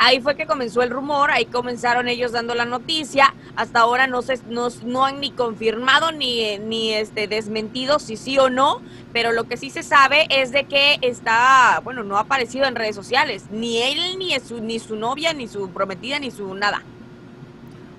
Ahí 0.01 0.21
fue 0.21 0.35
que 0.37 0.45
comenzó 0.45 0.81
el 0.81 0.89
rumor, 0.91 1.29
ahí 1.29 1.45
comenzaron 1.45 2.07
ellos 2.07 2.31
dando 2.31 2.55
la 2.55 2.63
noticia. 2.63 3.33
Hasta 3.57 3.81
ahora 3.81 4.07
no 4.07 4.21
se, 4.21 4.39
no, 4.49 4.69
no 4.85 5.03
han 5.05 5.19
ni 5.19 5.31
confirmado 5.31 6.13
ni, 6.13 6.57
ni 6.57 6.93
este 6.93 7.27
desmentido 7.27 7.99
si 7.99 8.15
sí 8.15 8.39
o 8.39 8.49
no, 8.49 8.81
pero 9.11 9.33
lo 9.33 9.43
que 9.43 9.57
sí 9.57 9.69
se 9.69 9.83
sabe 9.83 10.25
es 10.29 10.53
de 10.53 10.63
que 10.63 10.99
está, 11.01 11.81
bueno, 11.83 12.03
no 12.03 12.15
ha 12.15 12.21
aparecido 12.21 12.65
en 12.65 12.75
redes 12.75 12.95
sociales, 12.95 13.47
ni 13.51 13.81
él, 13.81 14.17
ni 14.17 14.31
su, 14.39 14.61
ni 14.61 14.79
su 14.79 14.95
novia, 14.95 15.33
ni 15.33 15.49
su 15.49 15.69
prometida, 15.69 16.17
ni 16.17 16.31
su 16.31 16.55
nada. 16.55 16.81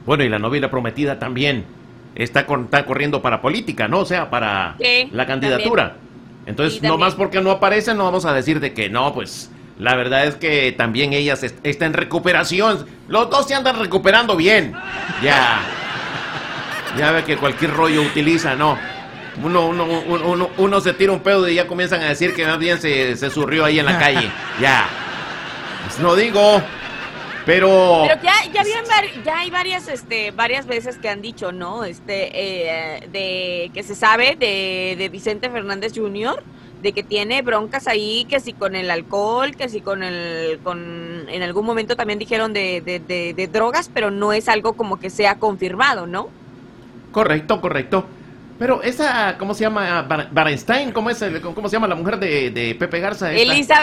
Bueno, 0.07 0.25
y 0.25 0.31
la 0.31 0.39
novia 0.39 0.57
y 0.57 0.61
la 0.63 0.71
prometida 0.71 1.19
también 1.19 1.67
está, 2.15 2.47
con- 2.47 2.65
está 2.65 2.87
corriendo 2.87 3.21
para 3.21 3.43
política, 3.43 3.89
¿no? 3.89 4.01
O 4.01 4.05
sea, 4.07 4.31
para 4.31 4.75
Sí, 4.81 5.09
la 5.13 5.27
candidatura. 5.27 5.97
Entonces, 6.47 6.77
también. 6.81 6.93
nomás 6.95 7.15
porque 7.15 7.43
no 7.43 7.51
aparece, 7.51 7.95
no 7.95 8.05
vamos 8.05 8.25
a 8.25 8.33
decir 8.33 8.59
de 8.61 8.73
que 8.73 8.89
no, 8.89 9.13
pues 9.13 9.51
la 9.81 9.97
verdad 9.97 10.27
es 10.27 10.37
que 10.37 10.73
también 10.73 11.13
ella 11.13 11.35
se- 11.37 11.55
está 11.65 11.87
en 11.87 11.95
recuperación. 11.95 12.87
Los 13.09 13.31
dos 13.31 13.49
se 13.49 13.55
andan 13.55 13.79
recuperando 13.79 14.37
bien. 14.37 14.75
Ya. 15.23 15.61
Ya 16.97 17.13
ve 17.13 17.25
que 17.25 17.37
cualquier 17.37 17.73
rollo 17.73 18.03
utiliza, 18.03 18.55
¿no? 18.57 18.79
Uno, 19.43 19.67
uno, 19.69 19.85
uno, 19.85 20.25
uno- 20.27 20.51
uno 20.59 20.81
se 20.81 20.93
tira 20.93 21.13
un 21.13 21.21
pedo 21.21 21.49
y 21.49 21.55
ya 21.55 21.67
comienzan 21.67 22.03
a 22.03 22.09
decir 22.09 22.35
que 22.35 22.45
más 22.47 22.59
bien 22.59 22.81
se, 22.81 23.17
se 23.17 23.31
surrió 23.31 23.65
ahí 23.65 23.79
en 23.79 23.87
la 23.87 23.99
calle. 23.99 24.31
Ya. 24.61 24.87
Pues 25.87 25.99
no 25.99 26.15
digo. 26.15 26.63
Pero... 27.47 28.03
Pero 28.07 28.23
ya, 28.23 28.35
ya, 28.53 28.61
habían 28.61 28.85
ya 29.25 29.39
hay 29.39 29.51
varias, 29.51 29.89
este, 29.89 30.31
varias 30.31 30.67
veces 30.67 30.99
que 30.99 31.09
han 31.09 31.23
dicho, 31.23 31.53
¿no? 31.53 31.85
Este, 31.85 32.31
eh, 32.35 33.09
de 33.11 33.71
que 33.73 33.83
se 33.83 33.95
sabe 33.95 34.37
de, 34.39 34.95
de 34.99 35.09
Vicente 35.09 35.49
Fernández 35.49 35.93
Jr., 35.97 36.43
de 36.83 36.93
que 36.93 37.03
tiene 37.03 37.43
broncas 37.43 37.87
ahí, 37.87 38.25
que 38.29 38.41
si 38.41 38.53
con 38.55 38.75
el 38.75 38.91
alcohol, 38.91 39.55
que 39.57 39.69
si 39.69 39.81
con 39.81 40.03
el, 40.03 40.59
con, 40.63 41.27
en 41.29 41.43
algún 41.43 41.67
momento 41.67 41.97
también 41.97 42.19
dijeron 42.19 42.53
de, 42.53 42.81
de, 42.81 42.99
de- 43.01 43.35
de 43.35 43.47
drogas, 43.49 43.91
pero 43.93 44.11
no 44.11 44.33
es 44.33 44.49
algo 44.49 44.73
como 44.75 44.99
que 44.99 45.11
sea 45.11 45.39
confirmado, 45.39 46.07
¿no? 46.07 46.29
Correcto, 47.13 47.61
correcto. 47.61 48.05
Pero 48.59 48.83
esa, 48.83 49.37
¿cómo 49.39 49.55
se 49.55 49.63
llama? 49.63 50.03
Barenstein, 50.31 50.93
¿cómo 50.93 51.11
es 51.11 51.23
el- 51.23 51.41
cómo 51.41 51.69
se 51.69 51.77
llama 51.77 51.89
la 51.89 51.95
mujer 51.95 52.19
de, 52.19 52.51
de 52.51 52.75
Pepe 52.75 53.01
Garza? 53.01 53.33
esta? 53.33 53.43
Elisa 53.43 53.81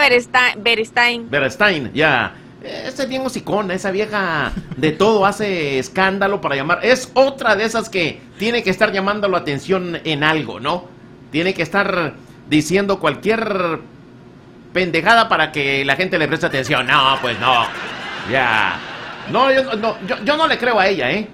Berestein. 0.58 1.30
Berenstein, 1.30 1.92
ya. 1.94 2.36
Esa 2.64 3.04
es 3.04 3.10
bien 3.10 3.26
hocicona, 3.26 3.74
esa 3.76 3.92
vieja 3.92 4.52
de 4.76 4.92
todo 4.92 5.26
hace 5.26 5.80
escándalo 5.80 6.42
para 6.42 6.56
llamar. 6.56 6.80
Es 6.84 7.12
otra 7.14 7.56
de 7.56 7.64
esas 7.66 7.90
que 7.90 8.20
tiene 8.38 8.64
que 8.64 8.70
estar 8.72 8.92
llamando 8.92 9.28
la 9.30 9.38
atención 9.40 10.00
en 10.04 10.24
algo, 10.24 10.60
¿no? 10.60 10.86
Tiene 11.32 11.54
que 11.54 11.62
estar 11.62 12.14
diciendo 12.50 13.00
cualquier 13.00 13.80
pendejada 14.74 15.28
para 15.30 15.52
que 15.52 15.84
la 15.86 15.96
gente 15.96 16.18
le 16.20 16.28
preste 16.28 16.46
atención. 16.46 16.86
No, 16.88 17.18
pues 17.22 17.40
no. 17.40 17.66
Ya. 18.32 18.80
No, 19.32 19.52
yo 19.52 19.76
no, 19.76 19.98
yo, 20.08 20.16
yo 20.24 20.38
no 20.38 20.48
le 20.48 20.58
creo 20.58 20.80
a 20.80 20.88
ella, 20.88 21.12
¿eh? 21.12 21.28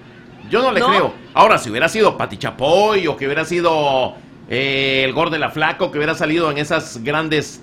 Yo 0.50 0.62
no 0.62 0.72
le 0.72 0.80
¿No? 0.80 0.88
creo. 0.88 1.14
Ahora, 1.34 1.58
si 1.58 1.70
hubiera 1.70 1.88
sido 1.88 2.16
Pati 2.16 2.36
Chapoy 2.36 3.06
o 3.06 3.16
que 3.16 3.26
hubiera 3.26 3.44
sido 3.44 4.14
eh, 4.48 5.02
el 5.04 5.12
Gordo 5.12 5.32
de 5.32 5.38
la 5.38 5.50
Flaco, 5.50 5.90
que 5.90 5.98
hubiera 5.98 6.14
salido 6.14 6.50
en 6.50 6.58
esas 6.58 7.02
grandes, 7.02 7.62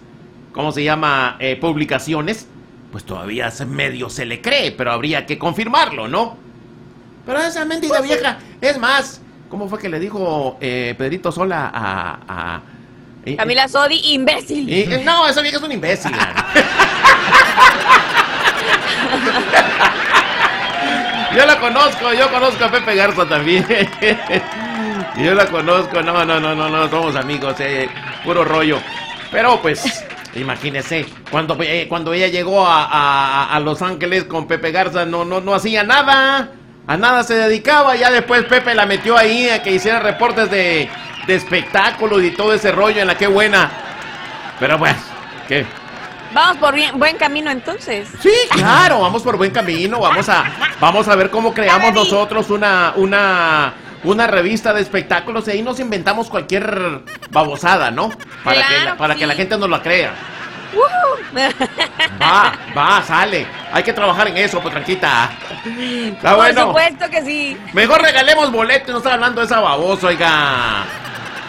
¿cómo 0.51 0.71
se 0.71 0.83
llama? 0.83 1.37
Eh, 1.39 1.55
publicaciones, 1.57 2.47
pues 2.91 3.03
todavía 3.05 3.51
medio 3.67 4.09
se 4.09 4.25
le 4.25 4.41
cree, 4.41 4.71
pero 4.71 4.91
habría 4.91 5.25
que 5.25 5.37
confirmarlo, 5.37 6.07
¿no? 6.07 6.37
Pero 7.25 7.39
esa 7.39 7.65
mendiga 7.65 8.01
vieja, 8.01 8.39
es 8.59 8.77
más, 8.79 9.21
¿cómo 9.49 9.67
fue 9.69 9.79
que 9.79 9.89
le 9.89 9.99
dijo 9.99 10.57
eh, 10.59 10.95
Pedrito 10.97 11.31
Sola 11.31 11.69
a... 11.73 12.19
a- 12.27 12.61
Camila 13.37 13.67
Sodi, 13.67 14.13
imbécil. 14.13 14.67
eh, 14.71 15.01
no, 15.05 15.27
esa 15.27 15.41
vieja 15.41 15.57
es 15.57 15.63
un 15.63 15.71
imbécil. 15.71 16.11
Yo 21.35 21.45
la 21.45 21.59
conozco, 21.59 22.11
yo 22.13 22.29
conozco 22.29 22.65
a 22.65 22.69
Pepe 22.71 22.95
Garza 22.95 23.25
también. 23.27 23.65
Yo 25.17 25.33
la 25.33 25.45
conozco, 25.45 26.01
no, 26.01 26.25
no, 26.25 26.39
no, 26.39 26.55
no, 26.55 26.69
no, 26.69 26.89
somos 26.89 27.15
amigos, 27.15 27.55
eh, 27.59 27.87
puro 28.23 28.43
rollo. 28.43 28.79
Pero 29.31 29.61
pues, 29.61 30.03
imagínese, 30.35 31.05
cuando, 31.29 31.57
eh, 31.61 31.85
cuando 31.87 32.11
ella 32.13 32.27
llegó 32.27 32.65
a, 32.65 32.83
a- 32.85 33.55
a 33.55 33.59
Los 33.61 33.81
Ángeles 33.81 34.25
con 34.25 34.47
Pepe 34.47 34.71
Garza, 34.71 35.05
no, 35.05 35.23
no, 35.25 35.39
no 35.41 35.53
hacía 35.53 35.83
nada, 35.83 36.49
a 36.87 36.97
nada 36.97 37.23
se 37.23 37.35
dedicaba. 37.35 37.95
Ya 37.95 38.09
después 38.11 38.43
Pepe 38.45 38.73
la 38.75 38.85
metió 38.85 39.17
ahí 39.17 39.49
a 39.49 39.63
que 39.63 39.71
hiciera 39.71 39.99
reportes 39.99 40.49
de, 40.51 40.89
de 41.31 41.37
espectáculos 41.37 42.21
y 42.23 42.31
todo 42.31 42.53
ese 42.53 42.71
rollo 42.71 43.01
en 43.01 43.07
la 43.07 43.15
que 43.17 43.27
buena. 43.27 43.69
Pero 44.59 44.77
pues, 44.77 44.95
¿qué? 45.47 45.65
Vamos 46.33 46.57
por 46.57 46.73
bien- 46.75 46.97
buen 46.99 47.17
camino 47.17 47.49
entonces. 47.51 48.07
Sí, 48.21 48.33
claro, 48.51 48.99
vamos 49.01 49.21
por 49.23 49.37
buen 49.37 49.51
camino, 49.51 49.99
vamos 49.99 50.29
a, 50.29 50.43
vamos 50.79 51.07
a 51.07 51.15
ver 51.15 51.29
cómo 51.29 51.53
creamos 51.53 51.93
nosotros 51.93 52.49
una, 52.49 52.93
una, 52.95 53.73
una 54.03 54.27
revista 54.27 54.71
de 54.73 54.81
espectáculos 54.81 55.47
y 55.47 55.51
ahí 55.51 55.61
nos 55.61 55.79
inventamos 55.79 56.29
cualquier 56.29 57.01
babosada, 57.29 57.91
¿no? 57.91 58.09
Para, 58.43 58.67
que, 58.67 58.79
la, 58.85 58.97
para 58.97 59.13
sí. 59.13 59.19
que 59.21 59.27
la 59.27 59.33
gente 59.35 59.57
nos 59.57 59.69
la 59.69 59.81
crea. 59.81 60.13
¡Woo! 60.73 61.37
Va, 62.21 62.53
va, 62.77 63.01
sale. 63.03 63.45
Hay 63.73 63.83
que 63.83 63.91
trabajar 63.91 64.27
en 64.29 64.37
eso, 64.37 64.61
potranquita. 64.61 65.29
Está 65.65 66.29
Por 66.29 66.37
bueno. 66.37 66.67
supuesto 66.67 67.09
que 67.09 67.21
sí. 67.23 67.57
Mejor 67.73 68.01
regalemos 68.01 68.51
boletos 68.51 68.87
y 68.87 68.91
no 68.93 68.97
está 68.99 69.13
hablando 69.15 69.41
de 69.41 69.47
esa 69.47 69.59
babosa, 69.59 70.07
oiga. 70.07 70.83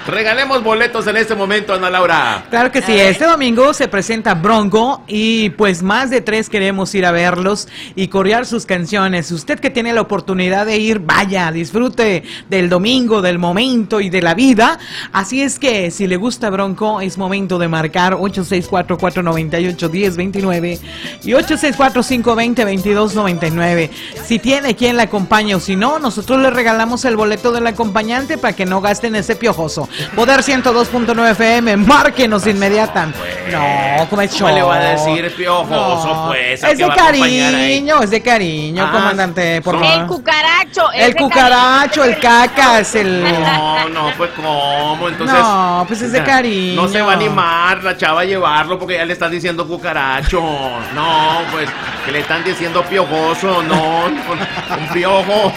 Regalemos 0.07 0.63
boletos 0.65 1.07
en 1.07 1.17
este 1.17 1.37
momento, 1.37 1.75
Ana 1.75 1.89
Laura. 1.89 2.45
Claro 2.51 2.73
que 2.73 2.83
sí, 2.83 2.93
este 2.93 3.25
domingo 3.25 3.73
se 3.73 3.87
presenta 3.87 4.35
Bronco 4.35 5.05
y 5.07 5.51
pues 5.51 5.85
más 5.85 6.11
de 6.11 6.21
tres 6.21 6.49
queremos 6.49 6.93
ir 6.97 7.07
a 7.07 7.13
verlos 7.13 7.69
y 7.95 8.09
corear 8.09 8.45
sus 8.45 8.67
canciones. 8.67 9.31
Usted 9.31 9.61
que 9.61 9.71
tiene 9.71 9.93
la 9.93 10.01
oportunidad 10.01 10.67
de 10.67 10.79
ir, 10.79 10.99
vaya, 10.99 11.53
disfrute 11.53 12.25
del 12.51 12.69
domingo, 12.69 13.23
del 13.23 13.39
momento 13.39 14.01
y 14.01 14.11
de 14.11 14.23
la 14.23 14.35
vida. 14.35 14.81
Así 15.13 15.41
es 15.41 15.61
que 15.61 15.93
si 15.93 16.09
le 16.09 16.17
gusta 16.17 16.51
Bronco, 16.51 17.01
es 17.01 17.17
momento 17.17 17.61
de 17.61 17.69
marcar 17.69 18.15
864-498-1029 18.15 20.81
y 21.23 21.31
864-520-2299. 21.31 23.89
Si 24.25 24.41
tiene 24.41 24.75
quien 24.75 24.97
la 24.97 25.05
acompaña 25.05 25.57
o 25.57 25.61
si 25.61 25.77
no, 25.77 26.01
nosotros 26.01 26.41
le 26.41 26.51
regalamos 26.51 27.05
el 27.05 27.17
boleto 27.17 27.53
del 27.53 27.69
acompañante 27.69 28.37
para 28.37 28.57
que 28.57 28.67
no 28.67 28.81
gasten 28.81 29.15
ese 29.15 29.37
piojoso. 29.37 29.89
Poder 30.15 30.41
102.9 30.41 31.31
FM, 31.33 31.77
márquenos 31.79 32.47
inmediatamente. 32.47 33.19
No, 33.51 34.07
como 34.09 34.23
es 34.23 34.31
¿Cómo 34.33 34.49
show. 34.49 34.55
le 34.57 34.63
va 34.63 34.77
a 34.77 34.81
decir 34.81 35.35
piojoso, 35.37 36.07
No, 36.15 36.27
pues? 36.29 36.63
¿A 36.65 36.71
Es 36.71 36.79
de 36.79 36.89
cariño, 36.89 38.03
es 38.03 38.11
de 38.11 38.23
cariño, 38.23 38.85
Ah, 38.89 38.93
comandante, 38.93 39.61
por 39.63 39.75
son- 39.75 39.85
El 39.85 39.91
favor. 39.93 40.07
cucaracho. 40.09 40.93
es 40.93 41.07
El 41.09 41.17
cucaracho, 41.17 42.05
el 42.05 42.19
cacas, 42.19 42.95
el... 42.95 43.23
No, 43.23 43.89
no, 43.91 44.11
pues 44.17 44.31
¿cómo? 44.37 45.09
Entonces. 45.09 45.39
No, 45.39 45.85
pues 45.87 46.03
es 46.03 46.13
de 46.13 46.23
cariño. 46.23 46.83
No 46.83 46.89
se 46.89 47.03
va 47.03 47.13
a 47.13 47.15
animar 47.17 47.83
la 47.85 47.97
chava 47.97 48.23
a 48.23 48.25
llevarlo 48.25 48.79
porque 48.79 48.95
ya 48.95 49.05
le 49.05 49.13
están 49.13 49.31
diciendo 49.31 49.67
cucaracho. 49.67 50.41
No, 50.95 51.41
pues 51.53 51.69
que 52.05 52.13
le 52.13 52.21
están 52.21 52.43
diciendo 52.45 52.83
piojoso. 52.85 53.63
No, 53.63 54.07
un 54.07 54.89
piojo. 54.93 55.53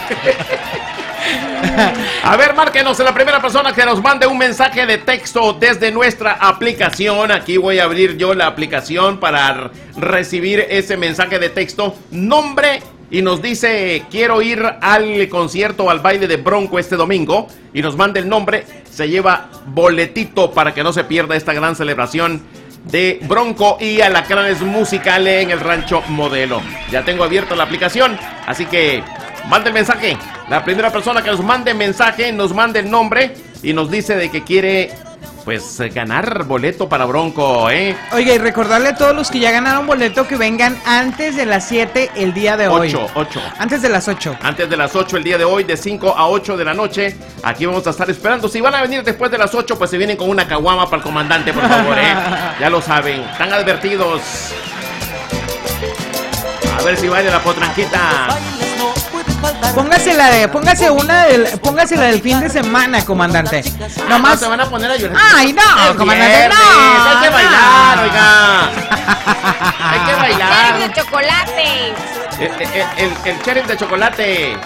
A 2.22 2.36
ver, 2.36 2.54
márquenos 2.54 2.98
la 2.98 3.14
primera 3.14 3.40
persona 3.40 3.72
que 3.72 3.84
nos 3.84 4.02
mande 4.02 4.26
un 4.26 4.38
mensaje 4.38 4.86
de 4.86 4.98
texto 4.98 5.52
desde 5.52 5.90
nuestra 5.90 6.32
aplicación. 6.32 7.30
Aquí 7.30 7.56
voy 7.56 7.78
a 7.78 7.84
abrir 7.84 8.16
yo 8.16 8.34
la 8.34 8.46
aplicación 8.46 9.18
para 9.18 9.70
recibir 9.96 10.66
ese 10.68 10.96
mensaje 10.96 11.38
de 11.38 11.50
texto. 11.50 11.94
Nombre 12.10 12.82
y 13.10 13.22
nos 13.22 13.40
dice 13.40 14.04
quiero 14.10 14.42
ir 14.42 14.62
al 14.80 15.28
concierto 15.28 15.88
al 15.88 16.00
baile 16.00 16.26
de 16.26 16.36
Bronco 16.36 16.78
este 16.78 16.96
domingo 16.96 17.46
y 17.72 17.82
nos 17.82 17.96
manda 17.96 18.18
el 18.20 18.28
nombre. 18.28 18.64
Se 18.90 19.08
lleva 19.08 19.48
boletito 19.66 20.50
para 20.52 20.74
que 20.74 20.82
no 20.82 20.92
se 20.92 21.04
pierda 21.04 21.36
esta 21.36 21.52
gran 21.52 21.76
celebración 21.76 22.42
de 22.84 23.18
Bronco 23.22 23.78
y 23.80 24.00
Alacranes 24.00 24.60
Musicales 24.62 25.44
en 25.44 25.50
el 25.50 25.60
Rancho 25.60 26.02
Modelo. 26.08 26.62
Ya 26.90 27.04
tengo 27.04 27.24
abierta 27.24 27.56
la 27.56 27.64
aplicación, 27.64 28.16
así 28.46 28.66
que 28.66 29.02
mande 29.48 29.68
el 29.68 29.74
mensaje. 29.74 30.16
La 30.48 30.64
primera 30.64 30.90
persona 30.92 31.22
que 31.22 31.30
nos 31.30 31.42
mande 31.42 31.74
mensaje 31.74 32.32
nos 32.32 32.54
mande 32.54 32.80
el 32.80 32.90
nombre 32.90 33.34
y 33.62 33.72
nos 33.72 33.90
dice 33.90 34.16
de 34.16 34.30
que 34.30 34.44
quiere 34.44 34.92
pues 35.46 35.78
eh, 35.78 35.90
ganar 35.90 36.42
boleto 36.42 36.88
para 36.88 37.04
Bronco, 37.04 37.70
¿eh? 37.70 37.96
Oiga, 38.12 38.34
y 38.34 38.38
recordarle 38.38 38.88
a 38.88 38.96
todos 38.96 39.14
los 39.14 39.30
que 39.30 39.38
ya 39.38 39.52
ganaron 39.52 39.86
boleto 39.86 40.26
que 40.26 40.34
vengan 40.34 40.76
antes 40.84 41.36
de 41.36 41.46
las 41.46 41.68
7 41.68 42.10
el 42.16 42.34
día 42.34 42.56
de 42.56 42.66
hoy. 42.66 42.88
8, 42.88 43.10
8. 43.14 43.42
Antes 43.58 43.80
de 43.80 43.88
las 43.88 44.08
8. 44.08 44.38
Antes 44.42 44.68
de 44.68 44.76
las 44.76 44.96
8 44.96 45.16
el 45.16 45.22
día 45.22 45.38
de 45.38 45.44
hoy, 45.44 45.62
de 45.62 45.76
5 45.76 46.16
a 46.18 46.26
8 46.26 46.56
de 46.56 46.64
la 46.64 46.74
noche. 46.74 47.16
Aquí 47.44 47.64
vamos 47.64 47.86
a 47.86 47.90
estar 47.90 48.10
esperando. 48.10 48.48
Si 48.48 48.60
van 48.60 48.74
a 48.74 48.82
venir 48.82 49.04
después 49.04 49.30
de 49.30 49.38
las 49.38 49.54
8, 49.54 49.78
pues 49.78 49.88
se 49.88 49.96
vienen 49.96 50.16
con 50.16 50.28
una 50.28 50.48
caguama 50.48 50.86
para 50.86 50.96
el 50.96 51.02
comandante, 51.04 51.52
por 51.52 51.68
favor, 51.68 51.96
¿eh? 51.96 52.14
Ya 52.60 52.68
lo 52.68 52.82
saben. 52.82 53.20
Están 53.20 53.52
advertidos. 53.52 54.22
A 56.76 56.82
ver 56.82 56.96
si 56.96 57.06
baila 57.06 57.30
la 57.30 57.40
potranquita. 57.40 58.28
Póngase 59.74 60.14
la 60.14 60.30
de, 60.30 60.48
póngase 60.48 60.90
una 60.90 61.24
del, 61.26 61.46
póngase 61.60 61.96
la 61.96 62.04
del 62.04 62.20
fin 62.22 62.40
de 62.40 62.48
semana, 62.48 63.04
comandante. 63.04 63.62
No 64.08 64.08
Nomás. 64.08 64.40
se 64.40 64.48
van 64.48 64.60
a 64.60 64.66
poner 64.70 64.90
a 64.90 64.96
llorar. 64.96 65.16
Ay, 65.34 65.52
no, 65.52 65.62
Es 65.90 65.96
comandante, 65.96 66.36
viernes, 66.36 66.58
no. 66.58 67.10
Hay 67.10 67.16
que 67.22 67.26
no. 67.26 67.32
bailar, 67.32 67.98
oiga. 68.04 68.70
Hay 69.90 69.98
que 70.00 70.06
Cherry 70.12 70.32
bailar. 70.32 70.78
de 70.78 70.92
chocolate. 70.94 71.94
El, 72.38 72.46
el, 72.60 72.86
el, 72.98 73.12
el 73.24 73.42
sheriff 73.42 73.66
de 73.66 73.76
chocolate. 73.76 74.56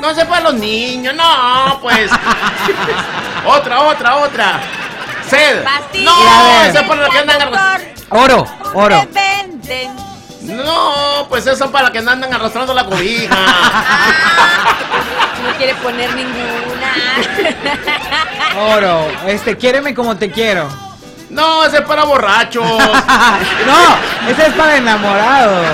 No 0.00 0.14
sé 0.14 0.24
para 0.26 0.40
los 0.42 0.54
niños, 0.54 1.14
no, 1.14 1.78
pues. 1.80 2.10
otra, 3.46 3.80
otra, 3.82 4.16
otra. 4.16 4.60
Sed. 5.28 5.64
Pastilla. 5.64 6.04
No, 6.10 6.62
esa 6.64 6.80
es 6.80 6.88
para 6.88 7.02
los 7.02 7.10
que 7.10 7.18
andan 7.18 7.38
Oro, 8.10 8.46
oro. 8.74 9.06
Ven, 9.12 9.60
ven. 9.64 10.15
No, 10.46 11.26
pues 11.28 11.46
eso 11.46 11.64
es 11.64 11.70
para 11.70 11.90
que 11.90 11.98
andan 11.98 12.32
arrastrando 12.32 12.72
la 12.72 12.84
cobija. 12.84 13.36
No 15.42 15.56
quiere 15.58 15.74
poner 15.76 16.14
ninguna. 16.14 16.92
Oro. 18.74 19.06
Este, 19.26 19.56
quiéreme 19.56 19.94
como 19.94 20.16
te 20.16 20.30
quiero. 20.30 20.68
No, 21.30 21.64
ese 21.64 21.78
es 21.78 21.82
para 21.82 22.04
borrachos. 22.04 22.64
No, 23.66 24.30
ese 24.30 24.46
es 24.46 24.54
para 24.54 24.76
enamorados. 24.76 25.66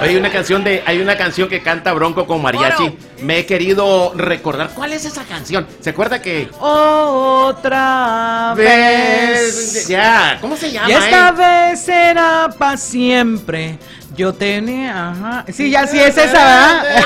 Hay 0.00 0.16
una 0.16 0.30
canción 0.30 0.62
de, 0.62 0.82
hay 0.86 1.00
una 1.00 1.16
canción 1.16 1.48
que 1.48 1.62
canta 1.62 1.92
Bronco 1.92 2.26
con 2.26 2.42
mariachi. 2.42 2.96
Me 3.22 3.38
he 3.38 3.46
querido 3.46 4.12
recordar. 4.14 4.70
¿Cuál 4.74 4.92
es 4.92 5.04
esa 5.04 5.24
canción? 5.24 5.66
¿Se 5.80 5.90
acuerda 5.90 6.20
que? 6.20 6.48
Otra 6.60 8.54
vez. 8.56 9.88
Ya, 9.88 10.38
¿cómo 10.40 10.56
se 10.56 10.70
llama? 10.72 10.88
Y 10.88 10.92
esta 10.92 11.28
eh? 11.28 11.32
vez 11.70 11.80
será 11.80 12.50
para 12.58 12.76
siempre. 12.76 13.78
Yo 14.16 14.32
tenía, 14.32 15.10
ajá. 15.10 15.44
Sí, 15.52 15.70
ya 15.70 15.86
sí 15.86 15.98
es 15.98 16.16
esa, 16.16 16.32
¿verdad? 16.32 16.78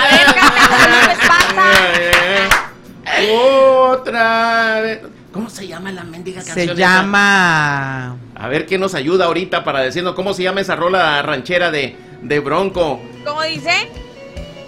A 1.56 1.68
ver, 1.98 2.48
no. 3.28 3.90
Otra 3.90 4.80
vez. 4.80 5.00
¿Cómo 5.32 5.48
se 5.48 5.66
llama 5.66 5.92
la 5.92 6.04
mendiga 6.04 6.42
canción? 6.42 6.54
Se 6.54 6.64
esa? 6.64 6.74
llama. 6.74 8.16
A 8.34 8.48
ver 8.48 8.66
quién 8.66 8.80
nos 8.80 8.94
ayuda 8.94 9.26
ahorita 9.26 9.64
para 9.64 9.80
decirnos 9.80 10.14
cómo 10.14 10.34
se 10.34 10.42
llama 10.42 10.60
esa 10.60 10.74
rola 10.76 11.22
ranchera 11.22 11.70
de, 11.70 11.96
de 12.22 12.40
Bronco. 12.40 13.00
¿Cómo 13.24 13.42
dice? 13.42 13.72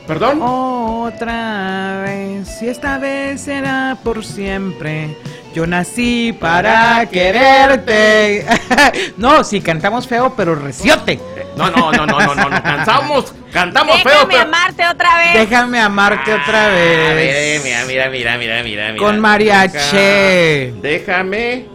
¿Perdón? 0.06 0.40
Otra 0.42 2.02
vez, 2.04 2.60
y 2.60 2.68
esta 2.68 2.98
vez 2.98 3.40
será 3.40 3.96
por 4.02 4.24
siempre. 4.24 5.16
Yo 5.54 5.66
nací 5.66 6.32
para 6.32 7.06
quererte. 7.10 8.44
no, 9.16 9.44
sí, 9.44 9.60
cantamos 9.60 10.08
feo, 10.08 10.34
pero 10.36 10.54
reciote. 10.54 11.20
No, 11.56 11.70
no, 11.70 11.92
no, 11.92 12.06
no, 12.06 12.18
no, 12.18 12.34
no, 12.34 12.48
no. 12.48 12.62
Cantamos, 12.62 13.34
cantamos 13.52 14.02
feo, 14.02 14.12
Déjame 14.12 14.32
pero. 14.34 14.42
amarte 14.48 14.86
otra 14.88 15.16
vez. 15.18 15.34
Déjame 15.34 15.80
amarte 15.80 16.34
otra 16.34 16.66
A 16.66 16.68
ver, 16.68 17.14
vez. 17.14 17.64
mira, 17.64 17.84
mira, 17.84 18.08
mira, 18.08 18.38
mira, 18.38 18.62
mira, 18.62 18.92
mira. 18.92 18.96
Con 18.96 19.20
mariachi. 19.20 20.72
Déjame. 20.80 21.66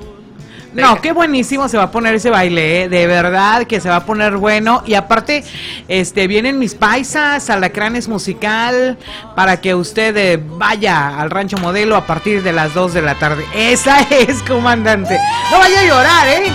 No, 0.73 1.01
qué 1.01 1.11
buenísimo 1.11 1.67
se 1.69 1.77
va 1.77 1.83
a 1.83 1.91
poner 1.91 2.13
ese 2.15 2.29
baile, 2.29 2.83
¿eh? 2.83 2.89
de 2.89 3.07
verdad 3.07 3.65
que 3.65 3.79
se 3.79 3.89
va 3.89 3.97
a 3.97 4.05
poner 4.05 4.37
bueno. 4.37 4.83
Y 4.85 4.93
aparte, 4.93 5.43
este, 5.87 6.27
vienen 6.27 6.59
mis 6.59 6.75
paisas, 6.75 7.49
alacranes 7.49 8.07
musical, 8.07 8.97
para 9.35 9.59
que 9.59 9.73
usted 9.73 10.15
eh, 10.17 10.39
vaya 10.43 11.19
al 11.19 11.31
rancho 11.31 11.57
modelo 11.57 11.95
a 11.95 12.05
partir 12.05 12.43
de 12.43 12.53
las 12.53 12.73
2 12.73 12.93
de 12.93 13.01
la 13.01 13.15
tarde. 13.15 13.45
Esa 13.55 14.01
es, 14.09 14.43
comandante. 14.43 15.19
No 15.51 15.59
vaya 15.59 15.79
a 15.79 15.83
llorar, 15.85 16.27
¿eh? 16.27 16.51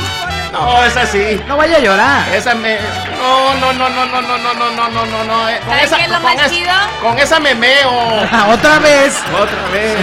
No, 0.53 0.85
esa 0.85 1.07
sí. 1.07 1.41
No 1.49 1.57
vaya 1.57 1.77
a 1.77 1.81
llorar. 1.81 2.35
Esa 2.35 2.55
me. 2.55 2.77
No, 3.19 3.55
no, 3.55 3.73
no, 3.73 3.89
no, 3.89 4.05
no, 4.07 4.21
no, 4.23 4.39
no, 4.39 4.55
no, 4.55 4.71
no, 4.71 4.89
no, 4.91 5.07
no, 5.07 5.25
no. 5.25 5.49
eh, 5.49 5.59
Con 5.65 5.69
¿Sabes 5.71 5.85
esa, 5.85 5.97
qué 5.97 6.03
es 6.05 6.09
lo 6.11 6.21
con 6.21 6.25
más 6.37 6.47
es- 6.47 6.53
chido? 6.53 6.73
Con 7.03 7.19
esa 7.19 7.41
me 7.41 7.55
meo. 7.55 7.91
Otra 8.53 8.79
vez. 8.79 9.19
Otra 9.35 9.69
vez. 9.73 9.97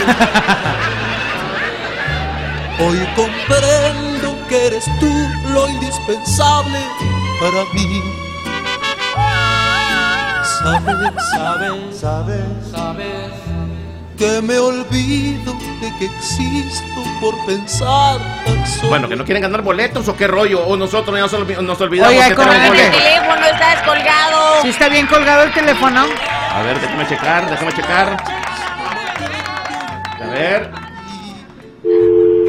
Hoy 2.82 2.98
comprendo 3.15 4.48
que 4.48 4.68
eres 4.68 4.86
tú 5.00 5.12
lo 5.50 5.68
indispensable 5.70 6.80
para 7.39 7.63
mí. 7.74 8.02
Sabes, 10.63 11.13
sabes, 11.32 12.00
sabes, 12.00 12.42
sabes 12.72 13.32
que 14.18 14.42
me 14.42 14.58
olvido 14.60 15.54
de 15.82 15.94
que 15.98 16.06
existo 16.06 17.04
por 17.22 17.46
pensar 17.46 18.18
tan 18.46 18.65
solo. 18.68 18.89
Bueno, 18.89 19.08
que 19.10 19.15
no 19.15 19.24
quieren 19.26 19.42
ganar 19.44 19.62
boletos 19.62 20.08
o 20.08 20.16
qué 20.18 20.28
rollo. 20.28 20.66
O 20.66 20.76
nosotros 20.78 21.16
ya 21.16 21.22
nos, 21.24 21.34
olvi- 21.34 21.62
nos 21.62 21.80
olvidamos 21.82 22.14
Oiga, 22.14 22.28
que 22.30 22.36
¿cómo 22.36 22.49
tenemos 22.51 22.78
es 22.78 22.82
que- 22.82 22.86
El 22.88 22.91
boletos. 22.91 23.03
teléfono 23.22 23.45
está 23.45 23.70
descolgado. 23.76 24.62
¿Sí 24.62 24.70
está 24.70 24.89
bien 24.89 25.08
colgado 25.08 25.43
el 25.43 25.51
teléfono? 25.53 26.06
A 26.53 26.62
ver, 26.64 26.80
déjame 26.82 27.08
checar, 27.08 27.49
déjame 27.49 27.74
checar. 27.74 28.18
A 30.22 30.28
ver. 30.28 30.89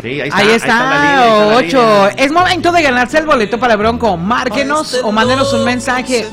Sí, 0.03 0.21
ahí 0.21 0.29
está. 0.29 0.37
Ahí 0.39 0.49
está, 0.51 0.67
la 0.69 0.85
línea, 1.01 1.23
ahí 1.23 1.29
está 1.29 1.47
la 1.47 1.57
8. 1.57 1.63
línea. 2.09 2.25
Es 2.25 2.33
momento 2.33 2.73
de 2.73 2.83
ganarse 2.83 3.19
el 3.19 3.27
boleto 3.27 3.59
para 3.59 3.77
Bronco. 3.77 4.17
Márquenos 4.17 4.95
o 5.03 5.13
mándenos 5.13 5.53
un 5.53 5.65
mensaje 5.65 6.27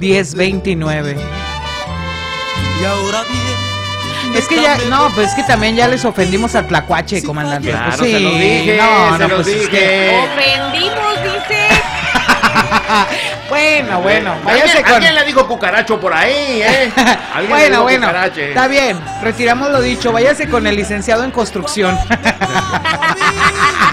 864-498-1029. 0.00 1.16
Y 2.80 2.84
ahora 2.84 3.22
bien. 3.30 3.42
Es 4.36 4.48
que 4.48 4.62
ya, 4.62 4.78
no, 4.88 5.10
pues 5.14 5.28
es 5.28 5.34
que 5.34 5.42
también 5.42 5.76
ya 5.76 5.86
les 5.88 6.04
ofendimos 6.06 6.54
a 6.54 6.66
Tlacuache, 6.66 7.22
comandante. 7.22 7.68
Claro, 7.70 7.96
Pues 7.98 8.10
se 8.10 8.20
los 8.20 8.32
dije, 8.32 8.78
no, 8.80 9.12
se 9.16 9.18
no, 9.22 9.28
los 9.28 9.36
pues 9.42 9.46
es 9.48 9.54
dije. 9.60 9.70
que- 9.70 10.20
Ofendimos, 10.24 11.14
dice. 11.22 11.68
Bueno, 13.48 14.00
bueno, 14.00 14.34
váyase 14.44 14.78
¿Alguien, 14.78 14.84
con... 14.84 14.94
alguien 14.94 15.14
le 15.14 15.24
dijo 15.24 15.46
cucaracho 15.46 16.00
por 16.00 16.14
ahí, 16.14 16.62
¿eh? 16.62 16.90
Alguien 17.34 17.42
le 17.42 17.48
Bueno, 17.48 17.68
dijo 17.70 17.82
bueno, 17.82 18.06
cucarache. 18.06 18.48
está 18.48 18.66
bien, 18.66 18.98
retiramos 19.22 19.70
lo 19.70 19.80
dicho, 19.82 20.10
váyase 20.10 20.48
con 20.48 20.66
el 20.66 20.74
licenciado 20.74 21.22
en 21.24 21.30
construcción. 21.30 21.98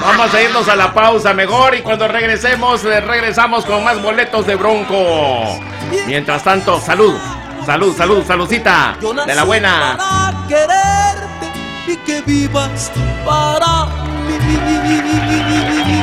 Vamos 0.01 0.33
a 0.33 0.41
irnos 0.41 0.67
a 0.69 0.75
la 0.77 0.93
pausa 0.93 1.33
mejor 1.33 1.75
y 1.75 1.81
cuando 1.81 2.07
regresemos, 2.07 2.85
eh, 2.85 3.01
regresamos 3.01 3.65
con 3.65 3.83
más 3.83 4.01
boletos 4.01 4.47
de 4.47 4.55
Bronco. 4.55 5.59
Mientras 6.07 6.41
tanto, 6.43 6.79
salud, 6.79 7.19
salud, 7.65 7.93
salud, 7.97 8.23
saludcita 8.25 8.95
de 9.25 9.35
la 9.35 9.43
buena. 9.43 9.97
Para 9.97 10.47
quererte 10.47 11.47
y 11.87 11.97
que 11.97 12.21
vivas 12.21 12.91
para 13.25 13.87
mí. 13.87 15.98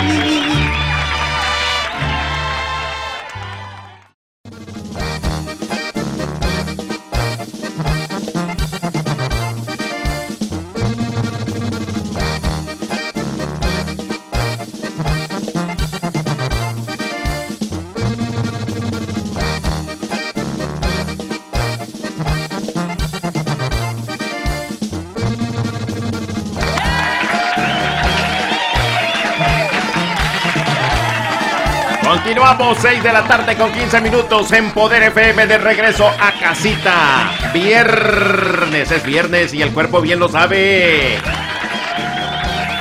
Continuamos 32.36 32.76
6 32.82 33.02
de 33.02 33.12
la 33.14 33.26
tarde 33.26 33.56
con 33.56 33.72
15 33.72 33.98
minutos 34.02 34.52
en 34.52 34.70
Poder 34.72 35.04
FM 35.04 35.46
de 35.46 35.56
regreso 35.56 36.06
a 36.06 36.38
casita. 36.38 37.30
Viernes, 37.54 38.90
es 38.90 39.06
viernes 39.06 39.54
y 39.54 39.62
el 39.62 39.72
cuerpo 39.72 40.02
bien 40.02 40.18
lo 40.18 40.28
sabe. 40.28 41.16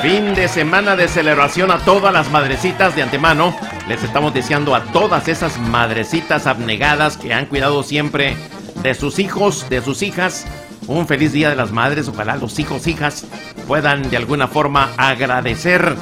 Fin 0.01 0.35
de 0.35 0.49
semana 0.49 0.97
de 0.97 1.07
celebración 1.07 1.71
a 1.71 1.77
todas 1.77 2.11
las 2.11 2.29
madrecitas 2.31 2.97
de 2.97 3.03
antemano. 3.03 3.55
Les 3.87 4.03
estamos 4.03 4.33
deseando 4.33 4.75
a 4.75 4.83
todas 4.91 5.29
esas 5.29 5.57
madrecitas 5.57 6.47
abnegadas 6.47 7.15
que 7.15 7.33
han 7.33 7.45
cuidado 7.45 7.81
siempre 7.81 8.35
de 8.83 8.93
sus 8.93 9.19
hijos, 9.19 9.69
de 9.69 9.79
sus 9.79 10.01
hijas. 10.01 10.45
Un 10.85 11.07
feliz 11.07 11.31
día 11.31 11.49
de 11.49 11.55
las 11.55 11.71
madres. 11.71 12.09
Ojalá 12.09 12.35
los 12.35 12.59
hijos, 12.59 12.87
hijas 12.87 13.25
puedan 13.69 14.09
de 14.09 14.17
alguna 14.17 14.49
forma 14.49 14.91
agradecer, 14.97 15.95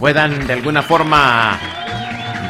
puedan 0.00 0.46
de 0.46 0.54
alguna 0.54 0.82
forma 0.82 1.83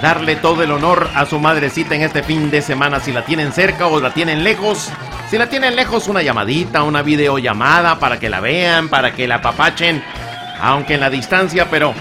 darle 0.04 0.36
todo 0.36 0.62
el 0.62 0.70
honor 0.70 1.08
a 1.14 1.24
su 1.24 1.40
madrecita 1.40 1.94
en 1.94 2.02
este 2.02 2.22
fin 2.22 2.50
de 2.50 2.60
semana. 2.60 3.00
Si 3.00 3.10
la 3.10 3.24
tienen 3.24 3.54
cerca 3.54 3.86
o 3.86 4.00
la 4.00 4.12
tienen 4.12 4.44
lejos. 4.44 4.90
Si 5.30 5.38
la 5.38 5.48
tienen 5.48 5.76
lejos, 5.76 6.08
una 6.08 6.20
llamadita, 6.20 6.82
una 6.82 7.00
videollamada 7.00 7.98
para 7.98 8.20
que 8.20 8.28
la 8.28 8.40
vean, 8.40 8.90
para 8.90 9.14
que 9.14 9.26
la 9.26 9.36
apapachen. 9.36 10.04
Aunque 10.60 10.92
en 10.92 11.00
la 11.00 11.08
distancia, 11.08 11.70
pero 11.70 11.94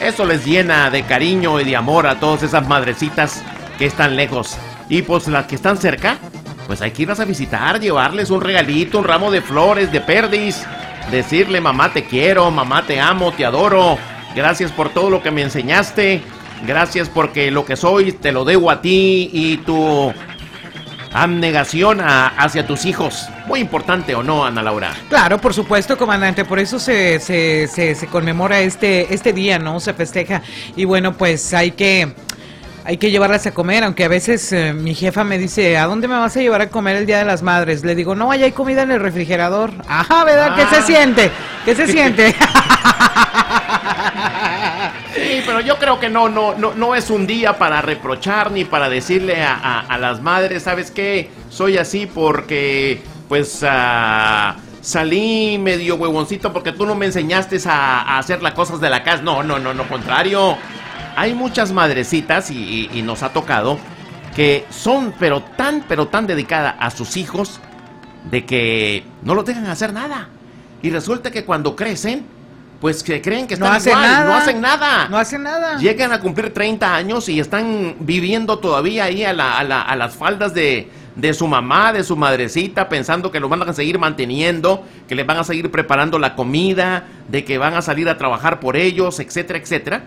eso 0.00 0.26
les 0.26 0.44
llena 0.44 0.90
de 0.90 1.04
cariño 1.04 1.60
y 1.60 1.64
de 1.64 1.76
amor 1.76 2.08
a 2.08 2.18
todas 2.18 2.42
esas 2.42 2.66
madrecitas 2.66 3.40
que 3.78 3.86
están 3.86 4.16
lejos. 4.16 4.58
Y 4.88 5.02
pues 5.02 5.28
las 5.28 5.46
que 5.46 5.54
están 5.54 5.76
cerca, 5.76 6.18
pues 6.66 6.82
hay 6.82 6.90
que 6.90 7.02
irlas 7.02 7.20
a 7.20 7.24
visitar, 7.24 7.78
llevarles 7.78 8.30
un 8.30 8.40
regalito, 8.40 8.98
un 8.98 9.04
ramo 9.04 9.30
de 9.30 9.42
flores, 9.42 9.92
de 9.92 10.00
perdiz. 10.00 10.64
Decirle, 11.12 11.60
mamá 11.60 11.92
te 11.92 12.02
quiero, 12.02 12.50
mamá 12.50 12.84
te 12.84 13.00
amo, 13.00 13.30
te 13.30 13.46
adoro. 13.46 13.96
Gracias 14.34 14.72
por 14.72 14.88
todo 14.88 15.08
lo 15.08 15.22
que 15.22 15.30
me 15.30 15.42
enseñaste. 15.42 16.20
Gracias 16.66 17.08
porque 17.08 17.50
lo 17.50 17.64
que 17.64 17.76
soy 17.76 18.12
te 18.12 18.32
lo 18.32 18.44
debo 18.44 18.70
a 18.70 18.80
ti 18.80 19.30
y 19.32 19.56
tu 19.58 20.12
abnegación 21.12 22.00
a- 22.00 22.28
hacia 22.28 22.66
tus 22.66 22.84
hijos. 22.86 23.26
Muy 23.46 23.60
importante 23.60 24.14
o 24.14 24.22
no, 24.22 24.44
Ana 24.44 24.62
Laura. 24.62 24.92
Claro, 25.08 25.38
por 25.38 25.52
supuesto, 25.52 25.98
comandante, 25.98 26.44
por 26.44 26.58
eso 26.58 26.78
se, 26.78 27.20
se, 27.20 27.68
se, 27.68 27.94
se 27.94 28.06
conmemora 28.06 28.60
este, 28.60 29.12
este 29.12 29.32
día, 29.32 29.58
¿no? 29.58 29.80
Se 29.80 29.92
festeja. 29.92 30.40
Y 30.76 30.84
bueno, 30.84 31.12
pues 31.14 31.52
hay 31.52 31.72
que, 31.72 32.14
hay 32.84 32.96
que 32.96 33.10
llevarlas 33.10 33.46
a 33.46 33.52
comer, 33.52 33.84
aunque 33.84 34.04
a 34.04 34.08
veces 34.08 34.50
eh, 34.52 34.72
mi 34.72 34.94
jefa 34.94 35.22
me 35.24 35.36
dice, 35.38 35.76
¿a 35.76 35.84
dónde 35.86 36.08
me 36.08 36.14
vas 36.16 36.34
a 36.36 36.40
llevar 36.40 36.62
a 36.62 36.68
comer 36.70 36.96
el 36.96 37.04
Día 37.06 37.18
de 37.18 37.24
las 37.26 37.42
Madres? 37.42 37.84
Le 37.84 37.94
digo, 37.94 38.14
no, 38.14 38.30
allá 38.30 38.46
hay 38.46 38.52
comida 38.52 38.82
en 38.82 38.92
el 38.92 39.00
refrigerador. 39.00 39.70
Ajá, 39.88 40.24
¿verdad? 40.24 40.54
¿Qué 40.56 40.62
Ah. 40.62 40.74
se 40.76 40.82
siente? 40.82 41.30
¿Qué 41.66 41.74
se 41.74 41.86
siente? 41.92 42.34
Yo 45.64 45.78
creo 45.78 46.00
que 46.00 46.08
no, 46.08 46.28
no, 46.28 46.54
no, 46.54 46.74
no 46.74 46.94
es 46.94 47.08
un 47.10 47.26
día 47.26 47.56
para 47.58 47.82
reprochar 47.82 48.50
ni 48.50 48.64
para 48.64 48.88
decirle 48.88 49.42
a, 49.42 49.80
a- 49.80 49.98
las 49.98 50.20
madres, 50.20 50.64
¿sabes 50.64 50.90
qué? 50.90 51.30
Soy 51.50 51.78
así 51.78 52.06
porque, 52.06 53.00
pues, 53.28 53.64
ah, 53.68 54.56
salí 54.80 55.58
medio 55.58 55.94
huevoncito 55.96 56.52
porque 56.52 56.72
tú 56.72 56.84
no 56.84 56.94
me 56.96 57.06
enseñaste 57.06 57.58
a, 57.66 58.18
hacer 58.18 58.42
las 58.42 58.54
cosas 58.54 58.80
de 58.80 58.90
la 58.90 59.04
casa. 59.04 59.22
No, 59.22 59.42
no, 59.42 59.58
no, 59.58 59.72
no, 59.72 59.86
contrario. 59.88 60.56
Hay 61.14 61.34
muchas 61.34 61.72
madrecitas 61.72 62.50
y, 62.50 62.88
nos 63.04 63.22
ha 63.22 63.32
tocado 63.32 63.78
que 64.34 64.64
son, 64.70 65.14
pero 65.18 65.42
tan, 65.42 65.84
pero 65.86 66.08
tan 66.08 66.26
dedicadas 66.26 66.74
a 66.80 66.90
sus 66.90 67.16
hijos 67.16 67.60
de 68.30 68.44
que 68.46 69.04
no 69.22 69.34
los 69.34 69.44
dejan 69.44 69.66
hacer 69.66 69.92
nada. 69.92 70.28
Y 70.82 70.90
resulta 70.90 71.30
que 71.30 71.44
cuando 71.44 71.76
crecen, 71.76 72.26
pues 72.82 73.02
que 73.02 73.22
creen 73.22 73.46
que 73.46 73.56
No 73.56 73.64
están 73.66 73.76
hacen 73.78 73.92
igual, 73.92 74.10
nada. 74.10 74.24
no 74.26 74.34
hacen 74.34 74.60
nada. 74.60 75.08
No 75.08 75.18
hacen 75.18 75.42
nada. 75.44 75.78
Llegan 75.78 76.12
a 76.12 76.20
cumplir 76.20 76.52
30 76.52 76.94
años 76.94 77.28
y 77.28 77.38
están 77.40 77.94
viviendo 78.00 78.58
todavía 78.58 79.04
ahí 79.04 79.24
a, 79.24 79.32
la- 79.32 79.56
a 79.56 79.62
la- 79.64 79.82
a 79.82 79.94
las 79.96 80.16
faldas 80.16 80.52
de, 80.52 80.88
de 81.14 81.32
su 81.32 81.46
mamá, 81.46 81.92
de 81.92 82.02
su 82.02 82.16
madrecita, 82.16 82.88
pensando 82.88 83.30
que 83.30 83.38
lo 83.38 83.48
van 83.48 83.62
a 83.62 83.72
seguir 83.72 83.98
manteniendo, 84.00 84.84
que 85.08 85.14
les 85.14 85.24
van 85.24 85.36
a 85.38 85.44
seguir 85.44 85.70
preparando 85.70 86.18
la 86.18 86.34
comida, 86.34 87.04
de 87.28 87.44
que 87.44 87.56
van 87.56 87.74
a 87.74 87.82
salir 87.82 88.08
a 88.08 88.18
trabajar 88.18 88.58
por 88.58 88.76
ellos, 88.76 89.20
etcétera, 89.20 89.58
etcétera. 89.60 90.02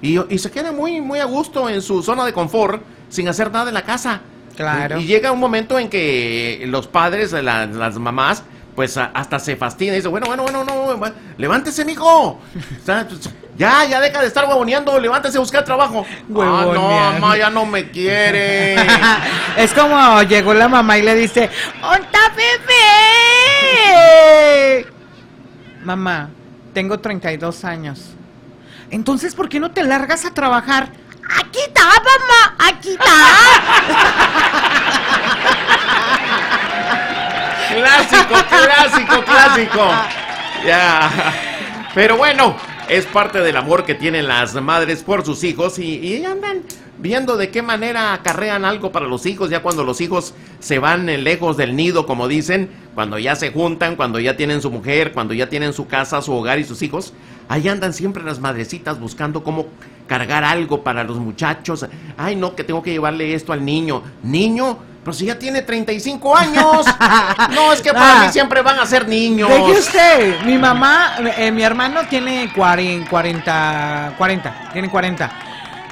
Y, 0.00 0.18
y 0.32 0.38
se 0.38 0.50
quedan 0.52 0.76
muy, 0.76 1.00
muy 1.00 1.18
a 1.18 1.24
gusto 1.24 1.68
en 1.68 1.82
su 1.82 2.00
zona 2.02 2.24
de 2.24 2.32
confort, 2.32 2.80
sin 3.08 3.26
hacer 3.28 3.50
nada 3.50 3.68
en 3.68 3.74
la 3.74 3.82
casa. 3.82 4.20
Claro. 4.56 5.00
Y 5.00 5.04
llega 5.06 5.32
un 5.32 5.40
momento 5.40 5.78
en 5.80 5.88
que 5.88 6.62
los 6.68 6.86
padres, 6.86 7.32
la- 7.32 7.66
las 7.66 7.98
mamás, 7.98 8.44
pues 8.80 8.96
hasta 8.96 9.38
se 9.38 9.56
fastidian 9.56 9.92
y 9.92 9.98
dicen, 9.98 10.10
bueno, 10.10 10.26
bueno, 10.26 10.42
bueno, 10.42 10.64
no, 10.64 10.98
levántese, 11.36 11.84
mijo. 11.84 12.40
Pues, 12.86 13.30
Ya, 13.58 13.84
ya 13.84 14.00
deja 14.00 14.22
de 14.22 14.26
estar 14.26 14.46
huevoneando, 14.46 14.98
levántese 14.98 15.36
a 15.36 15.40
buscar 15.40 15.66
trabajo. 15.66 16.06
Ah, 16.08 16.66
no, 16.72 16.88
mamá, 16.88 17.36
ya 17.36 17.50
no 17.50 17.66
me 17.66 17.90
quiere. 17.90 18.76
es 19.58 19.74
como 19.74 20.22
llegó 20.22 20.54
la 20.54 20.66
mamá 20.66 20.96
y 20.96 21.02
le 21.02 21.14
dice, 21.14 21.50
¡Onta 21.82 22.32
bebé! 23.84 24.86
Mamá, 25.84 26.30
tengo 26.72 27.00
32 27.00 27.66
años. 27.66 28.14
Entonces, 28.90 29.34
¿por 29.34 29.50
qué 29.50 29.60
no 29.60 29.72
te 29.72 29.82
largas 29.82 30.24
a 30.24 30.32
trabajar? 30.32 30.88
Aquí 31.38 31.58
está, 31.66 31.84
mamá, 31.84 32.56
aquí 32.66 32.96
clásico, 37.74 38.34
clásico, 38.48 39.24
clásico. 39.24 39.88
Ya. 40.66 41.10
Pero 41.94 42.16
bueno, 42.16 42.56
es 42.88 43.06
parte 43.06 43.40
del 43.40 43.56
amor 43.56 43.84
que 43.84 43.94
tienen 43.94 44.28
las 44.28 44.54
madres 44.54 45.02
por 45.02 45.24
sus 45.24 45.42
hijos 45.44 45.78
y, 45.78 45.98
y 45.98 46.24
andan 46.24 46.62
viendo 47.00 47.36
de 47.36 47.50
qué 47.50 47.62
manera 47.62 48.12
acarrean 48.12 48.64
algo 48.64 48.92
para 48.92 49.06
los 49.06 49.24
hijos, 49.24 49.48
ya 49.50 49.62
cuando 49.62 49.84
los 49.84 50.00
hijos 50.00 50.34
se 50.58 50.78
van 50.78 51.08
eh, 51.08 51.16
lejos 51.18 51.56
del 51.56 51.74
nido, 51.74 52.06
como 52.06 52.28
dicen, 52.28 52.68
cuando 52.94 53.18
ya 53.18 53.36
se 53.36 53.52
juntan, 53.52 53.96
cuando 53.96 54.20
ya 54.20 54.36
tienen 54.36 54.60
su 54.60 54.70
mujer, 54.70 55.12
cuando 55.12 55.32
ya 55.32 55.48
tienen 55.48 55.72
su 55.72 55.86
casa, 55.86 56.20
su 56.20 56.32
hogar 56.32 56.58
y 56.58 56.64
sus 56.64 56.82
hijos, 56.82 57.14
ahí 57.48 57.68
andan 57.68 57.94
siempre 57.94 58.22
las 58.22 58.38
madrecitas 58.38 59.00
buscando 59.00 59.42
cómo 59.42 59.66
cargar 60.06 60.44
algo 60.44 60.82
para 60.82 61.04
los 61.04 61.16
muchachos. 61.18 61.86
Ay, 62.18 62.36
no, 62.36 62.54
que 62.54 62.64
tengo 62.64 62.82
que 62.82 62.90
llevarle 62.90 63.34
esto 63.34 63.52
al 63.52 63.64
niño. 63.64 64.02
Niño, 64.22 64.78
pero 65.10 65.18
si 65.18 65.26
ya 65.26 65.36
tiene 65.38 65.62
35 65.62 66.36
años. 66.36 66.86
No, 67.54 67.72
es 67.72 67.80
que 67.82 67.92
para 67.92 68.22
Ah. 68.22 68.26
mí 68.26 68.32
siempre 68.32 68.62
van 68.62 68.78
a 68.78 68.86
ser 68.86 69.08
niños. 69.08 69.48
Deje 69.48 69.72
usted, 69.72 70.42
mi 70.44 70.56
mamá, 70.56 71.16
eh, 71.36 71.50
mi 71.50 71.62
hermano 71.62 72.02
tiene 72.08 72.50
40, 72.54 73.08
40, 73.10 74.14
40, 74.16 74.70
tiene 74.72 74.88
40. 74.88 75.30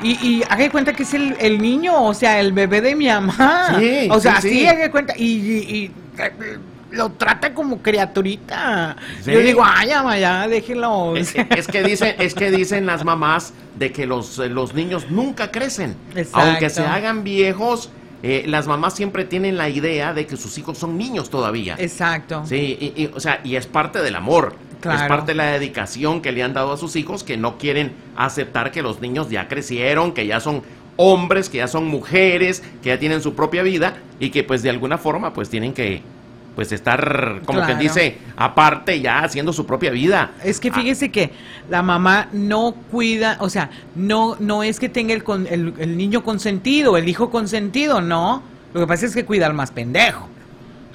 Y, 0.02 0.10
y 0.28 0.42
haga 0.48 0.70
cuenta 0.70 0.92
que 0.92 1.02
es 1.02 1.14
el, 1.14 1.36
el 1.40 1.60
niño, 1.60 2.00
o 2.04 2.14
sea, 2.14 2.38
el 2.38 2.52
bebé 2.52 2.80
de 2.80 2.94
mi 2.94 3.08
mamá. 3.08 3.76
Sí, 3.78 4.08
o 4.10 4.20
sea, 4.20 4.40
sí, 4.40 4.66
haga 4.66 4.90
cuenta. 4.90 5.14
Y, 5.16 5.24
y- 5.24 5.74
y, 5.76 5.90
eh, 6.18 6.58
lo 6.92 7.10
trata 7.12 7.52
como 7.52 7.78
criaturita. 7.82 8.96
Yo 9.26 9.40
digo, 9.40 9.62
ay, 9.64 9.90
mamá, 9.90 10.18
ya, 10.18 10.46
déjelo. 10.48 11.16
Es, 11.16 11.34
es 11.34 11.66
que 11.66 11.82
dicen, 11.82 12.14
es 12.18 12.34
que 12.34 12.50
dicen 12.50 12.86
las 12.86 13.04
mamás 13.04 13.52
de 13.76 13.90
que 13.92 14.06
los, 14.06 14.38
eh, 14.38 14.48
los 14.48 14.74
niños 14.74 15.10
nunca 15.10 15.50
crecen. 15.50 15.96
Exacto. 16.14 16.38
Aunque 16.48 16.70
se 16.70 16.82
hagan 16.86 17.24
viejos, 17.24 17.90
eh, 18.22 18.44
las 18.46 18.66
mamás 18.66 18.94
siempre 18.94 19.24
tienen 19.24 19.56
la 19.56 19.68
idea 19.68 20.12
de 20.12 20.26
que 20.26 20.36
sus 20.36 20.58
hijos 20.58 20.78
son 20.78 20.98
niños 20.98 21.30
todavía. 21.30 21.76
Exacto. 21.78 22.42
Sí, 22.44 22.76
y, 22.80 23.02
y, 23.02 23.10
o 23.14 23.20
sea, 23.20 23.40
y 23.44 23.56
es 23.56 23.66
parte 23.66 24.02
del 24.02 24.16
amor. 24.16 24.54
Claro. 24.80 25.02
Es 25.02 25.08
parte 25.08 25.32
de 25.32 25.36
la 25.36 25.46
dedicación 25.46 26.22
que 26.22 26.30
le 26.30 26.42
han 26.42 26.54
dado 26.54 26.72
a 26.72 26.76
sus 26.76 26.94
hijos 26.94 27.24
que 27.24 27.36
no 27.36 27.58
quieren 27.58 27.92
aceptar 28.16 28.70
que 28.70 28.80
los 28.80 29.00
niños 29.00 29.28
ya 29.28 29.48
crecieron, 29.48 30.12
que 30.12 30.26
ya 30.26 30.38
son 30.38 30.62
hombres, 30.96 31.48
que 31.48 31.58
ya 31.58 31.68
son 31.68 31.86
mujeres, 31.86 32.62
que 32.82 32.90
ya 32.90 32.98
tienen 32.98 33.22
su 33.22 33.34
propia 33.34 33.62
vida 33.62 33.96
y 34.20 34.30
que 34.30 34.44
pues 34.44 34.62
de 34.62 34.70
alguna 34.70 34.98
forma 34.98 35.32
pues 35.32 35.48
tienen 35.48 35.72
que 35.72 36.02
pues 36.59 36.72
estar 36.72 37.42
como 37.46 37.61
Claro. 37.61 37.66
quien 37.66 37.78
dice 37.78 38.18
aparte 38.36 39.00
ya 39.00 39.20
haciendo 39.20 39.52
su 39.52 39.64
propia 39.64 39.92
vida. 39.92 40.32
Es 40.42 40.59
que 40.59 40.72
fíjese 40.72 41.12
que 41.12 41.30
la 41.70 41.82
mamá 41.82 42.26
no 42.32 42.72
cuida, 42.90 43.36
o 43.38 43.48
sea, 43.48 43.70
no, 43.94 44.34
no 44.40 44.64
es 44.64 44.80
que 44.80 44.88
tenga 44.88 45.14
el, 45.14 45.22
con- 45.22 45.46
el, 45.46 45.72
el 45.78 45.96
niño 45.96 46.24
consentido, 46.24 46.96
el 46.96 47.09
hijo 47.09 47.30
consentido, 47.30 48.00
no. 48.00 48.42
Lo 48.74 48.80
que 48.80 48.88
pasa 48.88 49.06
es 49.06 49.14
que 49.14 49.24
cuida 49.24 49.46
al 49.46 49.54
más 49.54 49.70
pendejo. 49.70 50.28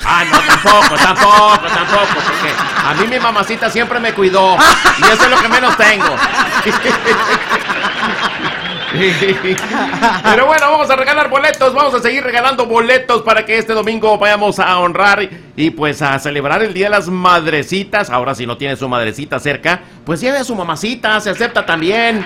Ah, 0.03 0.25
no, 0.29 0.37
tampoco, 0.37 0.95
tampoco, 1.01 1.59
tampoco, 1.65 2.07
porque 2.13 2.53
a 2.85 2.93
mí 2.95 3.07
mi 3.07 3.19
mamacita 3.21 3.69
siempre 3.69 4.01
me 4.01 4.11
cuidó 4.13 4.57
y 4.99 5.03
eso 5.13 5.23
es 5.23 5.29
lo 5.29 5.37
que 5.37 5.47
menos 5.47 5.77
tengo. 5.77 6.03
Pero 10.23 10.45
bueno, 10.45 10.71
vamos 10.71 10.89
a 10.89 10.95
regalar 10.95 11.29
boletos, 11.29 11.73
vamos 11.73 11.95
a 11.95 11.99
seguir 11.99 12.23
regalando 12.23 12.67
boletos 12.67 13.23
para 13.23 13.43
que 13.43 13.57
este 13.57 13.73
domingo 13.73 14.17
vayamos 14.19 14.59
a 14.59 14.77
honrar 14.77 15.27
y 15.55 15.71
pues 15.71 16.01
a 16.03 16.19
celebrar 16.19 16.61
el 16.61 16.73
Día 16.73 16.85
de 16.85 16.91
las 16.91 17.09
Madrecitas. 17.09 18.11
Ahora 18.11 18.35
si 18.35 18.45
no 18.45 18.57
tiene 18.57 18.75
su 18.75 18.87
madrecita 18.87 19.39
cerca, 19.39 19.81
pues 20.05 20.21
lleve 20.21 20.37
a 20.37 20.43
su 20.43 20.53
mamacita, 20.53 21.19
se 21.21 21.31
acepta 21.31 21.65
también. 21.65 22.23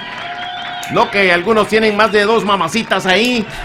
No 0.92 1.12
que 1.12 1.32
algunos 1.32 1.68
tienen 1.68 1.96
más 1.96 2.12
de 2.12 2.24
dos 2.24 2.46
mamacitas 2.46 3.06
ahí. 3.06 3.46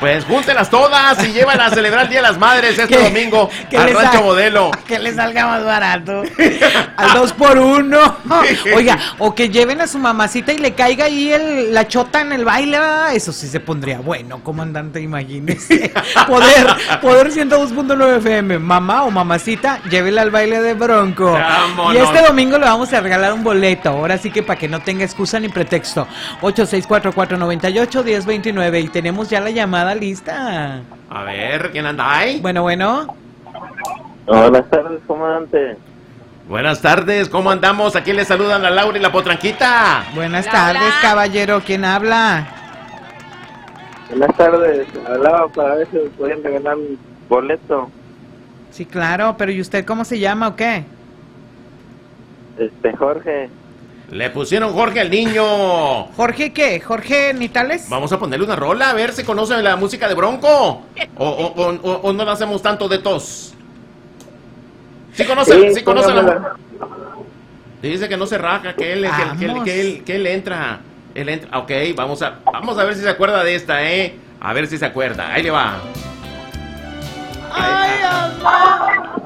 Pues 0.00 0.24
júntelas 0.24 0.70
todas 0.70 1.22
y 1.22 1.32
llévanlas 1.32 1.72
a 1.72 1.74
celebrar 1.74 2.04
el 2.04 2.08
Día 2.08 2.18
de 2.18 2.28
las 2.28 2.38
Madres 2.38 2.78
este 2.78 2.96
domingo 2.96 3.50
que 3.68 3.76
al 3.76 3.92
Rancho 3.92 4.22
Modelo. 4.22 4.70
Que 4.86 4.98
le 4.98 5.12
salga 5.12 5.46
más 5.46 5.64
barato. 5.64 6.22
Al 6.96 7.12
dos 7.12 7.32
por 7.32 7.58
uno. 7.58 8.16
Oiga, 8.74 8.98
o 9.18 9.34
que 9.34 9.50
lleven 9.50 9.80
a 9.80 9.86
su 9.86 9.98
mamacita 9.98 10.52
y 10.52 10.58
le 10.58 10.74
caiga 10.74 11.06
ahí 11.06 11.32
el, 11.32 11.74
la 11.74 11.88
chota 11.88 12.20
en 12.20 12.32
el 12.32 12.44
baile. 12.44 12.78
¿verdad? 12.78 13.14
Eso 13.14 13.32
sí 13.32 13.48
se 13.48 13.60
pondría 13.60 13.98
bueno, 13.98 14.42
comandante, 14.42 15.00
imagínese. 15.00 15.92
Poder, 16.26 16.66
poder 17.02 17.30
102.9 17.32 18.18
FM. 18.18 18.58
Mamá 18.58 19.04
o 19.04 19.10
mamacita, 19.10 19.80
llévela 19.90 20.22
al 20.22 20.30
baile 20.30 20.60
de 20.62 20.74
Bronco. 20.74 21.32
Vámonos. 21.32 21.94
Y 21.94 21.98
este 21.98 22.26
domingo 22.26 22.58
le 22.58 22.64
vamos 22.64 22.92
a 22.92 23.00
regalar 23.00 23.32
un 23.32 23.42
boleto. 23.42 23.90
Ahora 23.90 24.18
sí 24.18 24.30
que 24.30 24.42
para 24.42 24.58
que 24.58 24.68
no 24.68 24.80
tenga 24.80 25.04
excusa 25.04 25.40
ni 25.40 25.48
pretexto. 25.48 26.06
8644981029. 26.40 28.84
Y 28.84 28.88
tenemos 28.88 29.30
ya 29.30 29.40
la 29.40 29.50
llamada 29.50 29.94
lista. 29.94 30.80
A 31.10 31.22
ver, 31.24 31.70
¿quién 31.72 31.86
anda 31.86 32.18
ahí? 32.18 32.40
Bueno, 32.40 32.62
bueno. 32.62 33.14
Buenas 34.26 34.68
tardes, 34.70 35.00
comandante. 35.06 35.76
Buenas 36.48 36.80
tardes, 36.80 37.28
¿cómo 37.28 37.50
andamos? 37.50 37.96
Aquí 37.96 38.12
le 38.12 38.24
saludan 38.24 38.64
a 38.64 38.70
Laura 38.70 38.96
y 38.96 39.00
la 39.00 39.10
potranquita. 39.10 40.04
Buenas 40.14 40.46
tardes, 40.46 40.94
caballero. 41.02 41.60
¿Quién 41.64 41.84
habla? 41.84 42.46
Buenas 44.08 44.36
tardes. 44.36 44.86
Hablaba 45.08 45.48
para 45.48 45.74
ver 45.74 45.88
si 45.90 45.98
podían 46.16 46.44
regalar 46.44 46.76
un 46.76 46.96
boleto. 47.28 47.90
Sí, 48.70 48.86
claro, 48.86 49.34
pero 49.36 49.50
¿y 49.50 49.60
usted 49.60 49.84
cómo 49.84 50.04
se 50.04 50.20
llama 50.20 50.48
o 50.48 50.56
qué? 50.56 50.84
Este, 52.58 52.96
Jorge. 52.96 53.50
Le 54.10 54.30
pusieron 54.30 54.72
Jorge 54.72 55.00
al 55.00 55.10
niño. 55.10 56.04
¿Jorge 56.16 56.52
qué? 56.52 56.80
¿Jorge 56.80 57.34
Nitales? 57.34 57.88
Vamos 57.88 58.12
a 58.12 58.18
ponerle 58.18 58.44
una 58.46 58.54
rola, 58.54 58.90
a 58.90 58.94
ver 58.94 59.12
si 59.12 59.24
conoce 59.24 59.60
la 59.62 59.74
música 59.76 60.06
de 60.08 60.14
Bronco. 60.14 60.48
O, 60.48 60.82
o- 61.18 61.52
o- 61.56 61.70
o- 61.82 62.00
o 62.02 62.12
no 62.12 62.24
la 62.24 62.32
hacemos 62.32 62.62
tanto 62.62 62.88
de 62.88 62.98
tos. 62.98 63.52
Sí 65.12 65.24
conoce, 65.24 65.74
sí, 65.74 65.82
conoce 65.82 66.14
la 66.14 66.22
póngamela. 66.22 66.56
Dice 67.82 68.08
que 68.08 68.16
no 68.16 68.26
se 68.26 68.38
raja, 68.38 68.74
que 68.74 68.92
él, 68.92 69.02
que, 69.38 69.46
que- 69.46 69.64
que- 69.64 69.80
él, 69.80 70.04
que 70.04 70.16
él 70.16 70.26
entra. 70.26 70.80
Él 71.14 71.28
entra. 71.28 71.58
Ok, 71.58 71.70
vamos 71.96 72.22
a, 72.22 72.38
vamos 72.52 72.78
a 72.78 72.84
ver 72.84 72.94
si 72.94 73.00
se 73.02 73.08
acuerda 73.08 73.42
de 73.42 73.54
esta, 73.54 73.82
¿eh? 73.90 74.14
A 74.40 74.52
ver 74.52 74.66
si 74.68 74.78
se 74.78 74.84
acuerda. 74.86 75.32
Ahí 75.32 75.42
le 75.42 75.50
va. 75.50 75.78
¡Ay, 77.52 77.90
mamá! 78.02 79.16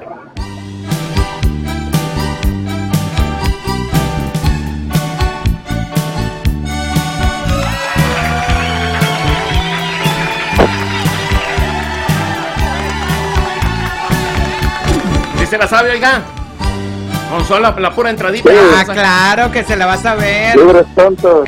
Se 15.50 15.58
la 15.58 15.66
sabe, 15.68 15.90
oiga? 15.90 16.22
Con 17.30 17.44
solo 17.44 17.60
la, 17.60 17.70
la 17.78 17.90
pura 17.92 18.10
entradita. 18.10 18.50
Ah, 18.76 18.84
claro 18.84 19.52
que 19.52 19.62
se 19.64 19.76
la 19.76 19.86
vas 19.86 20.04
a 20.06 20.14
ver. 20.14 20.56
Libros 20.56 20.86
tontos. 20.96 21.44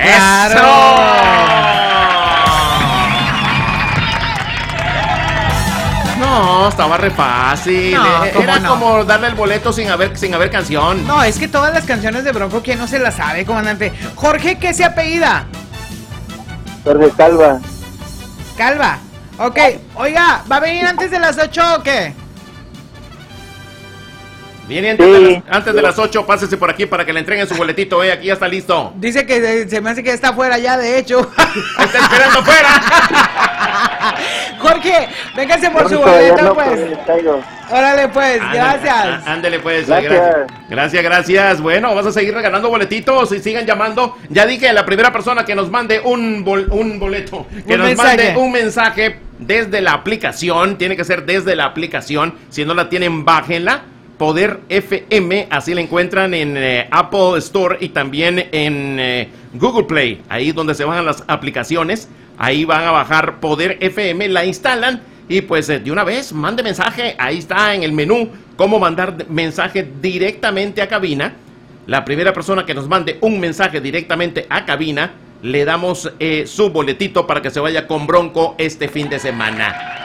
No, 6.18 6.68
estaba 6.68 6.96
re 6.98 7.10
fácil. 7.10 7.94
No, 7.94 8.24
Eh, 8.24 8.30
¿cómo 8.32 8.44
Era 8.44 8.58
no? 8.60 8.68
como 8.70 9.04
darle 9.04 9.28
el 9.28 9.34
boleto 9.34 9.72
sin 9.72 9.90
haber, 9.90 10.16
sin 10.16 10.32
haber 10.34 10.50
canción. 10.50 11.06
No, 11.06 11.22
es 11.22 11.38
que 11.38 11.48
todas 11.48 11.74
las 11.74 11.84
canciones 11.84 12.22
de 12.24 12.32
Bronco, 12.32 12.62
¿quién 12.62 12.78
no 12.78 12.86
se 12.86 12.98
las 12.98 13.16
sabe, 13.16 13.44
comandante? 13.44 13.92
Jorge, 14.14 14.56
¿qué 14.58 14.72
se 14.72 14.84
apellida? 14.84 15.46
Jorge 16.84 17.10
Calva. 17.16 17.58
Calva. 18.56 18.98
Ok, 19.38 19.58
oiga, 19.96 20.42
¿va 20.50 20.56
a 20.56 20.60
venir 20.60 20.86
antes 20.86 21.10
de 21.10 21.18
las 21.18 21.36
8 21.38 21.62
o 21.78 21.82
qué? 21.82 22.14
Viene 24.68 24.90
antes, 24.90 25.06
de 25.12 25.20
las, 25.20 25.42
antes 25.50 25.74
de 25.74 25.82
las 25.82 25.98
8, 25.98 26.24
pásese 26.24 26.56
por 26.56 26.70
aquí 26.70 26.86
para 26.86 27.04
que 27.04 27.12
le 27.12 27.20
entreguen 27.20 27.46
su 27.48 27.54
boletito, 27.56 28.02
eh. 28.04 28.12
Aquí 28.12 28.26
ya 28.28 28.34
está 28.34 28.46
listo. 28.48 28.92
Dice 28.96 29.26
que 29.26 29.36
eh, 29.62 29.68
se 29.68 29.80
me 29.80 29.90
hace 29.90 30.02
que 30.02 30.12
está 30.12 30.28
afuera 30.30 30.56
ya, 30.58 30.78
de 30.78 30.98
hecho. 30.98 31.20
Está 31.78 31.98
esperando 31.98 32.38
afuera. 32.38 32.68
Jorge, 34.58 35.08
véngase 35.36 35.70
por 35.70 35.88
su 35.88 35.98
boleto, 35.98 36.42
no, 36.42 36.54
pues. 36.54 36.80
Órale, 37.70 38.08
pues, 38.08 38.40
Ándale, 38.40 38.58
gracias. 38.58 39.26
Ándele 39.26 39.58
pues. 39.60 39.86
Gracias. 39.88 40.12
Gracias. 40.12 40.46
gracias, 40.68 41.02
gracias. 41.02 41.60
Bueno, 41.60 41.94
vas 41.94 42.06
a 42.06 42.12
seguir 42.12 42.34
regalando 42.34 42.68
boletitos 42.68 43.32
y 43.32 43.40
sigan 43.40 43.66
llamando. 43.66 44.16
Ya 44.28 44.46
dije, 44.46 44.72
la 44.72 44.84
primera 44.86 45.12
persona 45.12 45.44
que 45.44 45.54
nos 45.54 45.70
mande 45.70 46.00
un, 46.00 46.44
bol- 46.44 46.68
un 46.70 46.98
boleto, 46.98 47.46
que 47.66 47.74
Un 47.74 47.78
nos 47.80 47.88
mensaje. 47.88 48.16
mande 48.16 48.36
un 48.40 48.52
mensaje 48.52 49.18
desde 49.38 49.80
la 49.80 49.92
aplicación, 49.94 50.78
tiene 50.78 50.96
que 50.96 51.04
ser 51.04 51.24
desde 51.24 51.56
la 51.56 51.64
aplicación. 51.64 52.34
Si 52.50 52.64
no 52.64 52.74
la 52.74 52.88
tienen, 52.88 53.24
bájenla. 53.24 53.82
Poder 54.22 54.60
FM, 54.68 55.48
así 55.50 55.74
la 55.74 55.80
encuentran 55.80 56.32
en 56.32 56.56
eh, 56.56 56.86
Apple 56.92 57.38
Store 57.38 57.76
y 57.80 57.88
también 57.88 58.38
en 58.52 59.00
eh, 59.00 59.28
Google 59.54 59.82
Play, 59.82 60.22
ahí 60.28 60.52
donde 60.52 60.76
se 60.76 60.84
bajan 60.84 61.04
las 61.04 61.24
aplicaciones. 61.26 62.08
Ahí 62.38 62.64
van 62.64 62.84
a 62.84 62.92
bajar 62.92 63.40
Poder 63.40 63.78
FM, 63.80 64.28
la 64.28 64.44
instalan 64.44 65.02
y 65.28 65.40
pues 65.40 65.68
eh, 65.70 65.80
de 65.80 65.90
una 65.90 66.04
vez 66.04 66.32
mande 66.32 66.62
mensaje. 66.62 67.16
Ahí 67.18 67.38
está 67.38 67.74
en 67.74 67.82
el 67.82 67.90
menú 67.90 68.28
cómo 68.54 68.78
mandar 68.78 69.26
mensaje 69.28 69.90
directamente 70.00 70.82
a 70.82 70.86
cabina. 70.86 71.34
La 71.88 72.04
primera 72.04 72.32
persona 72.32 72.64
que 72.64 72.74
nos 72.74 72.86
mande 72.86 73.18
un 73.22 73.40
mensaje 73.40 73.80
directamente 73.80 74.46
a 74.48 74.64
cabina, 74.64 75.14
le 75.42 75.64
damos 75.64 76.08
su 76.46 76.70
boletito 76.70 77.26
para 77.26 77.42
que 77.42 77.50
se 77.50 77.58
vaya 77.58 77.88
con 77.88 78.06
Bronco 78.06 78.54
este 78.56 78.86
fin 78.86 79.08
de 79.08 79.18
semana. 79.18 80.01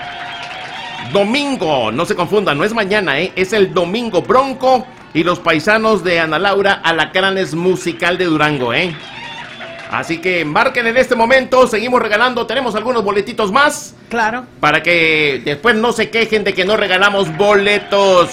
Domingo, 1.12 1.92
no 1.92 2.06
se 2.06 2.16
confundan, 2.16 2.58
no 2.58 2.64
es 2.64 2.74
mañana, 2.74 3.20
¿eh? 3.20 3.32
es 3.36 3.54
el 3.54 3.74
domingo 3.74 4.22
Bronco 4.22 4.86
y 5.14 5.24
los 5.24 5.40
paisanos 5.40 6.04
de 6.04 6.20
Ana 6.20 6.38
Laura 6.40 6.82
Alacranes 6.84 7.56
Musical 7.56 8.18
de 8.18 8.26
Durango, 8.26 8.74
¿eh? 8.74 8.96
Así 9.90 10.18
que 10.18 10.44
marquen 10.44 10.86
en 10.88 10.98
este 10.98 11.16
momento, 11.16 11.66
seguimos 11.66 12.02
regalando, 12.02 12.46
tenemos 12.46 12.76
algunos 12.76 13.04
boletitos 13.04 13.52
más 13.52 13.96
Claro. 14.10 14.46
para 14.60 14.84
que 14.84 15.42
después 15.46 15.76
no 15.76 15.94
se 15.94 16.10
quejen 16.10 16.44
de 16.44 16.54
que 16.54 16.66
no 16.66 16.76
regalamos 16.76 17.36
boletos. 17.38 18.32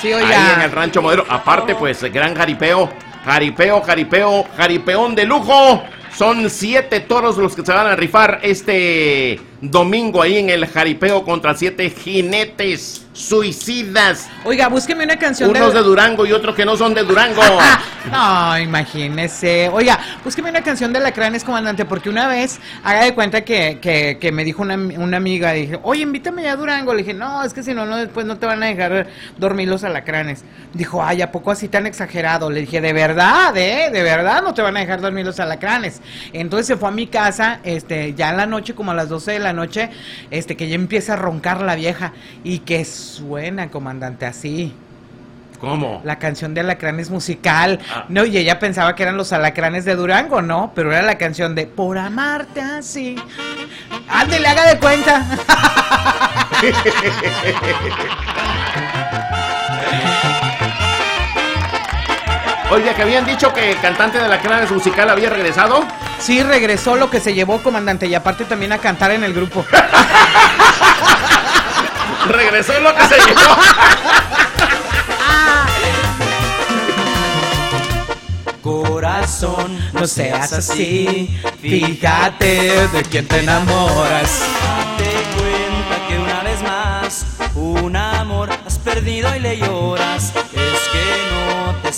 Sí, 0.00 0.12
Ahí 0.12 0.22
oiga. 0.24 0.54
en 0.54 0.60
el 0.60 0.70
Rancho 0.72 1.02
Modelo. 1.02 1.24
Aparte, 1.28 1.74
pues, 1.74 2.00
gran 2.12 2.34
jaripeo. 2.34 2.90
Jaripeo, 3.24 3.80
jaripeo, 3.80 4.44
jaripeón 4.56 5.14
de 5.14 5.24
lujo. 5.24 5.82
Son 6.16 6.48
siete 6.50 7.00
toros 7.00 7.38
los 7.38 7.56
que 7.56 7.64
se 7.64 7.72
van 7.72 7.86
a 7.88 7.96
rifar 7.96 8.38
este 8.42 9.40
domingo 9.60 10.22
ahí 10.22 10.38
en 10.38 10.50
el 10.50 10.66
jaripeo 10.66 11.24
contra 11.24 11.54
siete 11.54 11.90
jinetes 11.90 13.04
suicidas. 13.14 14.28
Oiga, 14.44 14.68
búsqueme 14.68 15.04
una 15.04 15.16
canción 15.16 15.50
Unos 15.50 15.72
de 15.72 15.80
Durango 15.80 16.26
y 16.26 16.32
otros 16.32 16.54
que 16.54 16.64
no 16.64 16.76
son 16.76 16.94
de 16.94 17.02
Durango. 17.02 17.42
No, 18.12 18.58
imagínese. 18.58 19.70
Oiga, 19.70 19.98
búsqueme 20.22 20.50
una 20.50 20.60
canción 20.62 20.92
de 20.92 21.00
Lacranes, 21.00 21.42
comandante, 21.42 21.86
porque 21.86 22.10
una 22.10 22.28
vez, 22.28 22.60
haga 22.82 23.02
de 23.04 23.14
cuenta 23.14 23.44
que, 23.44 23.78
que, 23.80 24.18
que 24.20 24.30
me 24.30 24.44
dijo 24.44 24.60
una, 24.60 24.74
una 24.74 25.16
amiga, 25.16 25.52
dije, 25.52 25.80
oye, 25.82 26.02
invítame 26.02 26.42
ya 26.42 26.52
a 26.52 26.56
Durango. 26.56 26.92
Le 26.92 26.98
dije, 26.98 27.14
no, 27.14 27.42
es 27.42 27.54
que 27.54 27.62
si 27.62 27.72
no, 27.72 27.86
no, 27.86 27.96
después 27.96 28.26
no 28.26 28.36
te 28.36 28.44
van 28.44 28.62
a 28.62 28.66
dejar 28.66 29.06
dormir 29.38 29.68
los 29.68 29.84
alacranes. 29.84 30.44
Dijo, 30.74 31.02
ay, 31.02 31.22
¿a 31.22 31.32
poco 31.32 31.50
así 31.50 31.68
tan 31.68 31.86
exagerado? 31.86 32.50
Le 32.50 32.60
dije, 32.60 32.82
de 32.82 32.92
verdad, 32.92 33.56
¿eh? 33.56 33.88
De 33.90 34.02
verdad 34.02 34.42
no 34.42 34.52
te 34.52 34.60
van 34.60 34.76
a 34.76 34.80
dejar 34.80 35.00
dormir 35.00 35.24
los 35.24 35.40
alacranes. 35.40 36.02
Entonces 36.34 36.66
se 36.66 36.76
fue 36.76 36.90
a 36.90 36.92
mi 36.92 37.06
casa, 37.06 37.60
este, 37.64 38.12
ya 38.12 38.28
en 38.28 38.36
la 38.36 38.44
noche, 38.44 38.74
como 38.74 38.90
a 38.90 38.94
las 38.94 39.08
12 39.08 39.32
de 39.32 39.38
la 39.38 39.43
la 39.44 39.52
noche, 39.52 39.90
este, 40.32 40.56
que 40.56 40.68
ya 40.68 40.74
empieza 40.74 41.12
a 41.12 41.16
roncar 41.16 41.62
la 41.62 41.76
vieja 41.76 42.12
y 42.42 42.58
que 42.60 42.84
suena, 42.84 43.70
comandante, 43.70 44.26
así. 44.26 44.74
¿Cómo? 45.60 46.02
La 46.04 46.18
canción 46.18 46.52
de 46.52 46.60
Alacranes 46.60 47.10
musical. 47.10 47.78
Ah. 47.94 48.04
No, 48.08 48.24
y 48.24 48.36
ella 48.36 48.58
pensaba 48.58 48.94
que 48.94 49.04
eran 49.04 49.16
los 49.16 49.32
Alacranes 49.32 49.84
de 49.84 49.94
Durango, 49.94 50.42
¿no? 50.42 50.72
Pero 50.74 50.92
era 50.92 51.02
la 51.02 51.16
canción 51.16 51.54
de 51.54 51.66
Por 51.66 51.96
amarte 51.96 52.60
así. 52.60 53.16
Ándele, 54.08 54.48
haga 54.48 54.74
de 54.74 54.78
cuenta. 54.78 55.24
Oye, 62.74 62.92
que 62.92 63.02
habían 63.02 63.24
dicho 63.24 63.52
que 63.52 63.70
el 63.70 63.80
cantante 63.80 64.18
de 64.18 64.28
la 64.28 64.40
Cranes 64.40 64.72
musical 64.72 65.08
había 65.08 65.30
regresado. 65.30 65.84
Sí, 66.18 66.42
regresó 66.42 66.96
lo 66.96 67.08
que 67.08 67.20
se 67.20 67.32
llevó, 67.32 67.62
comandante, 67.62 68.08
y 68.08 68.16
aparte 68.16 68.44
también 68.46 68.72
a 68.72 68.78
cantar 68.78 69.12
en 69.12 69.22
el 69.22 69.32
grupo. 69.32 69.64
Regresó 72.26 72.72
lo 72.80 72.92
que 72.96 73.06
se 73.06 73.14
llevó. 73.14 73.56
Corazón, 78.60 79.78
no 79.92 80.08
seas 80.08 80.52
así. 80.52 81.40
Fíjate 81.60 82.88
de 82.88 83.02
quién 83.08 83.28
te 83.28 83.38
enamoras. 83.38 84.40
Date 84.98 85.22
cuenta 85.36 86.08
que 86.08 86.18
una 86.18 86.42
vez 86.42 86.60
más 86.60 87.24
un 87.54 87.94
amor 87.94 88.50
has 88.66 88.80
perdido 88.80 89.32
y 89.36 89.38
le 89.38 89.58
lloras. 89.58 90.32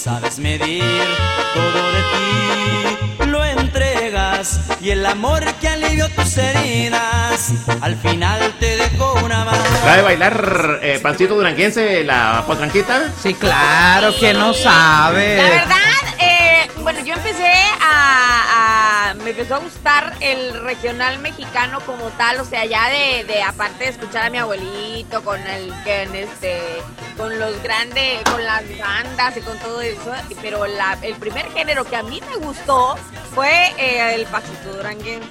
Sabes 0.07 0.39
medir 0.39 0.85
todo 1.55 1.93
de 1.93 2.01
ti. 2.13 3.27
Lo 3.27 3.45
entregas 3.45 4.61
y 4.81 4.91
el 4.91 5.05
amor 5.05 5.45
que 5.61 5.69
alivió 5.69 6.09
tus 6.11 6.39
heridas 6.39 7.51
al 7.81 7.97
final 7.97 8.55
te 8.61 8.77
dejó 8.77 9.15
una 9.25 9.45
más. 9.45 9.59
¿Sabe 9.83 10.03
bailar 10.03 10.79
eh, 10.81 11.01
pancito 11.03 11.35
duranguense 11.35 12.05
la 12.05 12.45
potranquita? 12.47 13.11
Sí, 13.21 13.35
claro, 13.35 14.15
que 14.19 14.33
no 14.33 14.55
sabe. 14.55 15.37
La 15.39 15.49
verdad, 15.49 15.77
eh, 16.21 16.71
bueno, 16.83 17.01
yo 17.05 17.15
empecé 17.15 17.53
a, 17.83 18.45
a- 18.53 18.56
Me 19.27 19.31
empezó 19.33 19.57
a 19.57 19.59
gustar 19.59 20.15
el 20.21 20.55
regional 20.63 21.19
mexicano 21.19 21.81
como 21.81 22.05
tal, 22.11 22.39
o 22.39 22.45
sea, 22.45 22.65
ya 22.65 22.89
de, 22.91 23.25
de 23.25 23.43
aparte 23.43 23.83
de 23.83 23.91
escuchar 23.91 24.27
a 24.27 24.31
mi 24.31 24.39
abuelito 24.39 25.25
con 25.25 25.41
el 25.45 25.75
que 25.83 26.05
este 26.23 26.63
con 27.17 27.37
los 27.37 27.61
grandes, 27.61 28.23
con 28.31 28.45
las 28.45 28.63
bandas 28.79 29.37
y 29.37 29.41
con 29.41 29.59
todo 29.59 29.81
eso, 29.81 30.13
pero 30.41 30.65
la- 30.69 30.97
el 31.03 31.17
primer 31.17 31.51
género 31.51 31.85
que 31.85 31.97
a 31.97 32.05
mí 32.05 32.21
me 32.31 32.37
gustó 32.37 32.95
fue 33.35 33.73
eh, 33.79 34.15
el 34.15 34.27
pasito 34.27 34.73
duranguense. 34.77 35.27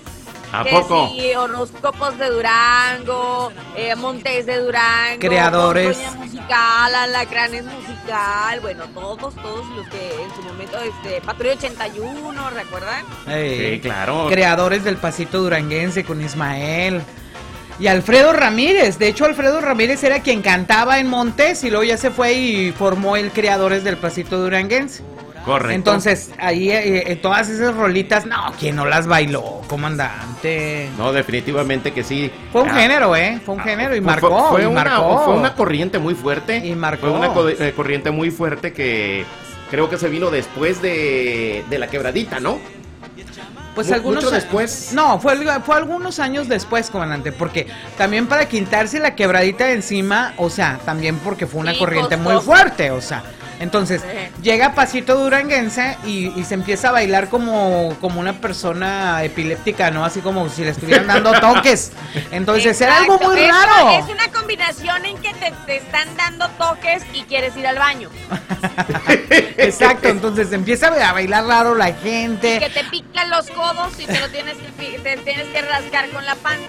¿A 0.59 0.63
Que 0.63 0.69
poco? 0.71 1.09
sí, 1.13 1.33
horóscopos 1.35 2.17
de 2.17 2.29
Durango, 2.29 3.51
eh, 3.75 3.95
Montes 3.95 4.45
de 4.45 4.57
Durango, 4.59 5.19
Creadores. 5.19 5.97
Musical, 6.17 6.95
Alacranes 6.95 7.65
musical, 7.65 8.59
bueno, 8.61 8.85
todos, 8.93 9.35
todos 9.35 9.65
los 9.75 9.87
que 9.89 10.23
en 10.23 10.29
su 10.35 10.41
momento, 10.43 10.77
este, 10.79 11.19
Patrulla 11.21 11.53
81, 11.55 12.49
¿recuerdan? 12.51 13.03
Sí, 13.27 13.79
claro. 13.81 14.27
Creadores 14.29 14.83
del 14.83 14.97
pasito 14.97 15.39
duranguense 15.39 16.03
con 16.03 16.21
Ismael. 16.23 17.01
Y 17.77 17.87
Alfredo 17.87 18.31
Ramírez. 18.31 18.97
De 18.99 19.09
hecho, 19.09 19.25
Alfredo 19.25 19.59
Ramírez 19.59 20.01
era 20.05 20.21
quien 20.21 20.41
cantaba 20.41 20.99
en 20.99 21.07
Montes 21.09 21.61
y 21.65 21.69
luego 21.69 21.83
ya 21.83 21.97
se 21.97 22.09
fue 22.09 22.33
y 22.33 22.71
formó 22.71 23.17
el 23.17 23.31
Creadores 23.31 23.83
del 23.83 23.97
pasito 23.97 24.37
duranguense. 24.39 25.03
Correcto. 25.45 25.75
Entonces, 25.75 26.31
ahí 26.39 26.71
eh, 26.71 27.11
eh, 27.11 27.15
todas 27.17 27.47
esas 27.49 27.75
rolitas, 27.75 28.25
no, 28.25 28.51
¿quién 28.59 28.75
no 28.75 28.85
las 28.85 29.05
bailó, 29.05 29.61
comandante? 29.67 30.89
No, 30.97 31.13
definitivamente 31.13 31.91
que 31.93 32.03
sí. 32.03 32.31
Fue 32.51 32.63
un 32.63 32.69
Ah, 32.69 32.75
género, 32.75 33.15
¿eh? 33.15 33.39
Fue 33.45 33.55
un 33.55 33.61
género 33.61 33.95
y 33.95 33.99
fue- 33.99 34.05
marcó. 34.07 34.49
Fue, 34.49 34.63
y 34.63 34.65
una, 34.65 34.83
marcó. 34.83 35.25
fue 35.25 35.33
una 35.35 35.53
corriente 35.55 35.99
muy 35.99 36.15
fuerte. 36.15 36.57
Y 36.57 36.73
marcó. 36.75 37.07
Fue 37.07 37.11
una 37.11 37.29
co- 37.33 37.47
eh, 37.49 37.73
corriente 37.75 38.11
muy 38.11 38.31
fuerte 38.31 38.73
que 38.73 39.25
creo 39.69 39.89
que 39.89 39.97
se 39.97 40.09
vino 40.09 40.31
después 40.31 40.81
de, 40.81 41.63
de 41.69 41.79
la 41.79 41.87
quebradita, 41.87 42.39
¿no? 42.39 42.57
Pues 43.75 43.91
algunos 43.91 44.23
mucho 44.23 44.33
después. 44.33 44.91
No, 44.93 45.19
fue, 45.19 45.35
fue 45.61 45.75
algunos 45.75 46.19
años 46.19 46.47
después, 46.47 46.89
comandante, 46.89 47.33
porque 47.33 47.67
también 47.97 48.25
para 48.25 48.47
quitarse 48.47 48.99
la 48.99 49.15
quebradita 49.15 49.65
de 49.65 49.73
encima, 49.73 50.33
o 50.37 50.49
sea, 50.49 50.79
también 50.85 51.17
porque 51.19 51.45
fue 51.45 51.59
una 51.59 51.73
Sí, 51.73 51.79
corriente 51.79 52.15
muy 52.15 52.37
fuerte, 52.41 52.91
o 52.91 53.01
sea. 53.01 53.23
Entonces, 53.59 54.01
Sí. 54.01 54.41
llega 54.41 54.73
Pasito 54.75 55.15
Duranguense 55.15 55.97
y, 56.05 56.27
y 56.39 56.43
se 56.43 56.53
empieza 56.55 56.89
a 56.89 56.91
bailar 56.91 57.29
como, 57.29 57.95
como 58.01 58.19
una 58.19 58.33
persona 58.33 59.23
epiléptica, 59.23 59.91
¿no? 59.91 60.03
Así 60.05 60.19
como 60.21 60.49
si 60.49 60.63
le 60.63 60.71
estuvieran 60.71 61.07
dando 61.07 61.31
toques. 61.39 61.91
Entonces, 62.31 62.79
era 62.81 62.97
algo 62.97 63.17
muy 63.19 63.35
raro. 63.37 63.91
Es 63.91 64.05
una 64.09 64.31
combinación 64.31 65.05
en 65.05 65.17
que 65.17 65.33
te, 65.33 65.53
te 65.65 65.77
están 65.77 66.07
dando 66.17 66.47
toques 66.57 67.03
y 67.13 67.23
quieres 67.23 67.55
ir 67.57 67.65
al 67.67 67.77
baño. 67.77 68.09
Exacto, 69.57 70.09
entonces 70.09 70.51
empieza 70.51 70.87
a 70.87 71.13
bailar 71.13 71.45
raro 71.45 71.75
la 71.75 71.93
gente. 71.93 72.59
Que 72.59 72.69
te 72.69 72.83
pican 72.85 73.29
los 73.29 73.49
codos 73.49 73.93
y 73.99 74.05
te 74.05 74.19
lo 74.19 74.29
tienes 74.29 74.55
que, 74.77 74.99
te 74.99 75.17
tienes 75.17 75.47
que 75.47 75.61
rascar 75.61 76.09
con 76.09 76.25
la 76.25 76.35
panza. 76.35 76.61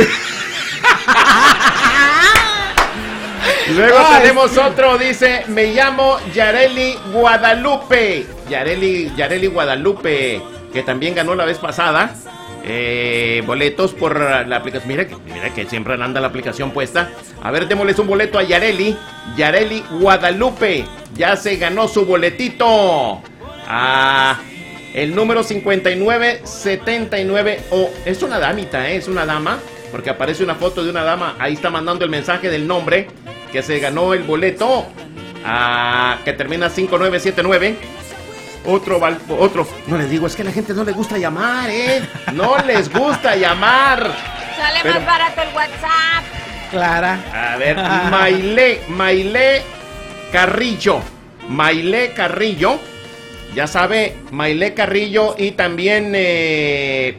Luego 3.75 3.97
Ay, 3.99 4.21
tenemos 4.21 4.57
otro, 4.57 4.97
dice, 4.97 5.43
me 5.47 5.73
llamo 5.73 6.17
Yareli 6.33 6.97
Guadalupe. 7.11 8.25
Yareli, 8.49 9.11
Yareli 9.15 9.47
Guadalupe, 9.47 10.41
que 10.73 10.83
también 10.83 11.15
ganó 11.15 11.35
la 11.35 11.45
vez 11.45 11.57
pasada. 11.57 12.13
eh, 12.69 13.43
boletos 13.45 13.93
por 13.93 14.19
la 14.19 14.57
aplicación. 14.57 14.89
Mira 14.89 15.07
que, 15.07 15.15
mira 15.33 15.53
que 15.53 15.65
siempre 15.65 15.93
anda 15.93 16.19
la 16.19 16.27
aplicación 16.27 16.71
puesta. 16.71 17.09
A 17.41 17.49
ver, 17.49 17.65
démosles 17.67 17.97
un 17.99 18.07
boleto 18.07 18.37
a 18.39 18.43
Yareli. 18.43 18.97
Yareli 19.37 19.83
Guadalupe. 19.99 20.83
Ya 21.15 21.35
se 21.37 21.55
ganó 21.55 21.87
su 21.87 22.05
boletito. 22.05 23.21
Ah, 23.67 24.37
el 24.93 25.15
número 25.15 25.43
5979. 25.43 27.61
Oh, 27.71 27.89
es 28.05 28.21
una 28.21 28.37
damita, 28.39 28.89
¿eh? 28.89 28.97
Es 28.97 29.07
una 29.07 29.25
dama. 29.25 29.59
Porque 29.91 30.09
aparece 30.09 30.43
una 30.43 30.55
foto 30.55 30.83
de 30.83 30.89
una 30.89 31.03
dama. 31.03 31.35
Ahí 31.39 31.53
está 31.53 31.69
mandando 31.69 32.03
el 32.03 32.11
mensaje 32.11 32.49
del 32.49 32.67
nombre. 32.67 33.07
Que 33.51 33.61
se 33.61 33.79
ganó 33.79 34.13
el 34.13 34.23
boleto. 34.23 34.85
Ah, 35.45 36.17
que 36.25 36.33
termina 36.33 36.69
5979. 36.69 37.75
Otro, 38.65 38.99
val- 38.99 39.19
otro. 39.29 39.67
No 39.87 39.97
les 39.97 40.09
digo, 40.09 40.27
es 40.27 40.35
que 40.35 40.41
a 40.41 40.45
la 40.45 40.51
gente 40.51 40.73
no 40.73 40.83
le 40.83 40.91
gusta 40.91 41.17
llamar, 41.17 41.69
¿eh? 41.69 42.01
No 42.33 42.57
les 42.65 42.91
gusta 42.91 43.35
llamar. 43.35 44.11
Sale 44.57 44.79
Pero- 44.83 44.95
más 44.95 45.05
barato 45.05 45.41
el 45.41 45.55
WhatsApp. 45.55 46.23
Clara. 46.71 47.19
A 47.53 47.55
ver, 47.57 47.77
Maile, 48.11 48.81
Maile 48.89 49.61
Carrillo. 50.31 50.99
Maile 51.47 52.11
Carrillo. 52.13 52.77
Ya 53.55 53.67
sabe, 53.67 54.17
Maile 54.31 54.73
Carrillo 54.73 55.35
y 55.37 55.51
también 55.51 56.11
eh, 56.13 57.17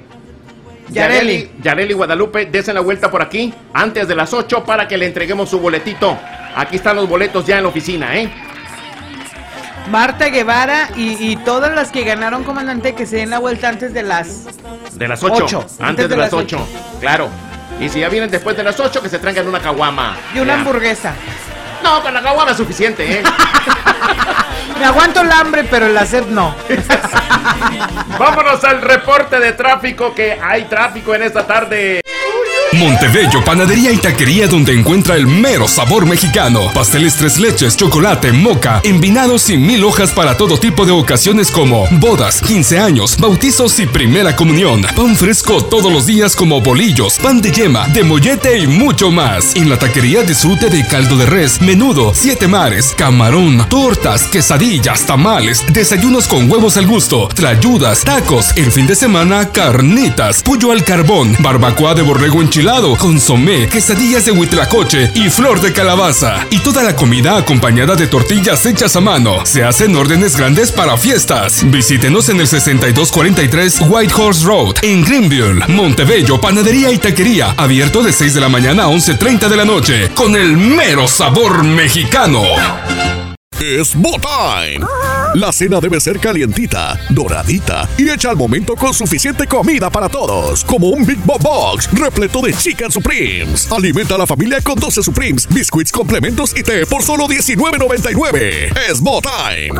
Yareli. 0.91 1.51
Yareli 1.63 1.95
Guadalupe. 1.95 2.47
Desen 2.47 2.75
la 2.75 2.81
vuelta 2.81 3.11
por 3.11 3.23
aquí 3.23 3.53
antes 3.73 4.07
de 4.07 4.15
las 4.15 4.33
8 4.35 4.65
para 4.65 4.87
que 4.87 4.99
le 4.99 5.07
entreguemos 5.07 5.49
su 5.49 5.59
boletito. 5.59 6.19
Aquí 6.55 6.77
están 6.77 6.97
los 6.97 7.09
boletos 7.09 7.47
ya 7.47 7.57
en 7.57 7.63
la 7.63 7.69
oficina, 7.71 8.17
¿eh? 8.19 8.29
Marta 9.91 10.29
Guevara 10.29 10.91
y, 10.97 11.31
y 11.33 11.37
todas 11.37 11.75
las 11.75 11.91
que 11.91 12.03
ganaron, 12.05 12.45
comandante, 12.45 12.95
que 12.95 13.07
se 13.07 13.17
den 13.17 13.31
la 13.31 13.39
vuelta 13.39 13.69
antes 13.69 13.95
de 13.95 14.03
las 14.03 14.47
De 14.93 15.09
las 15.09 15.23
8. 15.23 15.45
Ocho, 15.45 15.67
Antes, 15.81 16.09
de, 16.09 16.17
las 16.17 16.33
8. 16.33 16.59
Claro. 17.01 17.29
Y 17.81 17.89
si 17.89 18.01
ya 18.01 18.09
vienen 18.09 18.31
después 18.31 18.57
de 18.57 18.63
las 18.65 18.79
8, 18.79 19.01
que 19.03 19.09
se 19.09 19.19
traigan 19.19 19.47
una 19.47 19.61
caguama. 19.61 20.17
y 20.35 20.41
una 20.41 20.55
Ya. 20.55 20.59
hamburguesa. 20.61 21.15
No, 21.83 22.03
con 22.03 22.13
la 22.13 22.23
caguama 22.23 22.51
es 22.51 22.57
suficiente, 22.57 23.21
¿eh? 23.21 23.23
Me 24.79 24.85
aguanto 24.85 25.21
el 25.23 25.31
hambre, 25.33 25.65
pero 25.65 25.87
el 25.87 26.07
sed 26.07 26.27
no. 26.27 26.55
Vámonos 28.19 28.63
al 28.65 28.81
reporte 28.83 29.39
de 29.41 29.53
tráfico, 29.53 30.15
que 30.15 30.39
hay 30.43 30.65
tráfico 30.65 31.15
en 31.15 31.23
esta 31.23 31.47
tarde. 31.47 32.01
Montebello, 32.73 33.43
panadería 33.45 33.91
y 33.93 33.97
taquería 33.97 34.47
donde 34.47 34.75
encuentra 34.75 35.17
el 35.17 35.27
mero 35.27 35.67
sabor 35.67 36.07
mexicano. 36.07 36.71
Pasteles 36.75 37.17
tres 37.17 37.39
leches, 37.39 37.77
chocolate, 37.77 38.31
moca, 38.31 38.81
envinados 38.85 39.49
y 39.49 39.57
mil 39.57 39.85
hojas 39.85 40.13
para 40.13 40.37
todo 40.37 40.59
tipo 40.59 40.85
de 40.85 40.93
ocasiones 40.93 41.51
como 41.51 41.87
bodas, 41.93 42.43
15 42.43 42.79
años, 42.79 43.17
bautizos 43.19 43.79
y 43.81 43.87
primera 43.87 44.37
comunión. 44.37 44.83
Pan 44.95 45.17
fresco 45.17 45.65
todos 45.65 45.91
los 45.91 46.05
días 46.05 46.37
como 46.37 46.61
bolillos, 46.61 47.19
pan 47.19 47.41
de 47.41 47.51
yema, 47.51 47.89
de 47.89 48.05
mollete 48.05 48.59
y 48.59 48.67
mucho 48.67 49.11
más. 49.11 49.57
En 49.57 49.71
la 49.71 49.79
taquería 49.79 50.23
disfrute 50.23 50.69
de 50.69 50.87
caldo 50.87 51.17
de 51.17 51.25
res, 51.25 51.63
menudo, 51.63 52.13
siete 52.15 52.49
mares, 52.49 52.95
camarón, 52.97 53.67
tortas, 53.71 54.25
quesadillas, 54.25 55.07
tamales, 55.07 55.65
desayunos 55.73 56.29
con 56.29 56.51
huevos 56.51 56.77
al 56.77 56.87
gusto, 56.87 57.29
trayudas, 57.29 58.05
tacos, 58.05 58.55
el 58.57 58.71
fin 58.71 58.87
de 58.87 58.95
semana, 58.95 59.51
carnitas, 59.51 60.43
pollo 60.43 60.71
al 60.71 60.85
carbón, 60.85 61.35
barbacoa 61.41 61.95
de 61.95 62.03
borrego 62.03 62.43
consomé, 62.99 63.69
quesadillas 63.69 64.25
de 64.25 64.33
huitlacoche 64.33 65.13
y 65.15 65.31
flor 65.31 65.61
de 65.61 65.73
calabaza. 65.73 66.45
Y 66.51 66.59
toda 66.59 66.83
la 66.83 66.97
comida 66.97 67.37
acompañada 67.37 67.95
de 67.95 68.09
tortillas 68.09 68.67
hechas 68.67 68.97
a 68.97 69.01
mano. 69.01 69.47
Se 69.47 69.65
hacen 69.65 69.95
órdenes 69.95 70.37
grandes 70.37 70.73
para 70.73 70.97
fiestas. 70.97 71.63
Visítenos 71.71 72.29
en 72.29 72.41
el 72.41 72.49
6243 72.49 73.83
White 73.87 74.15
Horse 74.17 74.45
Road, 74.45 74.75
en 74.83 75.05
Greenville, 75.05 75.61
Montebello, 75.69 76.41
Panadería 76.41 76.91
y 76.91 76.99
Taquería. 76.99 77.55
Abierto 77.57 78.03
de 78.03 78.13
6 78.13 78.35
de 78.35 78.41
la 78.41 78.49
mañana 78.49 78.85
a 78.85 78.89
11.30 78.89 79.49
de 79.49 79.57
la 79.57 79.65
noche. 79.65 80.11
Con 80.15 80.35
el 80.35 80.57
mero 80.57 81.07
sabor 81.07 81.63
mexicano. 81.63 82.43
Es 83.61 83.93
Botime. 83.97 84.87
La 85.35 85.51
cena 85.51 85.81
debe 85.81 85.99
ser 86.01 86.21
calientita, 86.21 86.99
doradita 87.11 87.89
y 87.99 88.09
hecha 88.09 88.31
al 88.31 88.37
momento 88.37 88.77
con 88.77 88.95
suficiente 88.95 89.49
comida 89.49 89.91
para 89.91 90.09
todos, 90.09 90.65
como 90.65 90.91
un 90.91 91.05
Big 91.05 91.19
Bob 91.25 91.43
Box 91.43 91.89
repleto 91.93 92.41
de 92.41 92.55
Chicken 92.55 92.93
Supremes. 92.93 93.71
Alimenta 93.73 94.15
a 94.15 94.19
la 94.19 94.27
familia 94.29 94.61
con 94.61 94.77
12 94.77 95.03
Supremes, 95.03 95.49
biscuits, 95.49 95.91
complementos 95.91 96.57
y 96.57 96.63
té 96.63 96.87
por 96.87 97.03
solo 97.03 97.27
$19.99. 97.27 98.79
Es 98.89 99.01
Botime. 99.01 99.71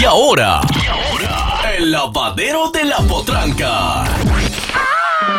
Y, 0.00 0.04
ahora, 0.04 0.60
el 1.76 1.90
lavadero 1.90 2.70
de 2.70 2.84
la 2.84 2.98
potranca. 2.98 4.04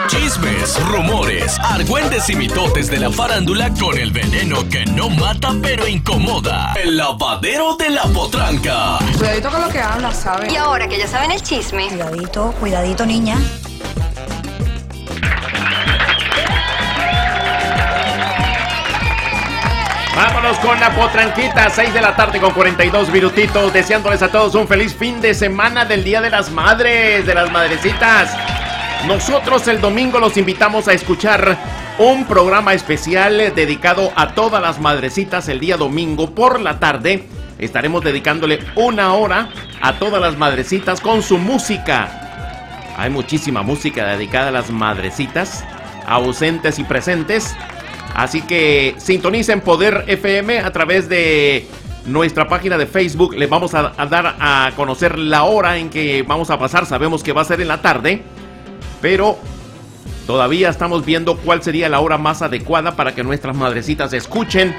Chismes, 0.07 0.79
rumores, 0.87 1.57
argüentes 1.59 2.29
y 2.29 2.35
mitotes 2.35 2.89
de 2.89 2.99
la 2.99 3.09
farándula 3.09 3.71
con 3.79 3.97
el 3.97 4.11
veneno 4.11 4.67
que 4.69 4.85
no 4.85 5.09
mata 5.09 5.53
pero 5.61 5.87
incomoda. 5.87 6.73
El 6.75 6.97
lavadero 6.97 7.75
de 7.75 7.89
la 7.89 8.03
potranca. 8.03 8.99
Cuidadito 9.17 9.49
con 9.49 9.61
lo 9.61 9.69
que 9.69 9.79
hablas, 9.79 10.17
¿sabes? 10.17 10.51
Y 10.51 10.57
ahora 10.57 10.87
que 10.87 10.97
ya 10.97 11.07
saben 11.07 11.31
el 11.31 11.41
chisme. 11.41 11.87
Cuidadito, 11.87 12.51
cuidadito, 12.59 13.05
niña. 13.05 13.37
Vámonos 20.15 20.59
con 20.59 20.79
la 20.79 20.93
potranquita, 20.95 21.69
6 21.69 21.93
de 21.93 22.01
la 22.01 22.15
tarde 22.15 22.39
con 22.39 22.51
42 22.51 23.09
minutitos, 23.09 23.73
deseándoles 23.73 24.21
a 24.21 24.29
todos 24.29 24.53
un 24.53 24.67
feliz 24.67 24.95
fin 24.95 25.21
de 25.21 25.33
semana 25.33 25.85
del 25.85 26.03
Día 26.03 26.21
de 26.21 26.29
las 26.29 26.51
Madres, 26.51 27.25
de 27.25 27.33
las 27.33 27.51
Madrecitas. 27.51 28.31
Nosotros 29.07 29.67
el 29.67 29.81
domingo 29.81 30.17
los 30.17 30.37
invitamos 30.37 30.87
a 30.87 30.93
escuchar 30.93 31.57
un 31.99 32.25
programa 32.25 32.73
especial 32.73 33.53
dedicado 33.53 34.13
a 34.15 34.33
todas 34.33 34.61
las 34.61 34.79
madrecitas 34.79 35.49
el 35.49 35.59
día 35.59 35.75
domingo 35.75 36.33
por 36.33 36.61
la 36.61 36.79
tarde. 36.79 37.27
Estaremos 37.59 38.01
dedicándole 38.01 38.59
una 38.75 39.13
hora 39.13 39.49
a 39.81 39.99
todas 39.99 40.21
las 40.21 40.37
madrecitas 40.37 41.01
con 41.01 41.21
su 41.21 41.37
música. 41.37 42.93
Hay 42.95 43.09
muchísima 43.09 43.61
música 43.61 44.05
dedicada 44.05 44.47
a 44.47 44.51
las 44.51 44.71
madrecitas, 44.71 45.65
ausentes 46.07 46.79
y 46.79 46.85
presentes. 46.85 47.53
Así 48.15 48.41
que 48.41 48.95
sintonicen 48.97 49.59
Poder 49.59 50.05
FM 50.07 50.59
a 50.59 50.71
través 50.71 51.09
de 51.09 51.67
nuestra 52.05 52.47
página 52.47 52.77
de 52.77 52.85
Facebook. 52.85 53.35
Les 53.35 53.49
vamos 53.49 53.73
a, 53.73 53.91
a 53.97 54.05
dar 54.05 54.37
a 54.39 54.71
conocer 54.77 55.19
la 55.19 55.43
hora 55.43 55.77
en 55.77 55.89
que 55.89 56.23
vamos 56.23 56.49
a 56.49 56.57
pasar. 56.57 56.85
Sabemos 56.85 57.21
que 57.21 57.33
va 57.33 57.41
a 57.41 57.45
ser 57.45 57.59
en 57.59 57.67
la 57.67 57.81
tarde, 57.81 58.23
pero 59.03 59.37
todavía 60.25 60.69
estamos 60.69 61.03
viendo 61.03 61.35
cuál 61.35 61.61
sería 61.61 61.89
la 61.89 61.99
hora 61.99 62.17
más 62.17 62.41
adecuada 62.41 62.95
para 62.95 63.13
que 63.13 63.21
nuestras 63.21 63.53
madrecitas 63.53 64.13
escuchen 64.13 64.73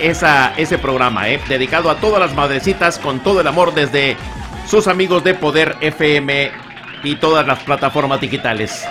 esa, 0.00 0.52
ese 0.56 0.76
programa, 0.76 1.28
¿eh? 1.28 1.40
dedicado 1.48 1.88
a 1.88 2.00
todas 2.00 2.18
las 2.18 2.34
madrecitas 2.34 2.98
con 2.98 3.20
todo 3.20 3.40
el 3.40 3.46
amor 3.46 3.74
desde 3.74 4.16
sus 4.66 4.88
amigos 4.88 5.22
de 5.22 5.34
Poder 5.34 5.76
FM 5.80 6.50
y 7.04 7.14
todas 7.14 7.46
las 7.46 7.60
plataformas 7.60 8.20
digitales. 8.20 8.84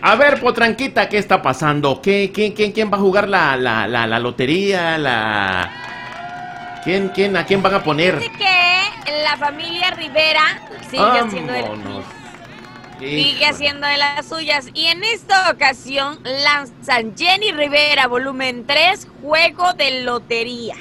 A 0.00 0.16
ver, 0.16 0.40
Potranquita, 0.40 1.10
¿qué 1.10 1.18
está 1.18 1.42
pasando? 1.42 2.00
¿Qué, 2.00 2.32
quién, 2.32 2.52
quién, 2.52 2.72
quién 2.72 2.90
va 2.90 2.96
a 2.96 3.00
jugar 3.00 3.28
la, 3.28 3.54
la, 3.58 3.86
la, 3.86 4.06
la 4.06 4.18
lotería? 4.18 4.96
La... 4.96 6.80
¿Quién, 6.82 7.10
quién, 7.10 7.36
¿A 7.36 7.44
quién 7.44 7.62
van 7.62 7.74
a 7.74 7.82
poner? 7.82 8.18
Dice 8.18 8.32
que 8.32 9.22
la 9.22 9.36
familia 9.36 9.90
Rivera 9.90 10.58
sigue 10.88 11.02
haciendo 11.02 11.52
de, 11.52 11.60
Vámonos. 11.60 12.15
Sigue 12.98 13.46
haciendo 13.46 13.86
de 13.86 13.96
las 13.96 14.26
suyas. 14.26 14.66
Y 14.74 14.86
en 14.86 15.02
esta 15.04 15.50
ocasión 15.50 16.18
lanzan 16.24 17.14
Jenny 17.16 17.52
Rivera, 17.52 18.06
volumen 18.06 18.64
3, 18.66 19.06
juego 19.22 19.72
de 19.74 20.02
lotería. 20.02 20.74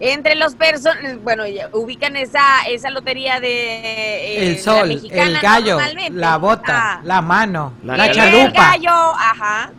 Entre 0.00 0.34
los 0.34 0.56
personajes, 0.56 1.22
bueno, 1.22 1.46
ya 1.46 1.68
ubican 1.72 2.16
esa, 2.16 2.62
esa 2.68 2.90
lotería 2.90 3.38
de 3.38 3.48
eh, 3.48 4.46
El 4.48 4.54
la 4.54 4.60
sol, 4.60 4.88
mexicana 4.88 5.22
el 5.26 5.38
gallo, 5.38 5.78
la 6.10 6.36
bota, 6.38 6.94
Ah, 6.94 7.00
la 7.04 7.22
mano, 7.22 7.74
La 7.84 7.96
la, 7.96 8.08
gallo. 8.08 8.22
el 8.24 8.32
chalupa. 8.52 8.70
gallo, 8.72 8.90
ajá. 8.90 9.70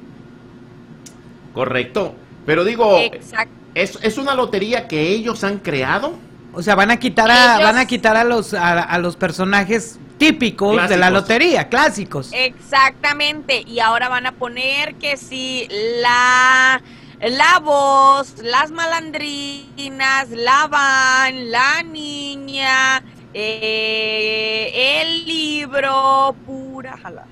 Correcto. 1.54 2.16
Pero 2.46 2.64
digo, 2.64 3.00
Exacto. 3.00 3.54
¿es, 3.76 4.00
¿es 4.02 4.18
una 4.18 4.34
lotería 4.36 4.88
que 4.88 5.10
ellos 5.10 5.44
han 5.44 5.60
creado? 5.60 6.16
O 6.54 6.62
sea, 6.62 6.76
van 6.76 6.92
a 6.92 6.98
quitar 6.98 7.30
a, 7.30 7.56
Ellos- 7.56 7.64
van 7.64 7.78
a 7.78 7.86
quitar 7.86 8.16
a 8.18 8.24
los 8.24 8.54
a, 8.54 8.82
a 8.82 8.98
los 9.00 9.16
personajes 9.16 10.00
típicos 10.18 10.90
de 10.90 10.98
la 10.98 11.10
lotería, 11.10 11.70
clásicos. 11.70 12.30
Exactamente, 12.34 13.64
y 13.66 13.80
ahora 13.80 14.10
van 14.10 14.26
a 14.26 14.32
poner 14.34 14.96
que 14.96 15.18
si 15.18 15.68
la 16.02 16.82
la 17.22 17.60
voz, 17.60 18.36
las 18.44 18.72
malandrinas, 18.72 20.30
la 20.30 20.68
van, 20.68 21.52
la 21.52 21.82
niña, 21.84 23.02
eh, 23.34 25.02
el 25.02 25.26
libro, 25.26 26.36
pura 26.46 26.98
jala. 27.02 27.26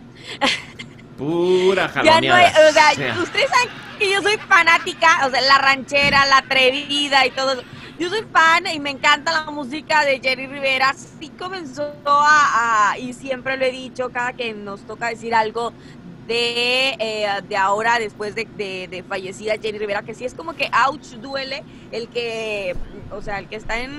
Pura 1.17 1.91
Ya 2.03 2.21
no 2.21 2.33
hay, 2.33 2.45
jaloneada. 2.45 2.69
o 2.69 2.73
sea, 2.73 2.91
O 2.91 2.95
sea, 2.95 3.19
ustedes 3.21 3.49
saben 3.49 3.69
que 3.99 4.11
yo 4.11 4.21
soy 4.21 4.37
fanática, 4.47 5.27
o 5.27 5.29
sea, 5.29 5.41
la 5.41 5.57
ranchera, 5.57 6.25
la 6.25 6.37
atrevida 6.37 7.25
y 7.25 7.31
todo 7.31 7.53
eso. 7.53 7.63
Yo 8.01 8.09
soy 8.09 8.23
fan 8.33 8.63
y 8.73 8.79
me 8.79 8.89
encanta 8.89 9.31
la 9.31 9.51
música 9.51 10.03
de 10.03 10.19
Jerry 10.19 10.47
Rivera. 10.47 10.91
Sí 10.95 11.29
comenzó 11.37 11.93
a, 12.07 12.95
y 12.97 13.13
siempre 13.13 13.57
lo 13.57 13.65
he 13.65 13.69
dicho, 13.71 14.09
cada 14.09 14.33
que 14.33 14.55
nos 14.55 14.81
toca 14.87 15.09
decir 15.09 15.35
algo 15.35 15.71
de, 16.25 16.95
eh, 16.97 17.27
de 17.47 17.57
ahora, 17.57 17.99
después 17.99 18.33
de, 18.33 18.45
de- 18.57 18.87
de 18.89 19.03
fallecida 19.03 19.53
Jerry 19.61 19.77
Rivera, 19.77 20.01
que 20.01 20.15
sí 20.15 20.25
es 20.25 20.33
como 20.33 20.55
que, 20.55 20.71
ouch, 20.87 21.09
duele 21.21 21.61
el 21.91 22.09
que, 22.09 22.75
o 23.11 23.21
sea, 23.21 23.37
el 23.37 23.47
que 23.47 23.57
está 23.57 23.77
en, 23.79 23.91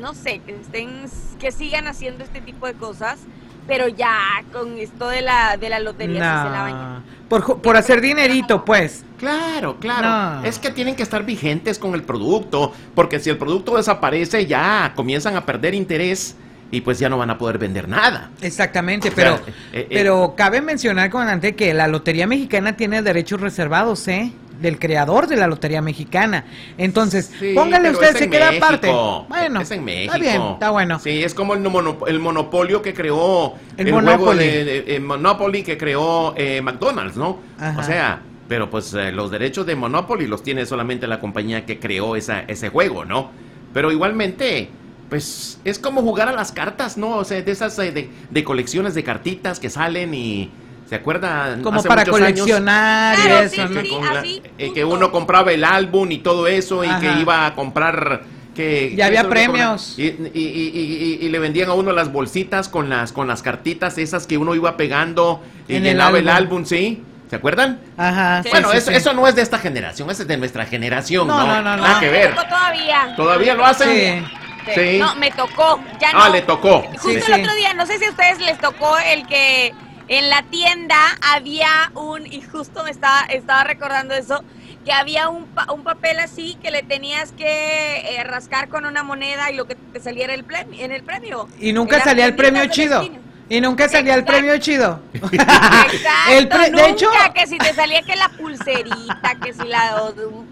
no 0.00 0.12
sé, 0.12 0.40
que 0.40 0.56
estén, 0.56 1.04
que 1.38 1.52
sigan 1.52 1.86
haciendo 1.86 2.24
este 2.24 2.40
tipo 2.40 2.66
de 2.66 2.74
cosas. 2.74 3.20
Pero 3.66 3.88
ya 3.88 4.42
con 4.52 4.76
esto 4.78 5.08
de 5.08 5.20
la, 5.22 5.56
de 5.56 5.68
la 5.68 5.78
lotería 5.78 6.14
sí 6.16 6.48
se 6.48 6.52
la 6.52 6.62
bañan. 6.62 6.92
Nah. 6.94 7.00
Por, 7.28 7.42
ju- 7.42 7.60
por 7.60 7.76
hacer 7.76 8.00
dinerito, 8.00 8.64
pues. 8.64 9.04
Claro, 9.18 9.76
claro. 9.78 10.40
No. 10.40 10.44
Es 10.44 10.58
que 10.58 10.70
tienen 10.70 10.96
que 10.96 11.02
estar 11.04 11.24
vigentes 11.24 11.78
con 11.78 11.94
el 11.94 12.02
producto, 12.02 12.72
porque 12.94 13.20
si 13.20 13.30
el 13.30 13.38
producto 13.38 13.76
desaparece 13.76 14.46
ya 14.46 14.92
comienzan 14.96 15.36
a 15.36 15.46
perder 15.46 15.74
interés 15.74 16.36
y 16.72 16.80
pues 16.80 16.98
ya 16.98 17.08
no 17.08 17.18
van 17.18 17.30
a 17.30 17.38
poder 17.38 17.58
vender 17.58 17.88
nada. 17.88 18.30
Exactamente, 18.40 19.10
O 19.10 19.12
pero, 19.14 19.36
sea, 19.36 19.46
eh, 19.46 19.52
eh, 19.72 19.86
pero 19.90 20.34
cabe 20.36 20.60
mencionar, 20.60 21.08
comandante, 21.10 21.54
que 21.54 21.72
la 21.72 21.86
Lotería 21.86 22.26
Mexicana 22.26 22.76
tiene 22.76 23.00
derechos 23.02 23.40
reservados, 23.40 24.08
¿eh? 24.08 24.32
Del 24.62 24.78
creador 24.78 25.26
de 25.26 25.36
la 25.36 25.46
Lotería 25.48 25.82
Mexicana. 25.82 26.44
Entonces, 26.78 27.30
Sí, 27.38 27.52
póngale 27.54 27.90
usted, 27.90 28.16
se 28.16 28.30
queda 28.30 28.46
México. 28.50 28.64
aparte. 28.66 28.92
Bueno, 29.28 29.60
es 29.60 29.70
en 29.72 29.84
México. 29.84 30.14
está 30.14 30.18
bien, 30.30 30.42
está 30.52 30.70
bueno. 30.70 30.98
Sí, 31.00 31.22
es 31.22 31.34
como 31.34 31.54
el, 31.54 31.60
mono- 31.60 31.98
el 32.06 32.18
monopolio 32.20 32.80
que 32.80 32.94
creó 32.94 33.54
El 33.76 33.88
el, 33.88 33.92
juego 33.92 34.06
Monopoly. 34.10 34.38
de, 34.46 34.64
de- 34.64 34.94
eh, 34.96 35.00
Monopoly 35.00 35.62
que 35.62 35.76
creó 35.76 36.34
eh, 36.36 36.62
McDonald's, 36.62 37.16
¿no? 37.16 37.38
Ajá. 37.58 37.80
O 37.80 37.82
sea, 37.82 38.20
pero 38.48 38.70
pues 38.70 38.94
eh, 38.94 39.12
los 39.12 39.30
derechos 39.30 39.66
de 39.66 39.74
Monopoly 39.76 40.26
los 40.26 40.42
tiene 40.42 40.64
solamente 40.66 41.06
la 41.06 41.18
compañía 41.20 41.66
que 41.66 41.78
creó 41.78 42.16
esa, 42.16 42.40
ese 42.42 42.68
juego, 42.68 43.04
¿no? 43.04 43.30
Pero 43.74 43.90
igualmente, 43.90 44.68
pues 45.08 45.58
es 45.64 45.78
como 45.78 46.02
jugar 46.02 46.28
a 46.28 46.32
las 46.32 46.52
cartas, 46.52 46.96
¿no? 46.96 47.16
O 47.16 47.24
sea, 47.24 47.40
de 47.42 47.50
esas 47.50 47.76
de, 47.76 48.10
de 48.30 48.44
colecciones 48.44 48.94
de 48.94 49.02
cartitas 49.02 49.58
que 49.58 49.70
salen 49.70 50.12
y 50.14 50.50
¿se 50.92 50.96
acuerdan? 50.96 51.62
Como 51.62 51.78
Hace 51.80 51.88
para 51.88 52.02
muchos 52.04 52.20
años? 52.20 52.40
coleccionar 52.40 53.18
y 53.18 53.22
Claro, 53.22 53.38
eso, 53.46 53.54
sí, 53.54 53.74
¿no? 53.74 53.80
sí, 53.80 53.88
con 53.88 54.04
la- 54.14 54.20
así, 54.20 54.42
eh, 54.58 54.72
que 54.74 54.84
uno 54.84 55.10
compraba 55.10 55.50
el 55.50 55.64
álbum 55.64 56.12
y 56.12 56.18
todo 56.18 56.46
eso 56.46 56.84
y 56.84 56.88
Ajá. 56.88 57.00
que 57.00 57.12
iba 57.18 57.46
a 57.46 57.54
comprar 57.54 58.24
que 58.54 58.94
Ya 58.94 59.06
había 59.06 59.22
que 59.22 59.28
premios. 59.28 59.94
Y, 59.98 60.02
y- 60.02 60.30
y- 60.34 61.18
y- 61.22 61.26
y 61.26 61.28
le 61.30 61.38
vendían 61.38 61.70
a 61.70 61.72
uno 61.72 61.92
las 61.92 62.12
bolsitas 62.12 62.68
con 62.68 62.90
las 62.90 63.10
con 63.10 63.26
las 63.26 63.40
cartitas 63.40 63.96
esas 63.96 64.26
que 64.26 64.36
uno 64.36 64.54
iba 64.54 64.76
pegando 64.76 65.42
y 65.66 65.76
En 65.76 65.84
llenaba 65.84 66.18
el 66.18 66.28
álbum. 66.28 66.58
álbum, 66.58 66.66
¿sí? 66.66 67.02
¿Se 67.30 67.36
acuerdan? 67.36 67.80
Ajá. 67.96 68.42
sí, 68.42 68.50
bueno, 68.50 68.70
sí, 68.72 68.76
eso, 68.76 68.90
sí. 68.90 68.96
eso 68.98 69.14
no 69.14 69.26
es 69.26 69.34
de 69.34 69.40
esta 69.40 69.56
generación, 69.58 70.10
eso 70.10 70.20
es 70.20 70.28
de 70.28 70.36
nuestra 70.36 70.66
generación, 70.66 71.26
No, 71.26 71.38
¿no? 71.38 71.46
no, 71.46 71.62
no, 71.62 71.76
no. 71.78 71.82
Nada 71.84 72.00
que 72.00 72.10
ver. 72.10 72.34
Todavía. 72.34 73.14
¿Todavía 73.16 73.54
lo 73.54 73.64
hacen? 73.64 74.26
Sí. 74.66 74.72
Sí. 74.74 74.98
No, 74.98 75.14
me 75.16 75.30
tocó. 75.30 75.80
Ya 75.98 76.10
Ah, 76.12 76.26
no. 76.28 76.34
le 76.34 76.42
tocó. 76.42 76.82
Justo 76.82 77.08
Sí, 77.08 77.14
el 77.16 77.22
sí. 77.22 77.32
otro 77.32 77.54
día, 77.54 77.72
no 77.72 77.86
sé 77.86 77.98
si 77.98 78.04
a 78.04 78.10
ustedes 78.10 78.38
les 78.40 78.58
tocó 78.58 78.98
el 78.98 79.26
que 79.26 79.72
en 80.08 80.30
la 80.30 80.42
tienda 80.44 80.96
había 81.22 81.90
un, 81.94 82.26
y 82.26 82.40
justo 82.42 82.84
me 82.84 82.90
estaba, 82.90 83.22
estaba 83.22 83.64
recordando 83.64 84.14
eso, 84.14 84.42
que 84.84 84.92
había 84.92 85.28
un, 85.28 85.46
un 85.72 85.84
papel 85.84 86.18
así 86.18 86.56
que 86.62 86.70
le 86.70 86.82
tenías 86.82 87.32
que 87.32 88.16
eh, 88.16 88.24
rascar 88.24 88.68
con 88.68 88.84
una 88.84 89.02
moneda 89.02 89.50
y 89.50 89.54
lo 89.56 89.66
que 89.66 89.76
te 89.76 90.00
saliera 90.00 90.34
el 90.34 90.44
premio, 90.44 90.84
en 90.84 90.92
el 90.92 91.02
premio. 91.02 91.48
Y 91.60 91.72
nunca 91.72 91.96
Era 91.96 92.04
salía 92.04 92.26
el 92.26 92.34
premio 92.34 92.66
chido. 92.66 93.00
destino. 93.00 93.20
Y 93.54 93.60
nunca 93.60 93.86
salía 93.86 94.14
el 94.14 94.24
premio 94.24 94.56
chido. 94.56 94.98
Exacto, 95.12 95.92
El 96.30 96.48
pre- 96.48 96.58
de 96.64 96.70
nunca, 96.70 96.86
hecho- 96.88 97.10
que 97.34 97.46
si 97.46 97.58
te 97.58 97.74
salía 97.74 98.00
que 98.02 98.16
la 98.16 98.30
pulserita, 98.30 99.34
que 99.42 99.52
si 99.52 99.68
la 99.68 100.04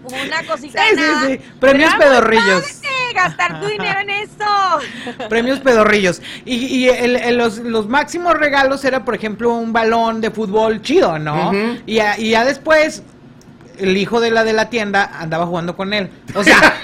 una 0.03 0.43
cosita 0.47 0.83
Sí, 0.83 0.89
sí, 0.95 1.01
nada. 1.01 1.25
sí. 1.27 1.39
Premios 1.59 1.91
Pero 1.97 2.11
pedorrillos. 2.11 2.63
gastar 3.15 3.59
tu 3.59 3.65
dinero 3.65 3.99
en 4.01 4.09
eso. 4.11 4.79
Premios 5.29 5.59
pedorrillos. 5.61 6.21
Y, 6.45 6.57
y 6.57 6.89
el- 6.89 7.15
el- 7.15 7.37
los, 7.37 7.57
los 7.57 7.87
máximos 7.87 8.35
regalos 8.35 8.85
era, 8.85 9.03
por 9.03 9.15
ejemplo, 9.15 9.51
un 9.51 9.73
balón 9.73 10.21
de 10.21 10.29
fútbol 10.29 10.83
chido, 10.83 11.17
¿no? 11.17 11.53
Y, 11.87 11.95
ya, 11.95 12.19
y 12.19 12.29
ya 12.29 12.45
después, 12.45 13.01
el 13.79 13.97
hijo 13.97 14.19
de 14.21 14.29
la 14.29 14.43
de 14.43 14.53
la 14.53 14.69
tienda 14.69 15.09
andaba 15.19 15.47
jugando 15.47 15.75
con 15.75 15.91
él. 15.93 16.11
O 16.35 16.43
sea. 16.43 16.55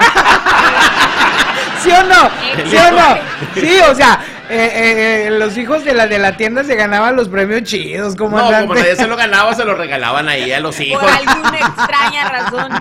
¿Sí 1.83 1.91
o 1.91 2.03
no? 2.03 2.29
¿Sí 2.69 2.75
o 2.75 2.91
no? 2.91 3.17
Sí, 3.53 3.79
o 3.91 3.95
sea, 3.95 4.19
eh, 4.49 4.55
eh, 4.55 5.27
eh, 5.27 5.29
los 5.31 5.57
hijos 5.57 5.83
de 5.83 5.93
la 5.93 6.07
de 6.07 6.19
la 6.19 6.37
tienda 6.37 6.63
se 6.63 6.75
ganaban 6.75 7.15
los 7.15 7.29
premios 7.29 7.63
chidos, 7.63 8.13
No, 8.13 8.25
comandante. 8.25 8.67
como 8.67 8.79
nadie 8.79 8.95
se 8.95 9.07
lo 9.07 9.15
ganaba, 9.15 9.53
se 9.53 9.65
lo 9.65 9.75
regalaban 9.75 10.29
ahí 10.29 10.51
a 10.51 10.59
los 10.59 10.79
hijos. 10.79 11.01
Por 11.01 11.09
alguna 11.09 11.59
extraña 11.59 12.29
razón. 12.29 12.71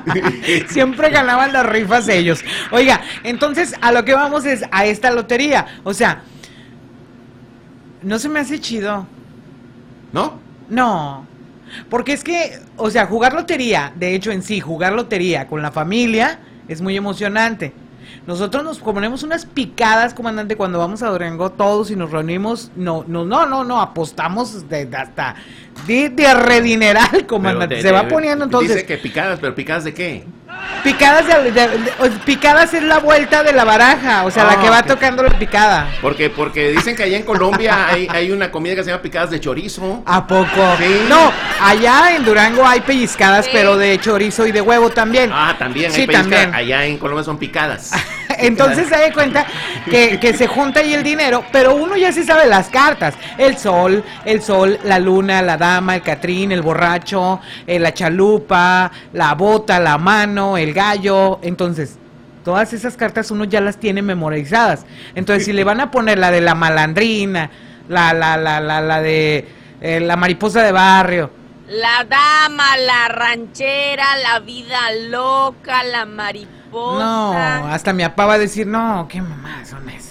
Siempre 0.68 1.10
ganaban 1.10 1.52
las 1.52 1.66
rifas 1.66 2.08
ellos. 2.08 2.44
Oiga, 2.70 3.00
entonces 3.24 3.74
a 3.80 3.92
lo 3.92 4.04
que 4.04 4.14
vamos 4.14 4.44
es 4.44 4.64
a 4.70 4.86
esta 4.86 5.10
lotería. 5.10 5.66
O 5.84 5.94
sea, 5.94 6.22
no 8.02 8.18
se 8.18 8.28
me 8.28 8.40
hace 8.40 8.60
chido. 8.60 9.06
¿No? 10.12 10.40
No. 10.68 11.26
Porque 11.90 12.12
es 12.12 12.22
que, 12.22 12.58
o 12.76 12.90
sea, 12.90 13.06
jugar 13.06 13.34
lotería, 13.34 13.92
de 13.96 14.14
hecho 14.14 14.30
en 14.30 14.42
sí, 14.42 14.60
jugar 14.60 14.92
lotería 14.92 15.46
con 15.46 15.62
la 15.62 15.72
familia 15.72 16.38
es 16.68 16.80
muy 16.80 16.96
emocionante. 16.96 17.72
Nosotros 18.27 18.64
nos 18.64 18.79
ponemos 18.81 19.22
unas 19.22 19.47
picadas, 19.47 20.12
comandante, 20.12 20.57
cuando 20.57 20.79
vamos 20.79 21.03
a 21.03 21.09
Durango 21.09 21.51
todos 21.51 21.91
y 21.93 21.97
nos 21.97 22.11
reunimos. 22.11 22.72
No, 22.74 23.05
no, 23.07 23.24
no, 23.24 23.47
no, 23.47 23.62
no, 23.62 23.81
apostamos 23.81 24.68
de, 24.68 24.87
de 24.87 24.97
hasta 24.97 25.37
de, 25.87 26.09
de 26.09 26.35
redineral, 26.35 27.27
comandante. 27.27 27.83
Se 27.83 27.93
va 27.93 28.09
poniendo 28.09 28.45
entonces. 28.45 28.74
Dice 28.74 28.87
que 28.87 28.99
picadas, 28.99 29.39
pero 29.41 29.55
picadas 29.55 29.85
de 29.85 29.95
qué? 29.95 30.24
Picadas, 30.84 31.26
de, 31.26 31.50
de- 31.50 31.68
de- 31.68 31.92
o- 31.98 32.10
picadas 32.24 32.72
es 32.72 32.82
la 32.84 32.98
vuelta 32.98 33.42
de 33.42 33.52
la 33.52 33.64
baraja, 33.64 34.24
o 34.24 34.30
sea, 34.30 34.44
la 34.44 34.52
Ah, 34.52 34.60
que 34.62 34.70
va 34.70 34.82
tocando 34.84 35.22
la 35.24 35.36
picada. 35.36 35.88
Porque, 36.00 36.30
porque 36.30 36.70
dicen 36.70 36.94
que 36.94 37.02
allá 37.02 37.16
en 37.16 37.24
Colombia 37.24 37.88
hay, 37.92 38.06
hay 38.08 38.30
una 38.30 38.50
comida 38.52 38.76
que 38.76 38.84
se 38.84 38.90
llama 38.90 39.02
picadas 39.02 39.30
de 39.30 39.40
chorizo. 39.40 40.02
¿A 40.06 40.24
poco? 40.26 40.46
Sí. 40.78 41.06
No, 41.08 41.32
allá 41.60 42.14
en 42.14 42.24
Durango 42.24 42.64
hay 42.66 42.80
pellizcadas, 42.82 43.46
Sí. 43.46 43.50
pero 43.52 43.76
de 43.76 43.98
chorizo 44.00 44.46
y 44.46 44.52
de 44.52 44.60
huevo 44.60 44.90
también. 44.90 45.30
Ah, 45.32 45.56
también 45.58 45.90
hay 45.92 46.00
Sí, 46.02 46.06
también. 46.06 46.54
Allá 46.54 46.84
en 46.84 46.98
Colombia 46.98 47.24
son 47.24 47.36
picadas. 47.38 47.90
Entonces 48.38 48.88
se 48.88 48.96
da 48.96 49.12
cuenta 49.12 49.46
que, 49.86 50.20
que 50.20 50.34
se 50.36 50.46
junta 50.46 50.80
ahí 50.80 50.92
el 50.92 51.02
dinero, 51.02 51.42
pero 51.52 51.74
uno 51.74 51.96
ya 51.96 52.12
se 52.12 52.22
sabe 52.24 52.46
las 52.46 52.68
cartas. 52.68 53.14
El 53.38 53.56
sol, 53.56 54.04
el 54.24 54.42
sol, 54.42 54.78
la 54.84 54.98
luna, 54.98 55.40
la 55.42 55.56
dama, 55.56 55.94
el 55.96 56.02
catrín, 56.02 56.52
el 56.52 56.60
borracho, 56.60 57.40
eh, 57.66 57.78
la 57.78 57.94
chalupa, 57.94 58.90
la 59.14 59.34
bota, 59.34 59.80
la 59.80 59.96
mano, 59.98 60.55
el 60.57 60.72
gallo. 60.72 61.38
Entonces, 61.42 61.98
todas 62.44 62.72
esas 62.72 62.96
cartas 62.96 63.30
uno 63.30 63.44
ya 63.44 63.61
las 63.61 63.78
tiene 63.78 64.02
memorizadas. 64.02 64.86
Entonces, 65.14 65.44
si 65.44 65.52
le 65.52 65.64
van 65.64 65.80
a 65.80 65.90
poner 65.90 66.18
la 66.18 66.30
de 66.30 66.40
la 66.40 66.54
malandrina, 66.54 67.50
la, 67.88 68.12
la, 68.12 68.36
la, 68.36 68.61
la, 68.61 68.80
la 68.80 69.00
de 69.00 69.48
eh, 69.80 70.00
la 70.00 70.16
mariposa 70.16 70.62
de 70.62 70.72
barrio, 70.72 71.30
La 71.68 72.04
dama, 72.04 72.76
la 72.76 73.09
ranchera, 73.09 74.16
la 74.22 74.38
vida 74.40 74.80
loca, 75.09 75.82
la 75.82 76.04
mariposa. 76.07 77.04
No, 77.04 77.32
hasta 77.68 77.92
mi 77.92 78.02
papá 78.04 78.26
va 78.26 78.34
a 78.34 78.38
decir, 78.38 78.66
no, 78.66 79.07
qué 79.09 79.20
mamá 79.20 79.64
son 79.64 79.88
esas. 79.88 80.05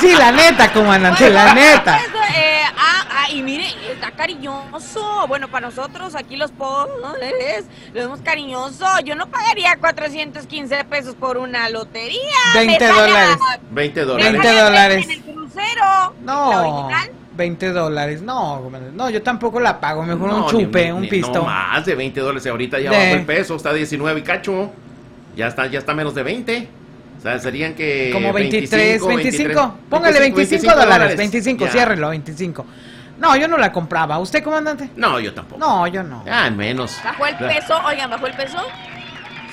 Sí, 0.00 0.12
la 0.16 0.32
neta, 0.32 0.72
comandante, 0.72 1.30
la 1.30 1.54
neta. 1.54 2.00
Pues, 2.12 2.30
eh, 2.36 2.60
ah, 2.76 3.06
ah, 3.10 3.30
y 3.30 3.42
mire, 3.42 3.64
está 3.92 4.10
cariñoso. 4.12 5.26
Bueno, 5.28 5.48
para 5.48 5.66
nosotros 5.68 6.14
aquí 6.14 6.36
los 6.36 6.50
pobres 6.52 7.64
lo 7.92 8.00
vemos 8.00 8.20
cariñoso. 8.22 8.86
Yo 9.04 9.14
no 9.14 9.26
pagaría 9.28 9.76
415 9.78 10.84
pesos 10.84 11.14
por 11.14 11.36
una 11.38 11.68
lotería. 11.68 12.18
20 12.54 12.72
Me 12.72 12.78
sale 12.78 13.00
a- 13.00 13.02
dólares. 13.06 13.36
20 13.70 14.00
me 14.00 14.06
dólares. 14.06 14.32
20 14.32 14.48
sale 14.48 14.60
a 14.60 14.64
dólares. 14.64 15.04
En 15.04 15.10
el 15.10 15.22
crucero. 15.22 15.84
La 15.84 16.12
No, 16.24 16.50
original. 16.82 17.10
20 17.36 17.70
dólares, 17.70 18.20
no. 18.22 18.68
No, 18.94 19.10
yo 19.10 19.22
tampoco 19.22 19.60
la 19.60 19.78
pago, 19.78 20.02
mejor 20.02 20.28
No, 20.28 20.44
un 20.44 20.50
chupe, 20.50 20.86
ni- 20.86 20.90
un 20.90 21.02
ni- 21.02 21.08
pisto. 21.08 21.34
No 21.38 21.44
más 21.44 21.84
de 21.86 21.94
20 21.94 22.20
dólares. 22.20 22.44
Ahorita 22.48 22.80
ya 22.80 22.90
De- 22.90 22.96
bajó 22.96 23.14
el 23.14 23.26
peso, 23.26 23.54
está 23.56 23.72
19 23.72 24.20
y 24.20 24.22
cacho. 24.24 24.72
Ya 25.36 25.46
está, 25.46 25.66
ya 25.66 25.78
está 25.78 25.94
menos 25.94 26.14
de 26.16 26.22
20. 26.24 26.68
O 27.18 27.20
sea, 27.20 27.38
serían 27.38 27.74
que. 27.74 28.10
Como 28.12 28.32
23, 28.32 29.04
25, 29.04 29.06
23, 29.08 29.58
póngale 29.90 30.20
25, 30.20 30.74
dólares, 30.74 31.16
25, 31.16 31.64
Ya. 31.66 31.70
ciérrelo, 31.72 32.10
25. 32.10 32.66
No, 33.18 33.36
yo 33.36 33.48
no 33.48 33.58
la 33.58 33.72
compraba. 33.72 34.18
¿Usted, 34.18 34.42
comandante? 34.44 34.90
No, 34.94 35.18
yo 35.18 35.34
tampoco. 35.34 35.58
No, 35.58 35.86
yo 35.88 36.04
no. 36.04 36.24
Ah, 36.30 36.48
menos. 36.50 36.96
Bajó 37.02 37.26
el 37.26 37.36
peso, 37.36 37.80
oigan, 37.84 38.08
bajó 38.10 38.26
el 38.28 38.34
peso. 38.34 38.58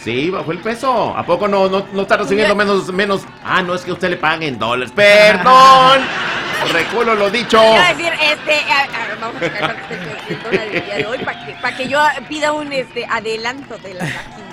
Sí, 0.06 0.30
bajó 0.30 0.52
el 0.52 0.60
peso. 0.60 1.18
¿A 1.18 1.24
poco 1.26 1.48
no, 1.48 1.68
no, 1.68 1.88
no 1.92 2.02
está 2.04 2.16
recibiendo 2.18 2.54
menos, 2.56 2.94
menos? 2.94 3.24
Ah, 3.44 3.64
no, 3.64 3.74
es 3.74 3.82
que 3.82 3.92
usted 3.92 4.12
le 4.12 4.18
pague 4.18 4.48
en 4.48 4.60
dólares. 4.60 4.94
¡Perdón! 4.96 6.02
Reculo 6.72 7.16
lo 7.16 7.30
dicho. 7.32 7.58
Iba 7.62 7.88
a 7.88 7.94
decir, 7.94 8.14
este, 8.22 8.72
a- 8.72 8.84
a- 8.84 9.16
vamos 9.20 9.42
a 9.42 9.46
sacar 9.46 9.76
el 10.30 10.44
dólar 10.44 10.68
el 10.68 10.86
día 10.86 10.96
de 10.98 11.06
hoy 11.08 11.18
para 11.20 11.44
que, 11.46 11.52
pa' 11.54 11.72
que 11.76 11.88
yo 11.88 12.00
pida 12.30 12.52
un 12.54 12.72
este 12.72 13.06
adelanto 13.10 13.78
de 13.80 13.96
la 13.96 14.06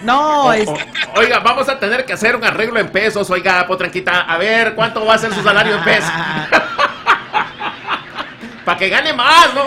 No, 0.03 0.47
O- 0.47 0.53
es... 0.55 0.67
o- 0.69 0.77
oiga, 1.17 1.41
vamos 1.41 1.69
a 1.69 1.79
tener 1.79 2.05
que 2.07 2.15
hacer 2.15 2.35
un 2.35 2.45
arreglo 2.45 2.81
en 2.81 2.89
pesos. 2.91 3.29
Oiga, 3.31 3.67
potranquita, 3.67 4.23
a 4.23 4.39
ver 4.39 4.75
cuánto 4.75 5.05
va 5.05 5.15
a 5.15 5.19
ser 5.19 5.35
su 5.35 5.43
salario 5.43 5.77
en 5.77 5.85
pesos. 5.85 6.11
Para 8.65 8.79
que 8.79 8.89
gane 8.89 9.13
más, 9.13 9.49
¿no? 9.55 9.65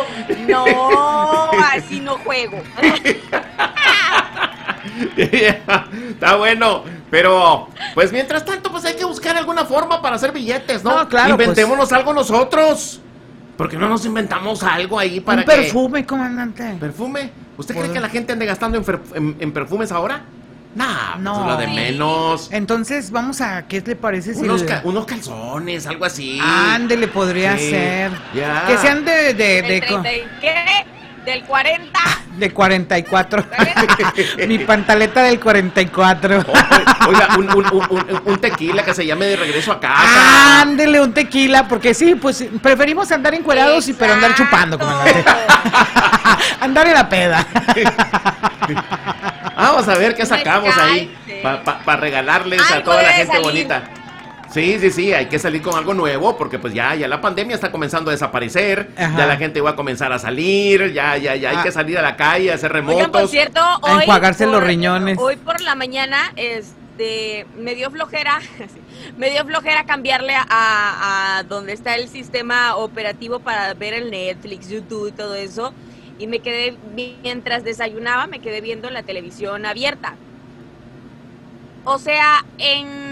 No, 0.47 1.51
así 1.73 1.99
no 1.99 2.17
juego. 2.19 2.61
Está 5.17 6.35
bueno, 6.35 6.83
pero 7.11 7.69
pues 7.93 8.11
mientras 8.11 8.45
tanto, 8.45 8.71
pues 8.71 8.85
hay 8.85 8.95
que 8.95 9.05
buscar 9.05 9.35
alguna 9.37 9.65
forma 9.65 10.01
para 10.01 10.15
hacer 10.15 10.31
billetes, 10.31 10.83
¿no? 10.83 10.97
No, 11.03 11.09
claro, 11.09 11.35
pues. 11.35 11.47
Inventémonos 11.47 11.91
algo 11.91 12.13
nosotros. 12.13 13.01
¿Por 13.57 13.69
qué 13.69 13.77
no 13.77 13.87
nos 13.87 14.05
inventamos 14.05 14.63
algo 14.63 14.99
ahí 14.99 15.21
para 15.21 15.39
un 15.41 15.45
que- 15.47 15.51
perfume, 15.55 16.05
comandante. 16.05 16.75
¿Perfume? 16.79 17.29
¿Usted 17.57 17.73
cree 17.73 17.85
Pues- 17.85 17.93
que 17.95 18.01
la 18.01 18.09
gente 18.09 18.33
ande 18.33 18.45
gastando 18.45 18.77
en, 18.77 18.83
fer- 18.85 18.99
en- 19.15 19.37
en 19.39 19.51
perfumes 19.53 19.91
ahora? 19.93 20.23
Nah, 20.75 21.13
pues 21.13 21.23
No. 21.23 21.39
es 21.41 21.47
lo 21.53 21.57
de 21.57 21.67
menos. 21.67 22.49
Entonces, 22.51 23.09
vamos 23.11 23.39
a, 23.39 23.65
¿qué 23.65 23.79
le 23.79 23.95
parece 23.95 24.33
si... 24.33 24.41
Unos, 24.41 24.59
le- 24.59 24.67
ca- 24.67 24.81
unos 24.83 25.05
calzones, 25.05 25.87
algo 25.87 26.03
así. 26.03 26.37
Ándele, 26.43 27.07
podría 27.07 27.57
Sí, 27.57 27.69
ser. 27.69 28.11
ya. 28.33 28.65
Que 28.67 28.77
sean 28.79 29.05
de... 29.05 29.33
de, 29.33 29.61
de 29.61 29.77
El 29.77 29.85
co- 29.87 30.01
30 30.01 30.11
y- 30.13 30.39
¿Qué? 30.41 30.85
Del 31.25 31.43
40. 31.43 31.99
De 32.37 32.51
44. 32.51 33.45
Mi 34.47 34.59
pantaleta 34.59 35.23
del 35.23 35.39
44. 35.39 36.43
Oiga, 37.07 37.29
un, 37.37 37.49
un- 37.49 37.65
un- 37.65 37.87
un- 37.89 38.21
un 38.25 38.37
tequila 38.39 38.83
que 38.83 38.93
se 38.93 39.05
llame 39.05 39.25
de 39.27 39.35
regreso 39.37 39.71
a 39.71 39.79
casa. 39.79 40.61
Ándele 40.61 41.01
un 41.01 41.13
tequila, 41.13 41.67
porque 41.67 41.93
sí, 41.93 42.15
pues 42.15 42.45
preferimos 42.61 43.11
andar 43.11 43.33
encuerados 43.33 43.87
y 43.87 43.93
pero 43.93 44.13
andar 44.13 44.35
chupando, 44.35 44.77
comandante. 44.77 45.23
andar 46.61 46.87
en 46.87 46.93
la 46.93 47.09
peda. 47.09 47.45
Vamos 49.55 49.87
a 49.87 49.95
ver 49.95 50.15
qué 50.15 50.25
sacamos 50.25 50.75
ahí 50.77 51.15
para 51.85 51.99
regalarles 51.99 52.61
a 52.71 52.83
toda 52.83 53.01
la 53.01 53.09
gente 53.09 53.27
salir. 53.33 53.43
bonita. 53.45 53.83
Sí, 54.55 54.79
sí, 54.79 54.89
sí, 54.89 55.13
hay 55.13 55.25
que 55.25 55.37
salir 55.37 55.61
con 55.61 55.75
algo 55.75 55.93
nuevo 55.93 56.37
porque 56.37 56.57
pues 56.59 56.73
ya, 56.73 56.95
ya 56.95 57.07
la 57.09 57.19
pandemia 57.19 57.53
está 57.55 57.71
comenzando 57.71 58.09
a 58.09 58.13
desaparecer, 58.13 58.89
Ajá. 58.97 59.17
ya 59.17 59.25
la 59.27 59.35
gente 59.35 59.59
va 59.59 59.71
a 59.71 59.75
comenzar 59.75 60.13
a 60.13 60.17
salir, 60.17 60.93
ya, 60.93 61.17
ya, 61.17 61.35
ya 61.35 61.49
hay 61.49 61.57
Ah. 61.59 61.63
que 61.63 61.71
salir 61.73 61.97
a 61.97 62.01
la 62.01 62.15
calle, 62.15 62.51
a 62.51 62.55
hacer 62.55 62.71
remotos. 62.71 62.95
Oigan, 62.99 63.11
por 63.11 63.27
cierto, 63.27 63.59
A 63.59 63.79
hoy. 63.81 64.03
enjuagarse 64.03 64.45
los 64.45 64.55
por- 64.55 64.63
riñones. 64.63 65.17
Hoy 65.19 65.35
por 65.35 65.59
la 65.61 65.75
mañana, 65.75 66.31
este. 66.37 67.45
Me 67.57 67.75
dio 67.75 67.91
flojera. 67.91 68.39
Me 69.17 69.29
dio 69.29 69.43
flojera 69.45 69.85
cambiarle 69.85 70.33
a, 70.35 70.45
a 71.39 71.43
donde 71.43 71.73
está 71.73 71.95
el 71.95 72.07
sistema 72.07 72.77
operativo 72.77 73.39
para 73.39 73.73
ver 73.73 73.93
el 73.93 74.09
Netflix, 74.09 74.69
YouTube 74.69 75.09
y 75.09 75.11
todo 75.11 75.35
eso. 75.35 75.73
Y 76.17 76.27
me 76.27 76.39
quedé, 76.39 76.77
mientras 77.21 77.65
desayunaba, 77.65 78.25
me 78.27 78.39
quedé 78.39 78.61
viendo 78.61 78.89
la 78.89 79.03
televisión 79.03 79.65
abierta. 79.65 80.15
O 81.83 81.99
sea, 81.99 82.45
en 82.57 83.04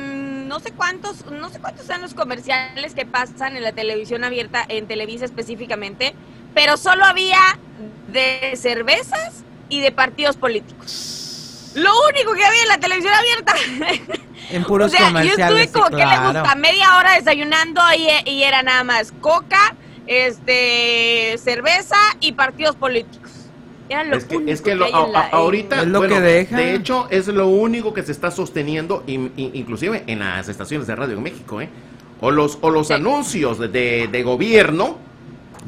no 0.54 0.60
sé 0.60 0.72
cuántos, 0.72 1.26
no 1.32 1.49
sé 1.49 1.60
cuántos 1.60 1.88
sean 1.88 2.04
los 2.04 2.14
comerciales 2.14 2.93
que 2.93 3.08
pasan 3.08 3.58
en 3.58 3.64
la 3.64 3.72
televisión 3.72 4.24
abierta, 4.24 4.64
en 4.68 4.86
Televisa 4.86 5.26
específicamente, 5.26 6.14
pero 6.54 6.78
solo 6.78 7.06
había 7.06 7.39
de 8.10 8.54
cervezas 8.56 9.43
y 9.70 9.80
de 9.80 9.91
partidos 9.91 10.38
políticos. 10.38 11.72
Lo 11.74 11.89
único 12.08 12.36
que 12.36 12.45
había 12.45 12.62
en 12.62 12.68
la 12.68 12.78
televisión 12.78 13.16
abierta. 13.16 13.56
En 14.51 14.64
puros 14.66 14.93
o 14.93 14.95
sea, 14.95 15.24
yo 15.24 15.32
estuve 15.32 15.70
como 15.70 15.89
que 15.89 16.06
le 16.06 16.20
gusta 16.20 16.54
media 16.54 16.97
hora 16.97 17.16
desayunando 17.16 17.82
y, 17.97 18.30
y 18.30 18.43
era 18.43 18.62
nada 18.62 18.84
más 18.84 19.12
coca, 19.22 19.76
este, 20.06 21.36
cerveza 21.43 21.97
y 22.20 22.34
partidos 22.34 22.76
políticos. 22.76 23.22
Era 23.90 24.04
lo 24.06 24.16
Es 24.16 24.26
que, 24.26 24.38
único 24.38 24.52
es 24.52 24.62
que 24.62 24.76
lo- 24.76 24.86
hay 24.86 24.92
en 24.92 24.98
a- 24.98 25.08
la- 25.08 25.20
a- 25.20 25.30
ahorita, 25.30 25.82
Es 25.82 25.88
lo 25.88 26.00
bueno, 26.00 26.16
que 26.16 26.22
deja. 26.22 26.56
de 26.58 26.74
hecho, 26.76 27.08
es 27.10 27.28
lo 27.28 27.48
único 27.48 27.94
que 27.94 28.02
se 28.04 28.12
está 28.12 28.32
sosteniendo, 28.32 29.04
in- 29.08 29.32
in- 29.38 29.52
inclusive 29.54 30.04
en 30.08 30.20
las 30.20 30.48
estaciones 30.50 30.88
de 30.88 30.96
radio 30.96 31.18
en 31.18 31.24
México, 31.24 31.62
¿eh? 31.62 31.70
O 32.22 32.32
los, 32.32 32.58
o 32.62 32.70
los 32.70 32.90
anuncios 32.92 33.60
de, 33.60 33.68
de- 33.68 34.08
de 34.12 34.24
gobierno, 34.24 34.98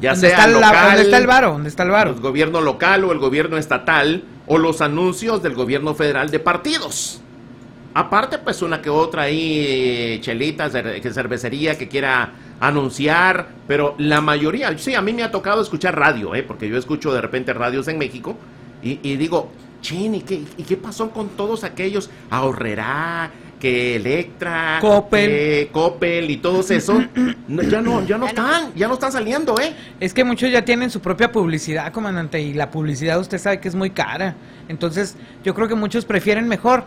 ya 0.00 0.12
¿Dónde 0.12 0.28
sea 0.28 0.38
está, 0.38 0.44
el, 0.48 0.52
local, 0.54 0.86
¿Dónde 0.86 1.02
está 1.02 1.18
el 1.18 1.26
varo? 1.26 1.52
¿Dónde 1.52 1.68
está 1.68 1.82
el 1.82 1.90
varo? 1.90 2.10
el 2.12 2.20
gobierno 2.20 2.60
local 2.62 3.04
o 3.04 3.12
el 3.12 3.18
gobierno 3.18 3.56
estatal, 3.58 4.24
o 4.46 4.58
los 4.58 4.80
anuncios 4.80 5.42
del 5.42 5.54
gobierno 5.54 5.94
federal 5.94 6.30
de 6.30 6.38
partidos. 6.38 7.20
Aparte, 7.94 8.38
pues 8.38 8.60
una 8.62 8.82
que 8.82 8.90
otra 8.90 9.22
ahí, 9.22 9.64
eh, 9.66 10.18
chelita, 10.20 10.68
cer- 10.70 11.00
que 11.00 11.12
cervecería 11.12 11.76
que 11.78 11.88
quiera 11.88 12.30
anunciar, 12.60 13.48
pero 13.66 13.94
la 13.98 14.20
mayoría, 14.20 14.76
sí, 14.78 14.94
a 14.94 15.02
mí 15.02 15.12
me 15.12 15.22
ha 15.22 15.30
tocado 15.30 15.62
escuchar 15.62 15.98
radio, 15.98 16.34
¿eh? 16.34 16.42
porque 16.42 16.68
yo 16.68 16.76
escucho 16.76 17.12
de 17.12 17.20
repente 17.20 17.52
radios 17.52 17.88
en 17.88 17.98
México 17.98 18.36
y, 18.82 19.00
y 19.02 19.16
digo, 19.16 19.50
chin, 19.80 20.14
¿y 20.14 20.20
qué, 20.22 20.42
¿y 20.56 20.62
qué 20.62 20.76
pasó 20.76 21.10
con 21.10 21.30
todos 21.30 21.64
aquellos? 21.64 22.10
Ahorrerá, 22.30 23.30
que 23.60 23.96
Electra, 23.96 24.78
Coppel. 24.80 25.30
que 25.30 25.68
Coppel 25.72 26.30
y 26.30 26.36
todos 26.38 26.70
esos, 26.70 27.02
no, 27.48 27.62
ya 27.62 27.80
no, 27.80 28.04
ya 28.06 28.18
no 28.18 28.26
están, 28.26 28.72
ya 28.74 28.88
no 28.88 28.94
están 28.94 29.12
saliendo, 29.12 29.58
¿eh? 29.60 29.74
Es 30.00 30.12
que 30.12 30.24
muchos 30.24 30.50
ya 30.50 30.64
tienen 30.64 30.90
su 30.90 31.00
propia 31.00 31.32
publicidad, 31.32 31.92
comandante, 31.92 32.40
y 32.40 32.54
la 32.54 32.70
publicidad 32.70 33.18
usted 33.18 33.38
sabe 33.38 33.60
que 33.60 33.68
es 33.68 33.74
muy 33.74 33.90
cara. 33.90 34.34
Entonces, 34.68 35.16
yo 35.44 35.54
creo 35.54 35.68
que 35.68 35.74
muchos 35.74 36.04
prefieren 36.04 36.48
mejor 36.48 36.84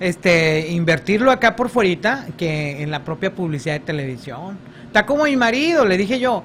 este 0.00 0.68
invertirlo 0.70 1.30
acá 1.30 1.56
por 1.56 1.68
fuerita 1.68 2.26
que 2.36 2.82
en 2.82 2.90
la 2.90 3.04
propia 3.04 3.34
publicidad 3.34 3.74
de 3.74 3.80
televisión. 3.80 4.58
Está 4.94 5.06
como 5.06 5.24
mi 5.24 5.34
marido, 5.34 5.84
le 5.84 5.96
dije 5.96 6.20
yo. 6.20 6.44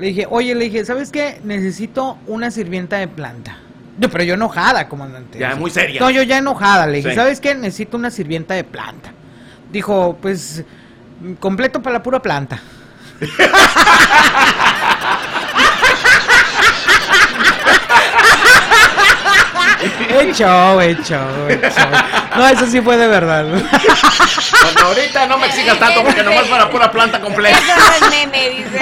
Le 0.00 0.08
dije, 0.08 0.26
oye, 0.28 0.52
le 0.56 0.64
dije, 0.64 0.84
¿sabes 0.84 1.12
qué? 1.12 1.40
Necesito 1.44 2.18
una 2.26 2.50
sirvienta 2.50 2.96
de 2.96 3.06
planta. 3.06 3.56
No, 3.98 4.08
pero 4.10 4.24
yo 4.24 4.34
enojada, 4.34 4.88
comandante. 4.88 5.38
Ya, 5.38 5.54
muy 5.54 5.70
seria. 5.70 6.00
No, 6.00 6.10
yo 6.10 6.24
ya 6.24 6.38
enojada. 6.38 6.88
Le 6.88 6.96
dije, 6.96 7.10
Sí. 7.10 7.14
¿sabes 7.14 7.40
qué? 7.40 7.54
Necesito 7.54 7.96
una 7.96 8.10
sirvienta 8.10 8.54
de 8.54 8.64
planta. 8.64 9.12
Dijo, 9.70 10.18
pues, 10.20 10.64
completo 11.38 11.80
para 11.82 11.98
la 11.98 12.02
pura 12.02 12.20
planta. 12.20 12.58
Hecho, 20.08 20.80
hecho, 20.80 21.48
hecho. 21.48 21.88
No, 22.36 22.48
eso 22.48 22.66
sí 22.66 22.80
fue 22.80 22.96
de 22.96 23.06
verdad. 23.08 23.44
Bueno, 23.46 24.80
ahorita 24.88 25.26
no 25.26 25.38
me 25.38 25.46
exijas 25.46 25.78
tanto 25.78 26.02
porque 26.02 26.22
nomás 26.22 26.44
para 26.48 26.70
pura 26.70 26.90
planta 26.90 27.20
completa. 27.20 27.58
Eso 27.58 27.74
no 27.76 28.06
es 28.06 28.10
meme, 28.10 28.50
dice. 28.50 28.80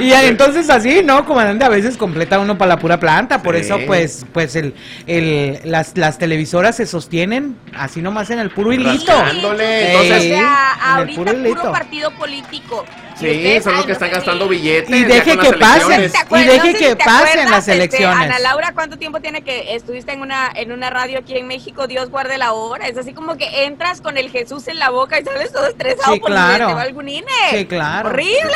Y 0.00 0.12
entonces 0.12 0.70
así, 0.70 1.02
¿no? 1.04 1.24
Comandante, 1.24 1.64
a 1.64 1.68
veces 1.68 1.96
completa 1.96 2.38
uno 2.38 2.56
para 2.56 2.70
la 2.70 2.78
pura 2.78 2.98
planta. 3.00 3.42
Por 3.42 3.54
Sí. 3.56 3.62
eso, 3.62 3.78
pues, 3.86 4.24
pues 4.32 4.54
el, 4.56 4.74
el, 5.06 5.60
las, 5.64 5.96
las 5.96 6.18
televisoras 6.18 6.76
se 6.76 6.86
sostienen 6.86 7.56
así 7.76 8.00
nomás 8.00 8.30
en 8.30 8.38
el 8.38 8.50
puro 8.50 8.72
hilito. 8.72 9.12
Rascándole, 9.12 9.90
Ey, 9.90 9.96
o 9.96 10.00
entonces- 10.02 10.24
en 10.24 10.30
sea, 10.38 10.74
el 10.74 10.98
ahorita 10.98 11.16
puro 11.32 11.32
puro, 11.54 11.72
partido 11.72 12.10
político. 12.12 12.84
Sí, 13.18 13.58
son 13.64 13.74
los 13.74 13.84
que 13.86 13.92
están 13.92 14.10
gastando 14.12 14.46
billetes. 14.46 14.88
Y 14.96 15.02
deje 15.02 15.36
que 15.36 15.52
pasen. 15.54 16.10
Y 16.30 16.44
deje 16.44 16.74
que 16.74 16.94
pasen 16.96 17.50
las 17.50 17.60
este, 17.66 17.72
elecciones. 17.72 18.16
Ana 18.16 18.38
Laura, 18.38 18.70
¿cuánto 18.72 18.96
tiempo 18.96 19.20
tiene 19.20 19.42
que 19.42 19.74
estuviste 19.74 20.12
en 20.12 20.20
una 20.20 20.50
en 20.54 20.70
una 20.70 20.87
radio 20.90 21.18
aquí 21.20 21.36
en 21.36 21.46
México? 21.46 21.86
Dios 21.86 22.10
guarde 22.10 22.38
la 22.38 22.52
hora. 22.52 22.86
Es 22.88 22.96
así 22.96 23.12
como 23.12 23.36
que 23.36 23.64
entras 23.64 24.00
con 24.00 24.16
el 24.18 24.30
Jesús 24.30 24.68
en 24.68 24.78
la 24.78 24.90
boca 24.90 25.18
y 25.20 25.24
sales 25.24 25.52
todo 25.52 25.66
estresado 25.66 26.14
Sí, 26.14 26.20
claro. 26.20 26.66
te 26.68 26.74
va 26.74 26.82
algún 26.82 27.08
INE. 27.08 27.24
Sí, 27.50 27.66
claro. 27.66 28.08
¡Horrible! 28.10 28.52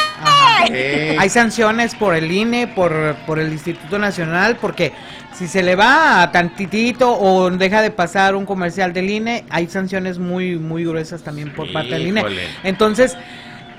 Sí. 0.66 0.72
Hay 1.18 1.28
sanciones 1.28 1.94
por 1.94 2.14
el 2.14 2.30
INE, 2.30 2.68
por, 2.68 3.16
por 3.26 3.38
el 3.38 3.52
Instituto 3.52 3.98
Nacional, 3.98 4.56
porque 4.60 4.92
si 5.34 5.48
se 5.48 5.62
le 5.62 5.74
va 5.76 6.22
a 6.22 6.30
tantitito 6.32 7.10
o 7.18 7.50
deja 7.50 7.82
de 7.82 7.90
pasar 7.90 8.34
un 8.36 8.46
comercial 8.46 8.92
del 8.92 9.10
INE, 9.10 9.44
hay 9.50 9.66
sanciones 9.68 10.18
muy, 10.18 10.56
muy 10.56 10.84
gruesas 10.84 11.22
también 11.22 11.52
por 11.52 11.72
parte 11.72 11.90
del 11.90 12.06
INE. 12.08 12.24
Entonces, 12.64 13.16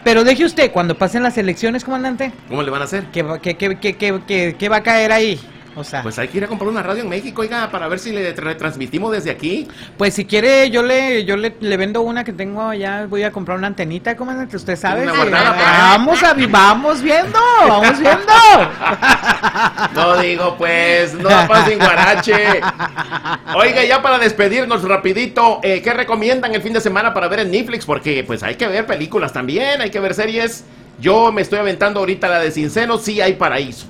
pero 0.04 0.24
deje 0.26 0.44
usted, 0.44 0.72
cuando 0.72 0.98
pasen 0.98 1.24
las 1.24 1.38
elecciones, 1.38 1.86
comandante, 1.86 2.34
¿Cómo 2.50 2.62
le 2.64 2.70
van 2.72 2.82
a 2.82 2.86
hacer? 2.86 3.06
¿qué, 3.14 3.24
va- 3.24 3.40
qué, 3.40 3.56
qué, 3.56 3.78
qué, 3.80 3.96
qué, 3.96 4.20
qué- 4.28 4.56
qué 4.60 4.70
va 4.70 4.78
a 4.78 4.84
caer 4.84 5.12
ahí? 5.14 5.40
O 5.76 5.84
sea, 5.84 6.02
Pues 6.04 6.20
hay 6.20 6.28
que 6.28 6.38
ir 6.38 6.44
a 6.44 6.48
comprar 6.48 6.70
una 6.70 6.84
radio 6.84 7.04
en 7.04 7.10
México, 7.10 7.42
oiga, 7.42 7.70
para 7.72 7.88
ver 7.88 8.00
si 8.00 8.12
le 8.12 8.34
retransmitimos 8.34 9.12
desde 9.12 9.32
aquí. 9.32 9.68
pues 9.98 10.14
si 10.14 10.26
quiere, 10.26 10.70
yo 10.70 10.84
le 10.84 11.26
yo 11.26 11.38
le, 11.38 11.56
le 11.60 11.78
vendo 11.78 12.02
una 12.02 12.24
que 12.24 12.34
tengo 12.34 12.62
allá, 12.70 13.06
voy 13.08 13.24
a 13.24 13.32
comprar 13.32 13.58
una 13.58 13.68
antenita, 13.68 14.16
comandante, 14.16 14.56
usted 14.56 14.76
sabe. 14.76 15.04
Una 15.04 15.16
guardada 15.16 15.52
vamos 15.52 16.24
a 16.24 16.34
vamos 16.34 17.02
viendo, 17.02 17.40
vamos 17.68 18.00
viendo. 18.00 18.24
No 19.94 20.18
digo, 20.18 20.56
pues, 20.58 21.14
no 21.14 21.30
pasa 21.48 21.68
sin 21.68 21.78
guarache. 21.78 22.62
Oiga, 23.56 23.84
ya 23.84 24.02
para 24.02 24.18
despedirnos 24.18 24.84
rapidito, 24.84 25.60
eh, 25.64 25.82
¿qué 25.82 25.94
recomiendan 25.94 26.54
el 26.56 26.62
fin 26.62 26.74
de 26.74 26.82
semana 26.82 27.14
para 27.14 27.28
ver 27.28 27.40
en 27.42 27.52
Netflix? 27.52 27.86
Porque 27.86 28.24
pues 28.24 28.44
hay 28.44 28.56
que 28.56 28.68
ver 28.68 28.86
películas 28.86 29.34
también, 29.34 29.82
hay 29.82 29.90
que 29.90 30.00
ver 30.00 30.14
series. 30.14 30.64
Yo 31.00 31.32
me 31.32 31.42
estoy 31.42 31.60
aventando 31.60 32.00
ahorita 32.00 32.28
la 32.28 32.40
de 32.40 32.52
Sincero, 32.52 32.98
sí 32.98 33.22
hay 33.22 33.34
paraíso. 33.34 33.88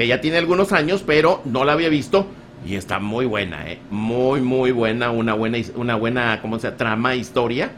Que 0.00 0.06
ya 0.06 0.22
tiene 0.22 0.38
algunos 0.38 0.72
años, 0.72 1.04
pero 1.06 1.42
no 1.44 1.62
la 1.66 1.74
había 1.74 1.90
visto. 1.90 2.26
Y 2.66 2.76
está 2.76 3.00
muy 3.00 3.26
buena, 3.26 3.70
eh. 3.70 3.80
Muy, 3.90 4.40
muy 4.40 4.72
buena. 4.72 5.10
Una 5.10 5.34
buena, 5.34 5.58
una 5.74 5.94
buena, 5.94 6.40
¿cómo 6.40 6.58
se? 6.58 6.70
Trama, 6.70 7.14
historia. 7.16 7.72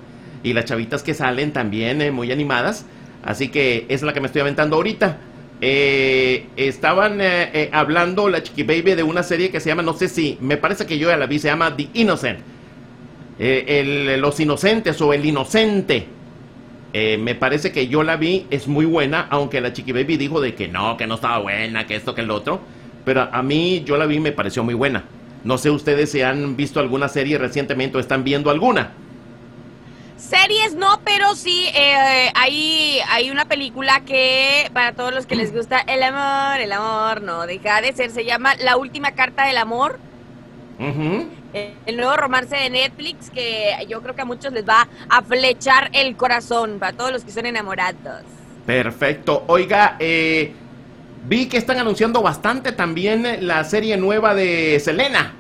Y 0.45 0.53
las 0.53 0.67
chavitas 0.67 1.03
que 1.03 1.15
salen 1.15 1.53
también, 1.53 2.01
eh, 2.01 2.13
muy 2.13 2.31
animadas. 2.31 2.87
Así 3.25 3.49
que 3.49 3.87
es 3.89 4.03
la 4.03 4.13
que 4.13 4.21
me 4.21 4.29
estoy 4.29 4.43
aventando 4.43 4.77
ahorita. 4.77 5.19
Eh, 5.61 6.47
estaban 6.55 7.19
eh, 7.21 7.71
hablando 7.73 8.29
la 8.29 8.41
Chiqui 8.41 8.63
Baby 8.63 8.95
de 8.95 9.03
una 9.03 9.25
serie 9.25 9.51
que 9.51 9.59
se 9.59 9.71
llama, 9.71 9.83
no 9.83 9.95
sé 9.95 10.09
si, 10.09 10.39
me 10.41 10.57
parece 10.57 10.87
que 10.87 10.99
yo 10.99 11.09
ya 11.09 11.17
la 11.17 11.27
vi, 11.27 11.41
se 11.41 11.49
llama 11.49 11.77
The 11.77 11.89
Innocent. 11.95 12.39
Los 14.21 14.39
inocentes 14.39 15.01
o 15.01 15.13
el 15.13 15.27
inocente. 15.27 16.07
Eh, 16.95 17.17
me 17.19 17.35
parece 17.35 17.73
que 17.73 17.89
yo 17.89 18.03
la 18.03 18.17
vi, 18.17 18.47
es 18.51 18.69
muy 18.69 18.85
buena, 18.85 19.27
aunque 19.31 19.61
la 19.61 19.73
Chiqui 19.73 19.93
Baby 19.93 20.19
dijo 20.19 20.41
de 20.41 20.55
que 20.55 20.69
no, 20.69 20.97
que 20.97 21.07
no 21.07 21.15
estaba 21.15 21.39
buena, 21.39 21.87
que 21.87 21.97
esto, 21.97 22.15
que 22.15 22.21
el 22.21 22.31
otro. 22.31 22.61
Pero 23.05 23.29
a 23.33 23.43
mí 23.43 23.83
yo 23.85 23.97
la 23.97 24.07
vi 24.07 24.17
y 24.17 24.21
me 24.21 24.33
pareció 24.33 24.63
muy 24.63 24.75
buena. 24.75 25.05
No 25.45 25.59
sé 25.59 25.71
ustedes 25.71 26.13
si 26.13 26.23
han 26.23 26.57
visto 26.57 26.81
alguna 26.81 27.09
serie 27.09 27.39
recientemente 27.39 27.97
o 27.97 28.01
están 28.01 28.25
viendo 28.25 28.51
alguna. 28.51 28.93
Series 30.17 30.77
no, 30.77 31.01
pero 31.05 31.35
sí 31.35 31.67
eh, 31.75 32.31
hay, 32.35 33.01
hay 33.09 33.31
una 33.31 33.47
película 33.47 34.01
que 34.01 34.71
para 34.73 34.93
todos 34.93 35.13
los 35.13 35.27
que 35.27 35.35
les 35.35 35.53
gusta 35.53 35.81
el 35.81 36.03
amor, 36.03 36.61
el 36.61 36.71
amor 36.71 37.23
no 37.23 37.47
deja 37.47 37.81
de 37.81 37.93
ser, 37.93 38.11
se 38.11 38.25
llama 38.25 38.55
La 38.63 38.77
última 38.77 39.13
carta 39.13 39.47
del 39.47 39.57
amor. 39.57 39.99
El 41.53 41.97
nuevo 41.97 42.17
romance 42.17 42.57
de 42.57 42.71
Netflix 42.71 43.31
que 43.31 43.75
yo 43.89 44.01
creo 44.01 44.15
que 44.15 44.23
a 44.23 44.25
muchos 44.25 44.53
les 44.53 44.67
va 44.67 44.89
a 45.09 45.23
flechar 45.23 45.91
el 45.93 46.17
corazón 46.17 46.79
para 46.79 46.93
todos 46.93 47.13
los 47.13 47.25
que 47.25 47.31
son 47.31 47.47
enamorados. 47.47 48.23
Perfecto. 48.67 49.45
Oiga, 49.49 49.97
eh, 49.99 50.55
vi 51.25 51.47
que 51.47 51.59
están 51.59 51.79
anunciando 51.79 52.23
bastante 52.23 52.73
también 52.73 53.47
la 53.47 53.65
serie 53.65 53.97
nueva 53.97 54.35
de 54.35 54.81
Selena. 54.81 55.35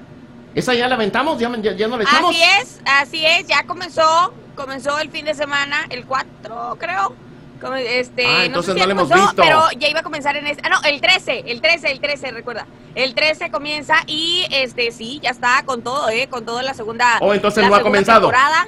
¿Esa 0.54 0.74
ya 0.74 0.86
la 0.86 0.96
aventamos? 0.96 1.38
¿Ya, 1.38 1.50
ya, 1.56 1.72
ya 1.72 1.88
no 1.88 1.96
la 1.96 2.02
echamos? 2.02 2.30
Así 2.30 2.42
es, 2.60 2.80
así 2.84 3.24
es, 3.24 3.46
ya 3.46 3.64
comenzó, 3.64 4.34
comenzó 4.54 4.98
el 4.98 5.10
fin 5.10 5.24
de 5.24 5.34
semana, 5.34 5.86
el 5.88 6.04
4 6.04 6.76
creo. 6.78 7.14
Como, 7.62 7.76
Este, 7.76 8.26
Ah, 8.26 8.38
no 8.40 8.44
entonces 8.44 8.74
sé 8.74 8.80
si 8.80 8.80
no 8.80 8.86
la 8.86 8.92
hemos 8.92 9.08
comenzó, 9.08 9.26
visto. 9.28 9.42
Pero 9.42 9.62
ya 9.78 9.88
iba 9.88 10.00
a 10.00 10.02
comenzar 10.02 10.36
en 10.36 10.46
este. 10.48 10.62
Ah, 10.66 10.68
no, 10.68 10.82
el 10.88 11.00
13, 11.00 11.44
el 11.46 11.60
13, 11.62 11.90
el 11.92 12.00
13, 12.00 12.30
recuerda. 12.32 12.66
El 12.94 13.14
13 13.14 13.50
comienza 13.50 13.94
y 14.06 14.44
este 14.50 14.90
sí, 14.92 15.20
ya 15.22 15.30
está 15.30 15.62
con 15.64 15.82
todo, 15.82 16.10
¿eh? 16.10 16.26
Con 16.28 16.44
todo 16.44 16.60
la 16.60 16.74
segunda. 16.74 17.18
Oh, 17.20 17.32
entonces 17.32 17.62
la 17.62 17.70
no 17.70 17.76
ha 17.76 17.82
comenzado. 17.82 18.20
temporada. 18.28 18.66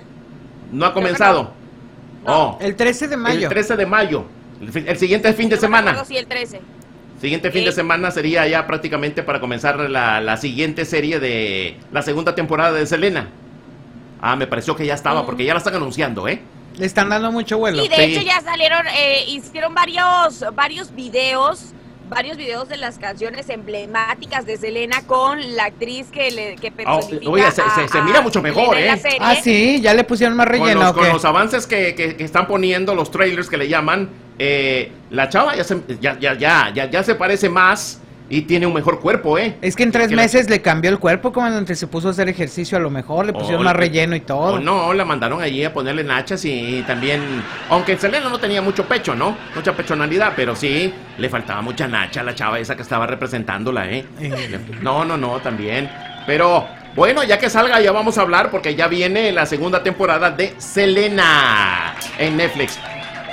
No 0.73 0.87
ha 0.87 0.95
comenzado. 0.95 1.53
Oh, 2.27 2.57
El 2.61 2.75
13 2.77 3.09
de 3.09 3.17
mayo. 3.19 3.41
el 3.43 3.49
13 3.49 3.77
de 3.77 3.85
mayo. 3.87 4.25
El, 4.61 4.97
siguiente 4.97 5.33
fin 5.35 5.49
de 5.51 5.59
semana. 5.59 5.91
Recuerdo 5.91 6.09
si 6.09 6.17
el 6.17 6.27
13. 6.27 6.61
Siguiente 7.21 7.51
fin 7.51 7.65
de 7.65 7.73
semana 7.73 8.11
sería 8.11 8.47
ya 8.47 8.67
prácticamente 8.67 9.23
para 9.23 9.41
comenzar 9.41 9.79
la, 9.91 10.21
la 10.21 10.37
siguiente 10.37 10.85
serie 10.85 11.21
de 11.21 11.77
la 11.93 12.01
segunda 12.03 12.35
temporada 12.35 12.73
de 12.73 12.87
Selena. 12.87 13.29
Ah, 14.23 14.37
me 14.37 14.47
pareció 14.47 14.75
que 14.75 14.87
ya 14.87 14.95
estaba, 14.95 15.27
porque 15.27 15.45
ya 15.45 15.53
la 15.53 15.59
están 15.59 15.75
anunciando, 15.75 16.27
¿eh? 16.29 16.41
Le 16.77 16.87
están 16.87 17.09
dando 17.09 17.31
mucho 17.31 17.59
vuelo. 17.59 17.85
Y 17.85 17.89
de 17.89 18.05
hecho 18.05 18.21
ya 18.23 18.41
salieron, 18.41 18.87
eh, 18.97 19.25
hicieron 19.29 19.75
varios, 19.75 20.45
varios 20.55 20.95
videos, 20.95 21.67
varios 22.09 22.37
videos 22.37 22.69
de 22.69 22.77
las 22.77 22.99
canciones 22.99 23.49
emblemáticas 23.49 24.45
de 24.45 24.57
Selena 24.59 25.03
con 25.07 25.57
la 25.57 25.67
actriz 25.67 26.09
que 26.13 26.31
le 26.31 26.57
que 26.57 26.69
Ah, 26.69 26.97
personifica 26.97 27.31
oye, 27.31 27.51
se, 27.53 27.63
a- 27.63 27.89
se 27.89 28.03
mira 28.03 28.21
mucho 28.21 28.43
mejor, 28.43 28.77
¿eh? 28.77 28.91
Ah, 29.21 29.37
sí, 29.37 29.81
ya 29.81 29.95
le 29.95 30.05
pusieron 30.05 30.37
más 30.37 30.47
Con 30.47 30.53
relleno. 30.59 30.81
los, 30.81 30.91
¿o 30.91 30.95
con 30.95 31.09
los 31.09 31.25
avances 31.25 31.67
que, 31.67 31.95
que- 31.95 32.17
que 32.17 32.25
están 32.25 32.47
poniendo, 32.47 32.95
los 32.95 33.11
trailers 33.11 33.49
que 33.49 33.57
le 33.57 33.69
llaman, 33.69 34.11
eh, 34.39 34.91
la 35.11 35.29
chava 35.29 35.55
ya 35.57 35.63
se, 35.65 35.81
ya, 36.01 36.19
ya, 36.19 36.35
ya, 36.35 36.71
ya, 36.75 36.91
ya 36.91 37.03
se 37.05 37.15
parece 37.15 37.49
más 37.49 38.01
y 38.31 38.43
tiene 38.43 38.67
un 38.67 38.73
mejor 38.73 39.01
cuerpo, 39.01 39.39
¿eh? 39.39 39.57
Es 39.61 39.77
que 39.77 39.83
en 39.83 39.93
tres 39.93 40.09
Que 40.09 40.17
la- 40.17 40.23
meses 40.23 40.49
le 40.49 40.63
cambió 40.63 40.91
el 40.91 40.99
cuerpo, 40.99 41.33
comandante. 41.33 41.75
Se 41.77 41.87
puso 41.87 42.09
a 42.09 42.11
hacer 42.13 42.29
ejercicio 42.29 42.79
a 42.79 42.81
lo 42.81 42.91
mejor, 42.91 43.27
le 43.27 43.33
pusieron 43.33 43.61
Oh, 43.61 43.65
más 43.65 43.75
le- 43.75 43.81
relleno 43.81 44.17
y 44.17 44.21
todo. 44.21 44.55
O 44.55 44.59
no, 44.59 44.93
la 44.95 45.05
mandaron 45.05 45.43
allí 45.43 45.63
a 45.65 45.73
ponerle 45.73 46.05
nachas 46.05 46.45
y, 46.45 46.83
también, 46.87 47.21
aunque 47.69 47.97
Selena 47.97 48.29
no 48.31 48.39
tenía 48.39 48.63
mucho 48.63 48.85
pecho, 48.87 49.15
¿no? 49.15 49.37
Mucha 49.55 49.73
pechonalidad, 49.77 50.33
pero 50.35 50.57
sí, 50.57 50.93
le 51.19 51.29
faltaba 51.29 51.61
mucha 51.63 51.87
nacha 51.87 52.21
a 52.21 52.25
la 52.25 52.35
chava 52.35 52.59
esa 52.59 52.75
que 52.77 52.83
estaba 52.83 53.07
representándola, 53.07 53.91
¿eh? 53.91 54.05
Le- 54.21 54.59
No, 54.83 55.05
no, 55.05 55.17
no, 55.17 55.39
también. 55.41 55.91
Pero 56.27 56.67
bueno, 56.97 57.23
ya 57.25 57.39
que 57.39 57.51
salga 57.51 57.81
ya 57.81 57.93
vamos 57.93 58.17
a 58.17 58.23
hablar 58.23 58.51
porque 58.51 58.75
ya 58.75 58.89
viene 58.89 59.31
la 59.33 59.45
segunda 59.45 59.83
temporada 59.83 60.31
de 60.31 60.55
Selena 60.59 61.95
en 62.19 62.37
Netflix. 62.39 62.79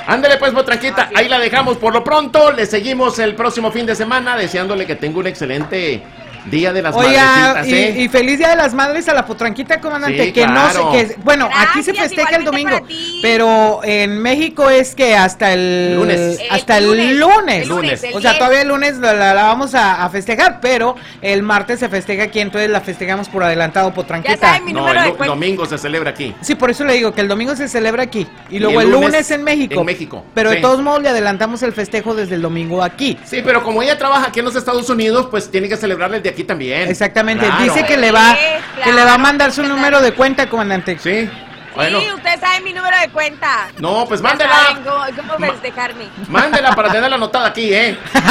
Ándale 0.07 0.37
pues, 0.37 0.53
Botranquita, 0.53 1.09
ahí 1.15 1.27
la 1.27 1.39
dejamos 1.39 1.77
por 1.77 1.93
lo 1.93 2.03
pronto. 2.03 2.51
Le 2.51 2.65
seguimos 2.65 3.19
el 3.19 3.35
próximo 3.35 3.71
fin 3.71 3.85
de 3.85 3.95
semana 3.95 4.35
deseándole 4.35 4.85
que 4.85 4.95
tenga 4.95 5.19
un 5.19 5.27
excelente 5.27 6.01
día 6.45 6.73
de 6.73 6.81
las 6.81 6.95
Oiga, 6.95 7.23
madrecitas, 7.53 7.67
y, 7.67 7.73
¿eh? 7.73 8.03
y 8.03 8.07
feliz 8.09 8.37
Día 8.39 8.49
de 8.49 8.55
las 8.55 8.73
Madres 8.73 9.07
a 9.09 9.13
la 9.13 9.25
potranquita, 9.25 9.79
comandante. 9.79 10.25
Sí, 10.25 10.31
que 10.33 10.43
claro. 10.43 10.85
no 10.85 10.91
sé, 10.93 11.07
que 11.07 11.15
bueno, 11.23 11.49
aquí 11.55 11.83
se 11.83 11.93
festeja 11.93 12.35
el 12.37 12.43
domingo, 12.45 12.79
pero 13.21 13.81
en 13.83 14.17
México 14.21 14.69
es 14.69 14.95
que 14.95 15.15
hasta 15.15 15.53
el 15.53 15.95
Lunes. 15.95 16.39
hasta 16.49 16.77
el, 16.77 16.85
El 16.85 16.89
lunes, 16.89 17.17
lunes, 17.17 17.61
el 17.63 17.69
lunes, 17.69 18.03
el 18.03 18.13
o 18.15 18.21
sea, 18.21 18.31
10. 18.31 18.37
todavía 18.39 18.61
el 18.61 18.67
lunes 18.69 18.97
la, 18.97 19.13
la- 19.13 19.33
la 19.33 19.43
vamos 19.43 19.75
a, 19.75 20.03
a 20.03 20.09
festejar, 20.09 20.59
pero 20.61 20.95
el 21.21 21.43
martes 21.43 21.79
se 21.79 21.89
festeja 21.89 22.23
aquí, 22.23 22.39
entonces 22.39 22.69
la 22.69 22.81
festejamos 22.81 23.29
por 23.29 23.43
adelantado, 23.43 23.93
potranquita. 23.93 24.37
saben 24.37 24.65
mi 24.65 24.73
No, 24.73 24.87
el 24.91 25.17
de 25.17 25.25
domingo 25.25 25.65
se 25.65 25.77
celebra 25.77 26.09
aquí. 26.11 26.33
Sí, 26.41 26.55
por 26.55 26.71
eso 26.71 26.83
le 26.85 26.93
digo 26.93 27.13
que 27.13 27.21
el 27.21 27.27
domingo 27.27 27.55
se 27.55 27.67
celebra 27.67 28.03
aquí 28.03 28.27
y 28.49 28.59
luego 28.59 28.81
el 28.81 28.87
el, 28.87 28.91
lunes 28.93 29.09
lunes, 29.11 29.31
en 29.31 29.43
México. 29.43 29.79
en 29.79 29.85
México, 29.85 30.25
Pero 30.33 30.49
de 30.49 30.57
todos 30.57 30.81
modos 30.81 31.01
le 31.01 31.09
adelantamos 31.09 31.61
el 31.63 31.71
festejo 31.73 32.15
desde 32.15 32.35
el 32.35 32.41
domingo 32.41 32.83
aquí. 32.83 33.17
Sí, 33.25 33.41
pero 33.43 33.63
como 33.63 33.81
ella 33.83 33.97
trabaja 33.97 34.27
aquí 34.27 34.39
en 34.39 34.45
los 34.45 34.55
Estados 34.55 34.89
Unidos, 34.89 35.27
pues 35.29 35.49
tiene 35.51 35.69
que 35.69 35.77
celebrarle 35.77 36.19
de 36.19 36.30
aquí 36.31 36.43
también. 36.43 36.89
Exactamente. 36.89 37.45
Claro. 37.45 37.63
Dice 37.63 37.85
que 37.85 37.97
le 37.97 38.11
va 38.11 38.31
Sí, 38.33 38.81
que 38.83 38.91
le 38.93 39.05
va 39.05 39.13
a 39.13 39.17
mandar 39.17 39.51
su 39.51 39.63
número 39.63 40.01
de 40.01 40.13
cuenta, 40.13 40.47
comandante. 40.49 40.97
Sí. 40.99 41.29
Bueno, 41.75 42.01
Sí, 42.01 42.11
ustedes 42.11 42.39
saben 42.41 42.63
mi 42.65 42.73
número 42.73 42.97
de 42.99 43.07
cuenta. 43.09 43.69
no, 43.77 44.05
pues 44.05 44.21
Ya 44.21 44.29
saben 44.37 44.49
mándela. 44.49 45.05
cómo, 45.15 45.33
cómo 45.37 45.51
festejarme. 45.53 46.05
Mándela 46.27 46.75
para 46.75 46.91
tenerla 46.91 47.15
anotada 47.15 47.47
aquí, 47.47 47.73
¿eh? 47.73 47.97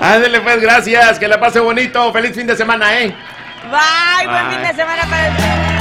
Ándele 0.00 0.40
pues, 0.40 0.60
gracias. 0.60 1.18
Que 1.18 1.28
la 1.28 1.38
pase 1.38 1.60
bonito. 1.60 2.12
Feliz 2.12 2.34
fin 2.34 2.46
de 2.46 2.56
semana, 2.56 2.98
¿eh? 2.98 3.14
Bye, 3.70 4.26
buen 4.26 4.46
Bye. 4.48 4.56
fin 4.56 4.66
de 4.66 4.74
semana 4.74 5.02
para 5.08 5.28
ustedes. 5.30 5.77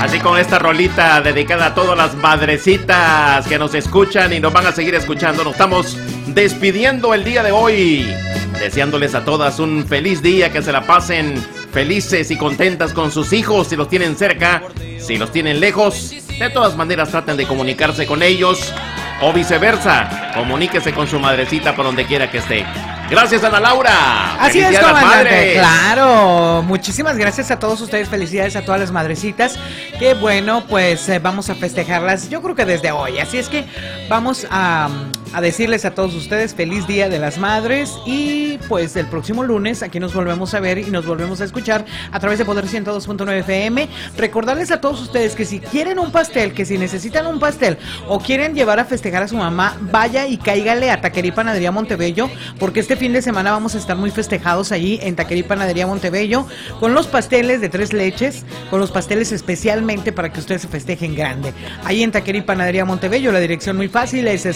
Así 0.00 0.18
con 0.18 0.38
esta 0.38 0.58
rolita 0.58 1.20
dedicada 1.20 1.66
a 1.66 1.74
todas 1.74 1.94
las 1.94 2.14
madrecitas 2.14 3.46
que 3.46 3.58
nos 3.58 3.74
escuchan 3.74 4.32
y 4.32 4.40
nos 4.40 4.50
van 4.50 4.66
a 4.66 4.72
seguir 4.72 4.94
escuchando. 4.94 5.44
Nos 5.44 5.52
estamos 5.52 5.98
despidiendo 6.28 7.12
el 7.12 7.22
día 7.22 7.42
de 7.42 7.52
hoy. 7.52 8.10
Deseándoles 8.58 9.14
a 9.14 9.26
todas 9.26 9.58
un 9.60 9.86
feliz 9.86 10.22
día, 10.22 10.50
que 10.50 10.62
se 10.62 10.72
la 10.72 10.86
pasen 10.86 11.36
felices 11.70 12.30
y 12.30 12.38
contentas 12.38 12.94
con 12.94 13.12
sus 13.12 13.34
hijos 13.34 13.68
si 13.68 13.76
los 13.76 13.90
tienen 13.90 14.16
cerca, 14.16 14.62
si 14.98 15.18
los 15.18 15.32
tienen 15.32 15.60
lejos. 15.60 16.14
De 16.38 16.48
todas 16.48 16.78
maneras 16.78 17.10
traten 17.10 17.36
de 17.36 17.46
comunicarse 17.46 18.06
con 18.06 18.22
ellos 18.22 18.72
o 19.20 19.34
viceversa. 19.34 20.32
Comuníquese 20.34 20.94
con 20.94 21.08
su 21.08 21.20
madrecita 21.20 21.76
por 21.76 21.84
donde 21.84 22.06
quiera 22.06 22.30
que 22.30 22.38
esté. 22.38 22.64
Gracias 23.10 23.42
Ana 23.42 23.58
Laura. 23.58 24.36
Así 24.40 24.60
es, 24.60 24.78
comandante. 24.78 25.54
Claro. 25.54 26.62
Muchísimas 26.62 27.16
gracias 27.16 27.50
a 27.50 27.58
todos 27.58 27.80
ustedes. 27.80 28.08
Felicidades 28.08 28.54
a 28.54 28.64
todas 28.64 28.80
las 28.80 28.92
madrecitas. 28.92 29.58
Que 29.98 30.14
bueno, 30.14 30.64
pues 30.68 31.08
eh, 31.08 31.18
vamos 31.18 31.50
a 31.50 31.56
festejarlas. 31.56 32.30
Yo 32.30 32.40
creo 32.40 32.54
que 32.54 32.64
desde 32.64 32.92
hoy. 32.92 33.18
Así 33.18 33.38
es 33.38 33.48
que 33.48 33.64
vamos 34.08 34.46
a, 34.50 34.88
a 35.32 35.40
decirles 35.40 35.84
a 35.84 35.94
todos 35.94 36.14
ustedes 36.14 36.54
feliz 36.54 36.86
Día 36.86 37.08
de 37.08 37.18
las 37.18 37.38
Madres. 37.38 37.96
Y 38.06 38.58
pues 38.68 38.96
el 38.96 39.06
próximo 39.06 39.44
lunes 39.44 39.82
aquí 39.82 40.00
nos 40.00 40.14
volvemos 40.14 40.54
a 40.54 40.60
ver 40.60 40.78
y 40.78 40.84
nos 40.90 41.06
volvemos 41.06 41.40
a 41.40 41.44
escuchar 41.44 41.84
a 42.12 42.20
través 42.20 42.38
de 42.38 42.44
Poder 42.44 42.66
102.9 42.66 43.40
FM. 43.40 43.88
Recordarles 44.16 44.70
a 44.70 44.80
todos 44.80 45.00
ustedes 45.00 45.34
que 45.34 45.44
si 45.44 45.60
quieren 45.60 45.98
un 45.98 46.12
pastel, 46.12 46.52
que 46.52 46.64
si 46.64 46.78
necesitan 46.78 47.26
un 47.26 47.38
pastel 47.38 47.78
o 48.08 48.20
quieren 48.20 48.54
llevar 48.54 48.80
a 48.80 48.84
festejar 48.84 49.22
a 49.22 49.28
su 49.28 49.36
mamá, 49.36 49.76
vaya 49.80 50.26
y 50.26 50.36
cáigale 50.36 50.90
a 50.90 51.00
Taquería 51.00 51.30
y 51.30 51.32
Panadería 51.32 51.72
Montebello, 51.72 52.28
porque 52.58 52.80
este 52.80 52.96
fin 52.96 53.12
de 53.12 53.22
semana 53.22 53.52
vamos 53.52 53.74
a 53.74 53.78
estar 53.78 53.96
muy 53.96 54.10
festejados 54.10 54.72
allí 54.72 54.98
en 55.02 55.16
Taquería 55.16 55.44
y 55.44 55.48
Panadería 55.48 55.86
Montebello, 55.86 56.46
con 56.78 56.94
los 56.94 57.06
pasteles 57.06 57.60
de 57.60 57.68
tres 57.68 57.92
leches, 57.92 58.44
con 58.70 58.80
los 58.80 58.90
pasteles 58.90 59.32
especialmente 59.32 60.12
para 60.12 60.32
que 60.32 60.40
ustedes 60.40 60.62
se 60.62 60.68
festejen 60.68 61.14
grande. 61.14 61.52
Ahí 61.84 62.02
en 62.02 62.12
Taquería 62.12 62.42
y 62.42 62.44
Panadería 62.44 62.84
Montebello, 62.84 63.32
la 63.32 63.40
dirección 63.40 63.76
muy 63.76 63.88
fácil 63.88 64.26
es 64.28 64.46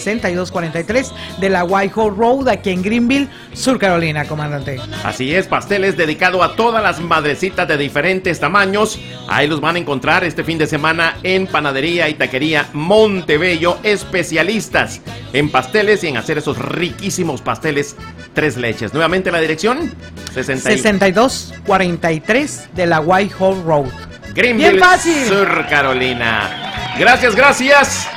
6243 0.71 1.39
de 1.39 1.49
la 1.49 1.63
Whitehall 1.63 2.15
Road, 2.15 2.47
aquí 2.49 2.69
en 2.71 2.81
Greenville, 2.81 3.27
Sur 3.53 3.77
Carolina, 3.79 4.25
comandante. 4.25 4.79
Así 5.03 5.33
es, 5.33 5.47
pasteles 5.47 5.97
dedicado 5.97 6.43
a 6.43 6.55
todas 6.55 6.81
las 6.83 6.99
madrecitas 6.99 7.67
de 7.67 7.77
diferentes 7.77 8.39
tamaños. 8.39 8.99
Ahí 9.27 9.47
los 9.47 9.61
van 9.61 9.75
a 9.75 9.79
encontrar 9.79 10.23
este 10.23 10.43
fin 10.43 10.57
de 10.57 10.67
semana 10.67 11.17
en 11.23 11.47
Panadería 11.47 12.09
y 12.09 12.13
Taquería 12.15 12.67
Montebello, 12.73 13.77
especialistas 13.83 15.01
en 15.33 15.49
pasteles 15.51 16.03
y 16.03 16.07
en 16.07 16.17
hacer 16.17 16.37
esos 16.37 16.57
riquísimos 16.57 17.41
pasteles 17.41 17.95
tres 18.33 18.57
leches. 18.57 18.93
Nuevamente 18.93 19.31
la 19.31 19.39
dirección 19.39 19.93
60 20.33 20.71
y- 20.71 20.77
6243 20.77 22.67
de 22.75 22.85
la 22.85 22.99
Whitehall 22.99 23.63
Road. 23.63 23.85
Greenville, 24.33 24.71
Bien 24.71 24.79
fácil. 24.83 25.25
Sur 25.27 25.65
Carolina. 25.69 26.95
Gracias, 26.99 27.35
gracias. 27.35 28.07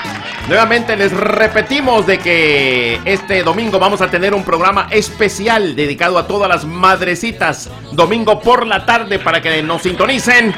Nuevamente 0.48 0.96
les 0.96 1.12
repetimos 1.12 2.06
de 2.06 2.18
que 2.18 2.98
este 3.04 3.42
domingo 3.42 3.78
vamos 3.78 4.00
a 4.00 4.10
tener 4.10 4.32
un 4.32 4.44
programa 4.44 4.88
especial 4.90 5.76
dedicado 5.76 6.16
a 6.16 6.26
todas 6.26 6.48
las 6.48 6.64
madrecitas. 6.64 7.68
Domingo 7.92 8.40
por 8.40 8.66
la 8.66 8.86
tarde 8.86 9.18
para 9.18 9.42
que 9.42 9.62
nos 9.62 9.82
sintonicen. 9.82 10.54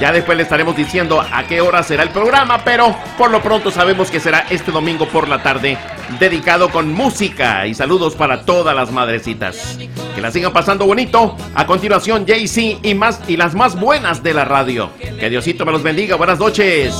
Ya 0.00 0.10
después 0.10 0.36
le 0.36 0.42
estaremos 0.42 0.74
diciendo 0.74 1.20
a 1.20 1.44
qué 1.44 1.60
hora 1.60 1.84
será 1.84 2.02
el 2.02 2.08
programa, 2.08 2.64
pero 2.64 2.96
por 3.16 3.30
lo 3.30 3.40
pronto 3.40 3.70
sabemos 3.70 4.10
que 4.10 4.18
será 4.18 4.46
este 4.50 4.72
domingo 4.72 5.06
por 5.06 5.28
la 5.28 5.42
tarde, 5.44 5.78
dedicado 6.18 6.70
con 6.70 6.92
música 6.92 7.68
y 7.68 7.74
saludos 7.74 8.16
para 8.16 8.44
todas 8.44 8.74
las 8.74 8.90
madrecitas. 8.90 9.78
Que 10.14 10.20
la 10.20 10.32
sigan 10.32 10.52
pasando 10.52 10.86
bonito. 10.86 11.36
A 11.54 11.66
continuación, 11.66 12.26
Jay-Z 12.26 12.80
y 12.82 12.94
más 12.94 13.20
y 13.28 13.36
las 13.36 13.54
más 13.54 13.78
buenas 13.78 14.24
de 14.24 14.34
la 14.34 14.44
radio. 14.44 14.90
Que 14.98 15.30
Diosito 15.30 15.64
me 15.64 15.70
los 15.70 15.84
bendiga. 15.84 16.16
Buenas 16.16 16.40
noches. 16.40 16.94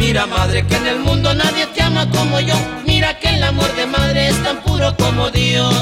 Mira 0.00 0.26
madre 0.26 0.66
que 0.66 0.76
en 0.76 0.86
el 0.86 0.98
mundo 1.00 1.34
nadie 1.34 1.66
te 1.66 1.82
ama 1.82 2.10
como 2.10 2.40
yo. 2.40 2.54
Mira 2.86 3.18
que 3.18 3.28
el 3.28 3.42
amor 3.42 3.70
de 3.76 3.86
madre 3.86 4.28
es 4.28 4.42
tan 4.42 4.56
puro 4.62 4.96
como 4.96 5.30
Dios. 5.30 5.74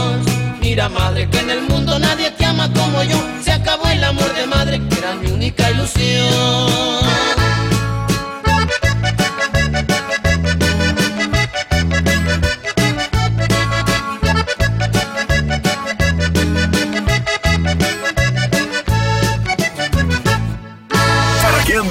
Mira 0.60 0.88
madre 0.88 1.28
que 1.30 1.38
en 1.38 1.50
el 1.50 1.62
mundo 1.62 1.98
nadie 2.00 2.32
te 2.32 2.44
ama 2.44 2.68
como 2.74 3.04
yo. 3.04 3.16
Se 3.44 3.52
acabó 3.52 3.86
el 3.86 4.02
amor 4.02 4.34
de 4.34 4.46
madre 4.48 4.82
que 4.88 4.98
era 4.98 5.14
mi 5.14 5.30
única 5.30 5.70
ilusión 5.70 7.37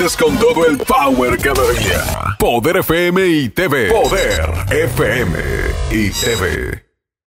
¿Para 0.08 0.18
qué 0.18 0.18
enciendes 0.18 0.18
con 0.18 0.38
todo 0.38 0.66
el 0.66 0.78
power 0.78 1.38
cada 1.38 1.72
día. 1.72 2.38
Poder 2.40 2.78
FM 2.78 3.28
y 3.28 3.50
TV. 3.50 3.90
Poder 3.90 4.50
FM 4.70 5.38
y 5.92 6.10
TV. 6.12 6.87